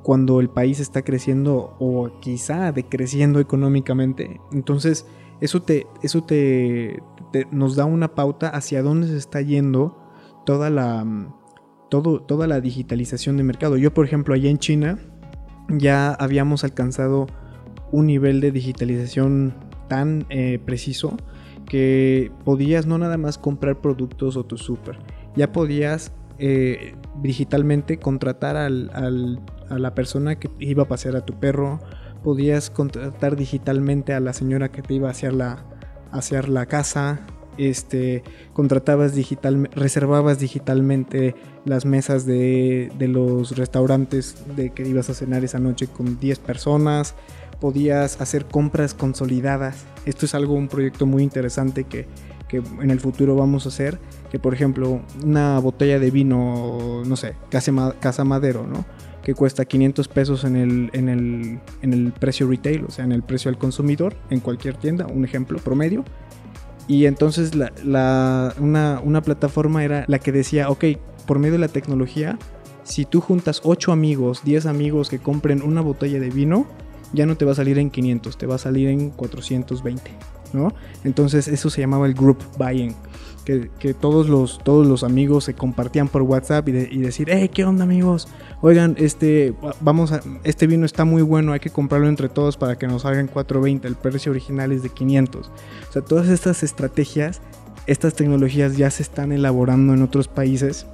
cuando 0.03 0.39
el 0.39 0.49
país 0.49 0.79
está 0.79 1.03
creciendo 1.03 1.75
o 1.79 2.19
quizá 2.19 2.71
decreciendo 2.71 3.39
económicamente. 3.39 4.39
Entonces, 4.51 5.05
eso 5.41 5.61
te, 5.61 5.87
eso 6.01 6.23
te, 6.23 7.01
nos 7.51 7.75
da 7.75 7.85
una 7.85 8.15
pauta 8.15 8.49
hacia 8.49 8.81
dónde 8.81 9.07
se 9.07 9.17
está 9.17 9.41
yendo 9.41 9.97
toda 10.45 10.69
la, 10.69 11.05
todo, 11.89 12.21
toda 12.21 12.47
la 12.47 12.61
digitalización 12.61 13.37
de 13.37 13.43
mercado. 13.43 13.77
Yo, 13.77 13.93
por 13.93 14.05
ejemplo, 14.05 14.33
allá 14.33 14.49
en 14.49 14.57
China 14.57 14.99
ya 15.69 16.13
habíamos 16.13 16.63
alcanzado 16.63 17.27
un 17.91 18.07
nivel 18.07 18.41
de 18.41 18.51
digitalización 18.51 19.53
tan 19.87 20.25
eh, 20.29 20.59
preciso 20.63 21.17
que 21.65 22.31
podías 22.45 22.85
no 22.85 22.97
nada 22.97 23.17
más 23.17 23.37
comprar 23.37 23.81
productos 23.81 24.37
o 24.37 24.43
tu 24.43 24.57
súper, 24.57 24.97
ya 25.35 25.51
podías 25.51 26.11
eh, 26.39 26.95
digitalmente 27.21 27.99
contratar 27.99 28.57
al, 28.57 28.89
a 29.69 29.77
la 29.77 29.93
persona 29.93 30.39
que 30.39 30.49
iba 30.59 30.83
a 30.83 30.87
pasear 30.87 31.15
a 31.15 31.25
tu 31.25 31.39
perro, 31.39 31.79
podías 32.23 32.69
contratar 32.69 33.35
digitalmente 33.35 34.13
a 34.13 34.19
la 34.19 34.33
señora 34.33 34.71
que 34.71 34.81
te 34.81 34.95
iba 34.95 35.07
a 35.07 35.11
hacer 35.11 35.33
la, 35.33 35.65
hacia 36.11 36.41
la 36.43 36.65
casa, 36.65 37.21
este, 37.59 38.23
contratabas 38.53 39.13
digital, 39.13 39.69
reservabas 39.75 40.39
digitalmente 40.39 41.35
las 41.65 41.85
mesas 41.85 42.25
de, 42.25 42.91
de, 42.97 43.07
los 43.07 43.57
restaurantes 43.57 44.35
de 44.55 44.71
que 44.71 44.87
ibas 44.87 45.09
a 45.09 45.13
cenar 45.13 45.43
esa 45.43 45.59
noche 45.59 45.87
con 45.87 46.19
10 46.19 46.39
personas, 46.39 47.15
podías 47.59 48.19
hacer 48.21 48.45
compras 48.45 48.93
consolidadas. 48.93 49.85
Esto 50.05 50.25
es 50.25 50.33
algo, 50.33 50.53
un 50.53 50.67
proyecto 50.67 51.05
muy 51.05 51.23
interesante 51.23 51.83
que, 51.83 52.07
en 52.51 52.89
el 52.89 52.99
futuro 52.99 53.35
vamos 53.35 53.65
a 53.65 53.69
hacer. 53.69 53.99
Que 54.31 54.39
por 54.39 54.53
ejemplo, 54.53 55.01
una 55.23 55.59
botella 55.59 55.99
de 55.99 56.11
vino, 56.11 57.03
no 57.05 57.15
sé, 57.15 57.35
casa 57.49 58.23
Madero, 58.23 58.65
¿no? 58.65 58.85
Que 59.23 59.33
cuesta 59.33 59.65
500 59.65 60.07
pesos 60.07 60.43
en 60.43 60.55
el, 60.55 60.89
en, 60.93 61.09
el, 61.09 61.59
en 61.81 61.93
el 61.93 62.11
precio 62.11 62.47
retail, 62.47 62.85
o 62.85 62.91
sea, 62.91 63.05
en 63.05 63.11
el 63.11 63.21
precio 63.21 63.49
al 63.49 63.57
consumidor, 63.57 64.15
en 64.29 64.39
cualquier 64.39 64.77
tienda, 64.77 65.05
un 65.05 65.25
ejemplo 65.25 65.59
promedio. 65.59 66.05
Y 66.89 67.05
entonces 67.05 67.53
la, 67.53 68.53
una, 68.59 68.99
una 69.03 69.21
plataforma 69.21 69.85
era 69.85 70.05
la 70.07 70.17
que 70.17 70.31
decía, 70.31 70.71
ok, 70.71 70.85
por 71.27 71.37
medio 71.37 71.53
de 71.53 71.59
la 71.59 71.67
tecnología, 71.67 72.39
si 72.83 73.05
tú 73.05 73.21
juntas 73.21 73.61
8 73.63 73.91
amigos, 73.91 74.41
10 74.43 74.65
amigos 74.65 75.11
que 75.11 75.19
compren 75.19 75.61
una 75.61 75.81
botella 75.81 76.19
de 76.19 76.31
vino, 76.31 76.65
ya 77.13 77.27
no 77.27 77.37
te 77.37 77.45
va 77.45 77.51
a 77.51 77.55
salir 77.55 77.77
en 77.77 77.91
500, 77.91 78.35
te 78.39 78.47
va 78.47 78.55
a 78.55 78.57
salir 78.57 78.87
en 78.89 79.11
420, 79.11 80.01
¿no? 80.53 80.73
Entonces 81.03 81.47
eso 81.47 81.69
se 81.69 81.81
llamaba 81.81 82.07
el 82.07 82.15
group 82.15 82.39
buying, 82.57 82.95
que, 83.79 83.93
todos, 83.93 84.29
los, 84.29 84.59
todos 84.63 84.85
los 84.85 85.03
amigos 85.03 85.45
se 85.45 85.53
compartían 85.53 86.07
por 86.07 86.21
WhatsApp 86.21 86.67
y, 86.69 86.71
decir, 86.71 87.29
hey, 87.31 87.49
¿qué 87.53 87.65
onda 87.65 87.83
amigos? 87.83 88.27
Oigan, 88.61 88.95
este, 88.97 89.53
vamos 89.81 90.11
a, 90.11 90.21
este 90.43 90.67
vino 90.67 90.85
está 90.85 91.05
muy 91.05 91.21
bueno, 91.21 91.53
hay 91.53 91.59
que 91.59 91.69
comprarlo 91.69 92.07
entre 92.07 92.29
todos 92.29 92.57
para 92.57 92.77
que 92.77 92.87
nos 92.87 93.03
salgan 93.03 93.27
420, 93.27 93.87
el 93.87 93.95
precio 93.95 94.31
original 94.31 94.71
es 94.71 94.83
de 94.83 94.89
500. 94.89 95.47
O 95.47 95.91
sea, 95.91 96.01
todas 96.01 96.29
estas 96.29 96.63
estrategias, 96.63 97.41
estas 97.87 98.13
tecnologías 98.13 98.77
ya 98.77 98.91
se 98.91 99.03
están 99.03 99.31
elaborando 99.31 99.93
en 99.93 100.01
otros 100.01 100.27
países 100.27 100.85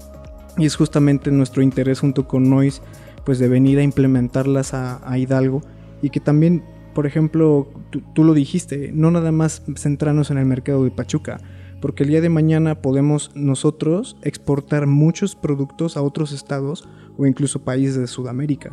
y 0.57 0.65
es 0.65 0.75
justamente 0.75 1.31
nuestro 1.31 1.61
interés 1.61 1.99
junto 1.99 2.27
con 2.27 2.49
Noise 2.49 2.81
pues 3.25 3.39
de 3.39 3.47
venir 3.47 3.79
a 3.79 3.83
implementarlas 3.83 4.73
a 4.73 5.17
Hidalgo 5.17 5.61
y 6.01 6.11
que 6.11 6.19
también, 6.19 6.63
por 6.93 7.07
ejemplo, 7.07 7.67
tú, 8.13 8.23
lo 8.23 8.33
dijiste, 8.33 8.91
no 8.93 9.11
nada 9.11 9.31
más 9.31 9.63
centrarnos 9.75 10.31
en 10.31 10.37
el 10.37 10.45
mercado 10.45 10.83
de 10.83 10.91
Pachuca, 10.91 11.39
porque 11.81 12.03
el 12.03 12.09
día 12.09 12.21
de 12.21 12.29
mañana 12.29 12.81
podemos 12.81 13.31
nosotros 13.35 14.17
exportar 14.21 14.87
muchos 14.87 15.35
productos 15.35 15.97
a 15.97 16.01
otros 16.01 16.31
estados 16.31 16.87
o 17.17 17.25
incluso 17.25 17.63
países 17.63 17.97
de 17.97 18.07
Sudamérica. 18.07 18.71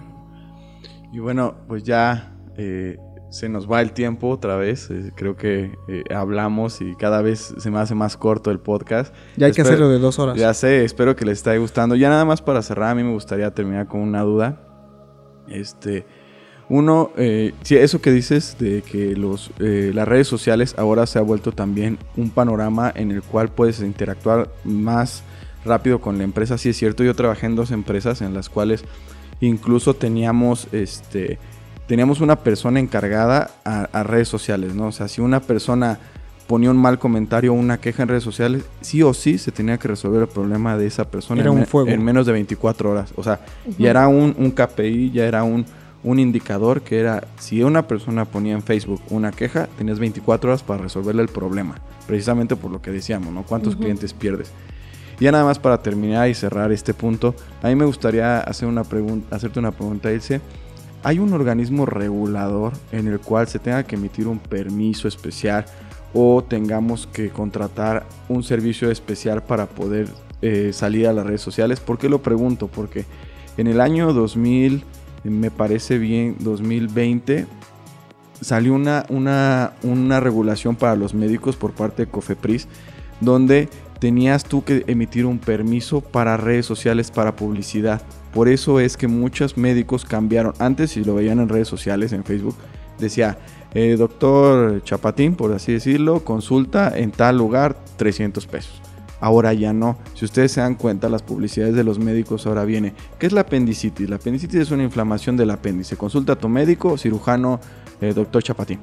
Y 1.13 1.19
bueno, 1.19 1.57
pues 1.69 1.83
ya 1.83 2.37
eh, 2.57 2.97
se 3.33 3.49
nos 3.49 3.71
va 3.71 3.81
el 3.81 3.93
tiempo 3.93 4.29
otra 4.29 4.57
vez. 4.57 4.91
Eh, 4.91 5.13
creo 5.15 5.37
que 5.37 5.73
eh, 5.89 6.05
hablamos 6.15 6.81
y 6.81 6.95
cada 6.97 7.23
vez 7.23 7.55
se 7.57 7.71
me 7.71 7.79
hace 7.79 7.95
más 7.95 8.17
corto 8.17 8.51
el 8.51 8.61
podcast. 8.61 9.15
Ya 9.37 9.47
hay 9.47 9.53
que 9.53 9.63
hacerlo 9.63 9.89
de 9.89 9.99
dos 9.99 10.19
horas. 10.19 10.39
Ya 10.39 10.53
sé, 10.55 10.85
espero 10.85 11.17
que 11.17 11.25
les 11.25 11.39
esté 11.39 11.57
gustando. 11.59 11.97
Ya 11.97 12.09
nada 12.09 12.25
más 12.25 12.43
para 12.43 12.63
cerrar, 12.63 12.91
a 12.91 12.95
mí 12.95 13.03
me 13.03 13.13
gustaría 13.13 13.51
terminar 13.53 13.89
con 13.89 14.01
una 14.01 14.23
duda. 14.23 14.69
Este, 15.49 16.07
uno, 16.73 17.11
eh, 17.19 17.53
eso 17.69 18.01
que 18.01 18.11
dices 18.11 18.57
de 18.59 18.81
que 18.81 19.15
los, 19.15 19.51
eh, 19.59 19.91
las 19.93 20.09
redes 20.09 20.27
sociales 20.27 20.75
ahora 20.79 21.05
se 21.05 21.19
ha 21.19 21.23
vuelto 21.23 21.53
también 21.53 21.99
un 22.17 22.31
panorama 22.31 22.91
en 22.97 23.11
el 23.11 23.23
cual 23.23 23.51
puedes 23.51 23.81
interactuar 23.81 24.49
más 24.65 25.23
rápido 25.67 26.01
con 26.01 26.17
la 26.17 26.25
empresa. 26.25 26.57
Sí 26.57 26.71
es 26.71 26.79
cierto, 26.79 27.05
yo 27.05 27.15
trabajé 27.15 27.45
en 27.45 27.57
dos 27.57 27.73
empresas 27.73 28.23
en 28.23 28.33
las 28.33 28.49
cuales 28.49 28.87
incluso 29.43 29.93
teníamos, 29.93 30.67
este, 30.73 31.39
teníamos 31.87 32.23
una 32.23 32.37
persona 32.37 32.81
encargada 32.81 33.51
a, 33.65 34.03
redes 34.03 34.29
sociales, 34.29 34.75
¿no? 34.75 34.87
O 34.87 34.93
sea, 34.93 35.09
si 35.09 35.21
una 35.21 35.41
persona 35.41 35.99
ponía 36.47 36.71
un 36.71 36.79
mal 36.79 36.99
comentario 36.99 37.53
o 37.53 37.55
una 37.55 37.83
queja 37.83 38.05
en 38.05 38.09
redes 38.09 38.25
sociales, 38.25 38.65
sí 38.81 39.03
o 39.03 39.13
sí 39.13 39.37
se 39.37 39.53
tenía 39.53 39.77
que 39.77 39.89
resolver 39.89 40.23
el 40.23 40.29
problema 40.29 40.79
de 40.79 40.87
esa 40.87 41.05
persona 41.05 41.43
Era 41.43 41.51
en, 41.51 41.59
un 41.59 41.67
fuego. 41.67 41.91
en 41.91 42.03
menos 42.03 42.25
de 42.25 42.33
24 42.33 42.91
horas. 42.91 43.13
O 43.17 43.23
sea, 43.23 43.41
ya 43.77 43.91
era 43.91 44.09
un, 44.09 44.35
un 44.39 44.51
KPI, 44.53 45.11
ya 45.11 45.27
era 45.27 45.45
un, 45.45 45.67
un 46.05 46.19
indicador 46.19 46.83
que 46.83 46.99
era, 46.99 47.25
si 47.39 47.63
una 47.63 47.87
persona 47.87 48.25
ponía 48.25 48.55
en 48.55 48.63
Facebook 48.63 49.01
una 49.11 49.31
queja, 49.31 49.69
tenías 49.79 49.99
24 49.99 50.51
horas 50.51 50.63
para 50.63 50.83
resolverle 50.83 51.23
el 51.23 51.29
problema. 51.29 51.77
Precisamente 52.07 52.57
por 52.57 52.71
lo 52.71 52.83
que 52.83 52.91
decíamos, 52.91 53.33
¿no? 53.33 53.45
¿Cuántos 53.45 53.77
clientes 53.77 54.13
pierdes? 54.13 54.51
Y 55.21 55.25
ya 55.25 55.33
nada 55.33 55.45
más 55.45 55.59
para 55.59 55.83
terminar 55.83 56.29
y 56.29 56.35
cerrar 56.35 56.73
este 56.73 56.95
punto, 56.95 57.35
a 57.63 57.69
mí 57.69 57.77
me 57.77 57.85
gustaría 57.85 58.41
hacer 58.41 58.69
una 58.69 58.83
hacerte 59.31 59.59
una 59.59 59.71
pregunta, 59.71 60.13
Ilse. 60.13 60.41
¿Hay 61.05 61.19
un 61.19 61.33
organismo 61.33 61.87
regulador 61.87 62.73
en 62.93 63.09
el 63.09 63.21
cual 63.21 63.49
se 63.49 63.59
tenga 63.59 63.85
que 63.85 63.97
emitir 63.97 64.29
un 64.29 64.39
permiso 64.39 65.09
especial 65.09 65.65
o 66.15 66.45
tengamos 66.45 67.07
que 67.07 67.31
contratar 67.31 68.07
un 68.29 68.45
servicio 68.45 68.91
especial 68.91 69.43
para 69.43 69.67
poder 69.67 70.09
eh, 70.43 70.71
salir 70.73 71.09
a 71.09 71.13
las 71.13 71.27
redes 71.27 71.41
sociales? 71.41 71.81
¿Por 71.81 71.99
qué 71.99 72.09
lo 72.09 72.23
pregunto? 72.23 72.69
Porque 72.69 73.05
en 73.57 73.67
el 73.67 73.81
año 73.81 74.13
2000, 74.13 74.85
me 75.25 75.51
parece 75.51 75.99
bien, 75.99 76.37
2020, 76.41 77.47
salió 78.41 78.75
una, 78.75 79.05
una, 79.09 79.73
una 79.83 80.21
regulación 80.21 80.77
para 80.77 80.97
los 80.97 81.15
médicos 81.15 81.57
por 81.57 81.73
parte 81.73 82.05
de 82.05 82.11
Cofepris, 82.11 82.69
donde 83.21 83.69
tenías 84.01 84.45
tú 84.45 84.65
que 84.65 84.85
emitir 84.89 85.27
un 85.27 85.39
permiso 85.39 86.01
para 86.01 86.37
redes 86.37 86.67
sociales 86.67 87.11
para 87.11 87.37
publicidad. 87.37 88.03
Por 88.35 88.49
eso 88.49 88.81
es 88.81 88.97
que 88.97 89.07
muchos 89.07 89.57
médicos 89.57 90.05
cambiaron. 90.05 90.55
Antes, 90.59 90.91
si 90.91 91.05
lo 91.05 91.15
veían 91.15 91.39
en 91.39 91.49
redes 91.49 91.69
sociales, 91.69 92.13
en 92.13 92.25
Facebook, 92.25 92.57
decía, 92.99 93.39
eh, 93.75 93.95
doctor 93.97 94.83
Chapatín, 94.83 95.37
por 95.37 95.53
así 95.53 95.73
decirlo, 95.73 96.25
consulta 96.25 96.99
en 96.99 97.13
tal 97.13 97.39
lugar 97.39 97.77
300 97.97 98.47
pesos. 98.47 98.83
Ahora 99.23 99.55
ya 99.55 99.73
no. 99.73 99.97
Si 100.15 100.25
ustedes 100.25 100.51
se 100.51 100.61
dan 100.61 100.75
cuenta, 100.75 101.09
las 101.09 101.23
publicidades 101.23 101.77
de 101.77 101.85
los 101.85 101.99
médicos 102.01 102.45
ahora 102.47 102.65
viene. 102.65 102.93
¿Qué 103.21 103.27
es 103.27 103.33
la 103.33 103.43
apendicitis? 103.43 104.11
La 104.11 104.17
apendicitis 104.17 104.61
es 104.61 104.71
una 104.73 104.83
inflamación 104.83 105.37
del 105.37 105.53
apéndice. 105.53 105.97
Consulta 105.97 106.33
a 106.33 106.37
tu 106.37 106.49
médico, 106.49 106.99
cirujano, 106.99 107.61
eh, 108.01 108.13
doctor 108.15 108.43
Chapatín. 108.43 108.81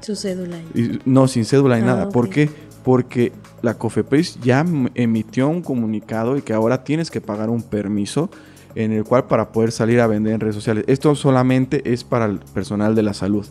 Su 0.00 0.16
cédula. 0.16 0.56
Y- 0.74 0.98
no, 1.04 1.28
sin 1.28 1.44
cédula 1.44 1.76
ni 1.76 1.82
Ah, 1.82 1.86
nada. 1.86 2.08
¿Por 2.08 2.30
qué? 2.30 2.48
Porque 2.82 3.32
la 3.60 3.74
COFEPRIS 3.74 4.40
ya 4.40 4.64
emitió 4.94 5.48
un 5.48 5.60
comunicado 5.60 6.38
y 6.38 6.42
que 6.42 6.54
ahora 6.54 6.82
tienes 6.84 7.10
que 7.10 7.20
pagar 7.20 7.50
un 7.50 7.62
permiso 7.62 8.30
en 8.74 8.92
el 8.92 9.04
cual 9.04 9.26
para 9.26 9.52
poder 9.52 9.72
salir 9.72 10.00
a 10.00 10.06
vender 10.06 10.32
en 10.32 10.40
redes 10.40 10.54
sociales. 10.54 10.84
Esto 10.88 11.14
solamente 11.14 11.92
es 11.92 12.02
para 12.02 12.24
el 12.24 12.38
personal 12.38 12.94
de 12.94 13.02
la 13.02 13.12
salud. 13.12 13.46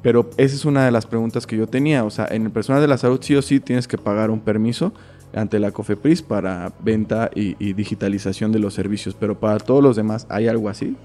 Pero 0.00 0.30
esa 0.36 0.54
es 0.54 0.64
una 0.64 0.84
de 0.84 0.90
las 0.92 1.06
preguntas 1.06 1.46
que 1.46 1.56
yo 1.56 1.66
tenía. 1.66 2.04
O 2.04 2.10
sea, 2.10 2.26
en 2.30 2.44
el 2.44 2.50
personal 2.52 2.80
de 2.80 2.88
la 2.88 2.98
salud 2.98 3.18
sí 3.20 3.34
o 3.34 3.42
sí 3.42 3.58
tienes 3.60 3.86
que 3.88 3.98
pagar 3.98 4.30
un 4.30 4.40
permiso 4.40 4.92
ante 5.34 5.58
la 5.58 5.72
COFEPRIS 5.72 6.22
para 6.22 6.72
venta 6.80 7.30
y, 7.34 7.72
digitalización 7.72 8.52
de 8.52 8.58
los 8.58 8.74
servicios. 8.74 9.16
Pero 9.18 9.38
para 9.38 9.58
todos 9.58 9.82
los 9.82 9.96
demás, 9.96 10.26
¿hay 10.28 10.48
algo 10.48 10.68
así? 10.68 10.96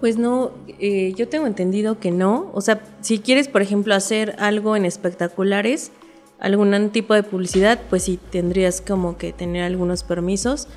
Pues 0.00 0.16
no, 0.16 0.52
eh, 0.78 1.12
yo 1.16 1.28
tengo 1.28 1.46
entendido 1.46 1.98
que 1.98 2.10
no. 2.10 2.50
O 2.54 2.60
sea, 2.60 2.82
si 3.00 3.18
quieres, 3.18 3.48
por 3.48 3.62
ejemplo, 3.62 3.94
hacer 3.94 4.34
algo 4.38 4.76
en 4.76 4.84
espectaculares, 4.84 5.92
algún 6.38 6.90
tipo 6.90 7.14
de 7.14 7.22
publicidad, 7.22 7.78
pues 7.90 8.04
sí 8.04 8.18
tendrías 8.30 8.80
como 8.80 9.18
que 9.18 9.32
tener 9.32 9.62
algunos 9.62 10.02
permisos. 10.02 10.68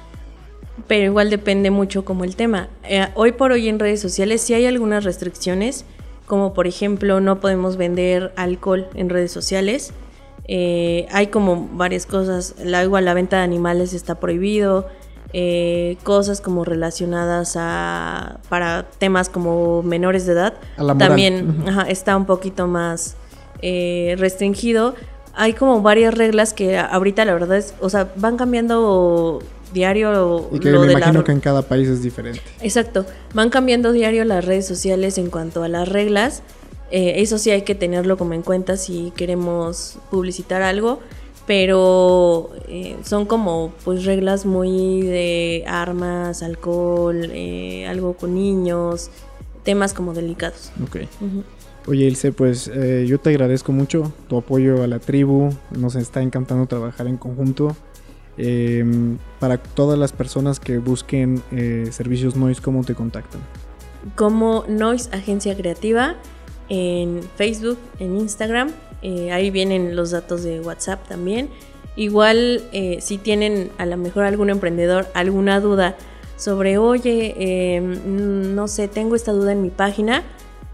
Pero 0.88 1.06
igual 1.06 1.30
depende 1.30 1.72
mucho 1.72 2.04
como 2.04 2.24
el 2.24 2.36
tema. 2.36 2.68
Eh, 2.84 3.08
hoy 3.16 3.32
por 3.32 3.52
hoy 3.52 3.70
en 3.70 3.80
redes 3.80 4.02
sociales 4.02 4.42
sí 4.42 4.54
hay 4.54 4.66
algunas 4.66 5.04
restricciones, 5.04 5.86
como 6.26 6.54
por 6.54 6.68
ejemplo 6.68 7.22
no 7.22 7.40
podemos 7.40 7.78
vender 7.78 8.34
alcohol 8.36 8.88
en 8.96 9.10
redes 9.10 9.32
sociales. 9.32 9.94
Eh, 10.46 11.08
hay 11.12 11.28
como 11.28 11.70
varias 11.74 12.06
cosas, 12.06 12.56
la, 12.64 12.84
igual 12.84 13.06
la 13.06 13.14
venta 13.14 13.38
de 13.38 13.44
animales 13.44 13.94
está 13.94 14.16
prohibido, 14.16 14.88
eh, 15.36 15.98
cosas 16.04 16.42
como 16.42 16.64
relacionadas 16.64 17.56
a 17.58 18.40
para 18.50 18.86
temas 19.00 19.30
como 19.30 19.82
menores 19.82 20.28
de 20.28 20.34
edad 20.34 20.54
también 21.00 21.64
ajá, 21.68 21.90
está 21.90 22.16
un 22.16 22.26
poquito 22.26 22.68
más 22.68 23.16
eh, 23.62 24.16
restringido. 24.20 24.94
Hay 25.34 25.54
como 25.54 25.82
varias 25.82 26.14
reglas 26.14 26.54
que 26.54 26.78
ahorita 26.78 27.26
la 27.26 27.34
verdad 27.34 27.58
es, 27.58 27.74
o 27.82 27.90
sea, 27.90 28.12
van 28.16 28.38
cambiando 28.38 29.42
diario 29.74 30.50
Y 30.52 30.60
que 30.60 30.70
lo 30.70 30.82
me 30.82 30.88
de 30.88 30.94
la 30.94 31.00
imagino 31.00 31.24
que 31.24 31.32
en 31.32 31.40
cada 31.40 31.64
país 31.64 31.88
es 31.88 32.04
diferente. 32.04 32.42
Exacto, 32.62 33.06
van 33.34 33.50
cambiando 33.50 33.92
diario 33.92 34.24
las 34.26 34.46
redes 34.46 34.68
sociales 34.68 35.18
en 35.18 35.32
cuanto 35.32 35.64
a 35.64 35.68
las 35.68 35.90
reglas. 35.90 36.44
Eh, 36.96 37.22
eso 37.24 37.40
sí 37.40 37.50
hay 37.50 37.64
que 37.64 37.74
tenerlo 37.74 38.18
como 38.18 38.34
en 38.34 38.44
cuenta 38.44 38.78
si 38.78 39.12
queremos 39.16 39.98
publicitar 40.12 40.62
algo, 40.62 41.00
pero 41.48 42.52
eh, 42.68 42.96
son 43.04 43.26
como 43.26 43.74
pues 43.84 44.06
reglas 44.06 44.46
muy 44.46 45.02
de 45.02 45.64
armas, 45.66 46.44
alcohol, 46.44 47.32
eh, 47.34 47.88
algo 47.88 48.14
con 48.14 48.36
niños, 48.36 49.10
temas 49.64 49.96
como 49.96 50.14
delicados. 50.14 50.72
Ok. 50.84 50.98
Oye, 51.88 52.06
Ilse, 52.06 52.32
pues 52.32 52.70
eh, 52.72 53.06
yo 53.08 53.20
te 53.20 53.32
agradezco 53.32 53.72
mucho 53.72 54.14
tu 54.30 54.38
apoyo 54.38 54.84
a 54.84 54.88
la 54.88 55.00
tribu. 55.00 55.50
Nos 55.76 55.96
está 55.96 56.22
encantando 56.22 56.68
trabajar 56.68 57.08
en 57.08 57.18
conjunto. 57.18 57.76
Eh, 58.38 58.86
para 59.40 59.58
todas 59.58 59.98
las 59.98 60.12
personas 60.12 60.60
que 60.60 60.78
busquen 60.78 61.42
eh, 61.52 61.90
servicios 61.92 62.36
Noise, 62.36 62.62
¿cómo 62.62 62.84
te 62.84 62.94
contactan? 62.94 63.42
como 64.16 64.66
Noise 64.68 65.10
Agencia 65.14 65.56
Creativa 65.56 66.16
en 66.70 67.22
Facebook, 67.36 67.78
en 68.00 68.18
Instagram. 68.18 68.72
eh, 69.02 69.32
ahí 69.32 69.52
vienen 69.52 69.96
los 69.96 70.12
datos 70.12 70.44
de 70.44 70.62
WhatsApp 70.62 71.08
también. 71.08 71.50
Igual 71.96 72.64
eh, 72.72 73.00
si 73.02 73.18
tienen 73.18 73.70
a 73.78 73.86
lo 73.86 73.98
mejor 73.98 74.24
algún 74.24 74.50
emprendedor 74.50 75.08
alguna 75.14 75.60
duda 75.60 75.96
sobre, 76.38 76.78
oye, 76.78 77.80
mm, 77.82 78.56
no 78.56 78.68
sé, 78.68 78.88
tengo 78.88 79.16
esta 79.16 79.32
duda 79.32 79.52
en 79.52 79.62
mi 79.62 79.70
página, 79.70 80.24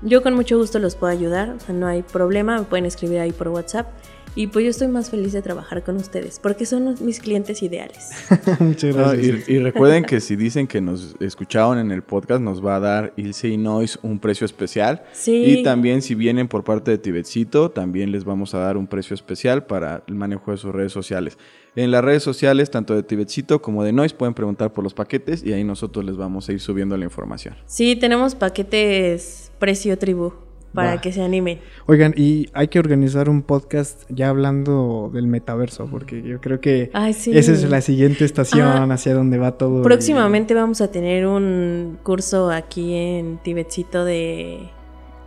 yo 0.02 0.24
con 0.24 0.34
mucho 0.34 0.58
gusto 0.58 0.80
los 0.80 0.96
puedo 0.96 1.12
ayudar, 1.12 1.56
no 1.68 1.88
hay 1.88 2.04
problema, 2.04 2.58
me 2.58 2.64
pueden 2.64 2.86
escribir 2.86 3.20
ahí 3.20 3.34
por 3.34 3.50
WhatsApp. 3.50 3.88
Y 4.36 4.48
pues 4.48 4.64
yo 4.64 4.70
estoy 4.72 4.88
más 4.88 5.10
feliz 5.10 5.34
de 5.34 5.42
trabajar 5.42 5.84
con 5.84 5.98
ustedes, 5.98 6.40
porque 6.40 6.66
son 6.66 6.86
los- 6.86 7.02
mis 7.02 7.20
clientes 7.20 7.62
ideales. 7.62 8.10
Muchas 8.60 8.96
No, 8.96 9.10
gracias. 9.10 9.50
y, 9.50 9.54
y 9.54 9.60
recuerden 9.60 10.06
que 10.06 10.22
si 10.22 10.36
dicen 10.36 10.68
que 10.68 10.80
nos 10.82 11.16
escucharon 11.20 11.78
en 11.80 11.92
el 11.92 12.04
podcast, 12.04 12.42
nos 12.42 12.64
va 12.66 12.76
a 12.78 12.80
dar 12.80 13.14
Ilse 13.18 13.50
y 13.50 13.58
Noise 13.58 14.00
un 14.02 14.20
precio 14.20 14.46
especial. 14.46 15.04
Sí. 15.14 15.34
Y 15.46 15.64
también 15.64 16.02
si 16.02 16.16
vienen 16.16 16.48
por 16.48 16.64
parte 16.64 16.92
de 16.92 16.98
Tibetcito, 16.98 17.72
también 17.72 18.12
les 18.12 18.24
vamos 18.24 18.54
a 18.54 18.60
dar 18.60 18.78
un 18.78 18.88
precio 18.88 19.14
especial 19.14 19.66
para 19.66 20.04
el 20.08 20.16
manejo 20.16 20.52
de 20.52 20.58
sus 20.58 20.72
redes 20.74 20.94
sociales. 20.94 21.38
En 21.76 21.92
las 21.92 22.04
redes 22.04 22.24
sociales, 22.24 22.72
tanto 22.72 22.96
de 22.96 23.04
Tibetcito 23.04 23.62
como 23.62 23.84
de 23.84 23.92
Noise, 23.94 24.16
pueden 24.16 24.34
preguntar 24.34 24.72
por 24.74 24.84
los 24.84 24.94
paquetes 24.94 25.44
y 25.44 25.54
ahí 25.54 25.64
nosotros 25.64 26.06
les 26.06 26.16
vamos 26.18 26.48
a 26.50 26.54
ir 26.54 26.60
subiendo 26.60 26.96
la 26.98 27.04
información. 27.06 27.56
Sí, 27.66 27.96
tenemos 27.96 28.36
paquetes 28.36 29.52
precio 29.60 29.98
tribu 29.98 30.34
para 30.74 31.02
que 31.02 31.12
se 31.12 31.22
animen. 31.22 31.60
Oigan, 31.88 32.14
y 32.16 32.48
hay 32.54 32.68
que 32.68 32.80
organizar 32.80 33.30
un 33.30 33.42
podcast 33.42 34.04
ya 34.10 34.30
hablando 34.30 35.10
del 35.14 35.28
metaverso, 35.28 35.88
porque 35.90 36.22
yo 36.22 36.40
creo 36.42 36.62
que 36.62 36.90
Ay, 36.94 37.14
sí. 37.14 37.36
esa 37.38 37.52
es 37.54 37.68
la 37.70 37.82
siguiente 37.82 38.24
estación 38.26 38.68
Ah, 38.68 38.94
hacia 38.94 39.14
donde 39.14 39.38
va 39.38 39.54
todo. 39.58 39.82
y- 39.82 39.84
Próximamente 39.84 40.54
vamos 40.54 40.82
a 40.82 40.90
tener 40.92 41.26
un 41.28 41.98
curso 42.04 42.50
aquí 42.52 42.94
en 42.94 43.38
Tibetcito 43.44 44.06
de 44.06 44.70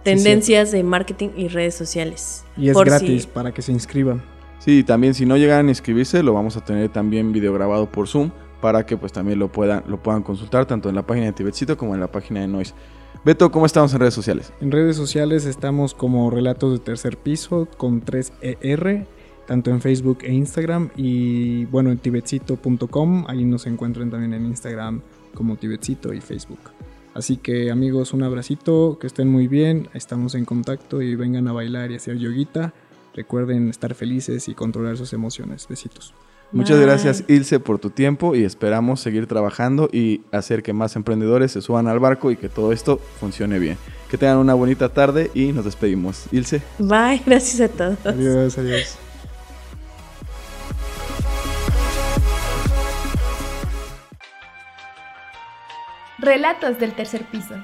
tendencias 0.03 0.73
de 0.73 0.83
marketing 0.83 1.31
y 1.37 1.49
redes 1.49 1.75
sociales. 1.75 2.45
Y 2.57 2.69
es 2.69 2.77
gratis 2.79 3.23
si- 3.23 3.29
para 3.29 3.53
que 3.53 3.63
se 3.63 3.73
inscriban. 3.73 4.23
Sí, 4.59 4.85
también 4.85 5.15
si 5.15 5.27
no 5.27 5.37
llegan 5.37 5.67
a 5.67 5.69
inscribirse, 5.69 6.23
lo 6.23 6.33
vamos 6.35 6.57
a 6.57 6.65
tener 6.65 6.89
también 6.89 7.33
video 7.33 7.53
grabado 7.53 7.91
por 7.91 8.07
Zoom 8.09 8.31
para 8.61 8.87
que 8.87 8.97
pues 8.97 9.13
también 9.13 9.39
lo 9.41 9.51
puedan, 9.51 9.83
lo 9.89 10.01
puedan 10.03 10.23
consultar 10.23 10.67
tanto 10.67 10.89
en 10.89 10.95
la 10.95 11.03
página 11.05 11.27
de 11.27 11.33
Tibetcito 11.33 11.77
como 11.77 11.95
en 11.95 12.01
la 12.01 12.07
página 12.13 12.41
de 12.41 12.47
Noise. 12.49 12.75
Beto, 13.25 13.53
¿cómo 13.53 13.67
estamos 13.67 13.93
en 13.93 14.01
redes 14.01 14.15
sociales? 14.15 14.53
En 14.61 14.73
redes 14.73 14.97
sociales 14.97 15.47
estamos 15.47 15.95
como 15.95 16.29
Relatos 16.29 16.73
de 16.73 16.79
Tercer 16.81 17.17
Piso 17.17 17.69
con 17.77 18.01
3 18.01 18.33
ER, 18.41 19.07
tanto 19.47 19.71
en 19.71 19.81
Facebook 19.81 20.19
e 20.23 20.33
Instagram. 20.33 20.91
Y 20.97 21.67
bueno, 21.67 21.93
en 21.93 21.99
tibetcito.com, 21.99 23.25
ahí 23.29 23.45
nos 23.45 23.67
encuentran 23.67 24.11
también 24.11 24.35
en 24.35 24.47
Instagram 24.47 25.03
como 25.35 25.57
Tibetcito 25.57 26.13
y 26.13 26.21
Facebook. 26.21 26.59
Así 27.15 27.37
que 27.37 27.71
amigos, 27.71 28.13
un 28.13 28.25
abracito, 28.25 28.99
que 28.99 29.07
estén 29.07 29.29
muy 29.29 29.47
bien, 29.47 29.89
estamos 29.95 30.35
en 30.35 30.45
contacto 30.45 31.01
y 31.01 31.15
vengan 31.15 31.47
a 31.47 31.53
bailar 31.53 31.93
y 31.93 31.97
hacer 31.97 32.17
yoguita. 32.17 32.73
Recuerden 33.15 33.69
estar 33.69 33.95
felices 33.95 34.49
y 34.49 34.55
controlar 34.55 34.97
sus 34.97 35.13
emociones. 35.13 35.69
Besitos. 35.69 36.15
Muchas 36.53 36.77
Bye. 36.77 36.87
gracias 36.87 37.25
Ilse 37.29 37.61
por 37.61 37.79
tu 37.79 37.91
tiempo 37.91 38.35
y 38.35 38.45
esperamos 38.45 39.01
seguir 39.01 39.27
trabajando 39.27 39.89
y 39.91 40.21
hacer 40.33 40.63
que 40.63 40.73
más 40.73 40.97
emprendedores 40.97 41.53
se 41.53 41.63
suban 41.63 41.89
al 41.89 41.99
barco 41.99 42.31
y 42.31 42.37
que 42.37 42.49
todo 42.49 42.73
esto 42.73 43.01
funcione 43.19 43.59
bien. 43.59 43.79
Que 44.11 44.19
tengan 44.19 44.39
una 44.39 44.55
bonita 44.55 44.91
tarde 44.91 45.31
y 45.35 45.53
nos 45.53 45.65
despedimos. 45.65 46.27
Ilse. 46.31 46.61
Bye, 46.79 47.23
gracias 47.27 47.61
a 47.61 47.69
todos. 47.69 48.05
Adiós, 48.05 48.59
adiós. 48.59 48.99
Relatos 56.19 56.79
del 56.79 56.93
tercer 56.95 57.25
piso. 57.25 57.55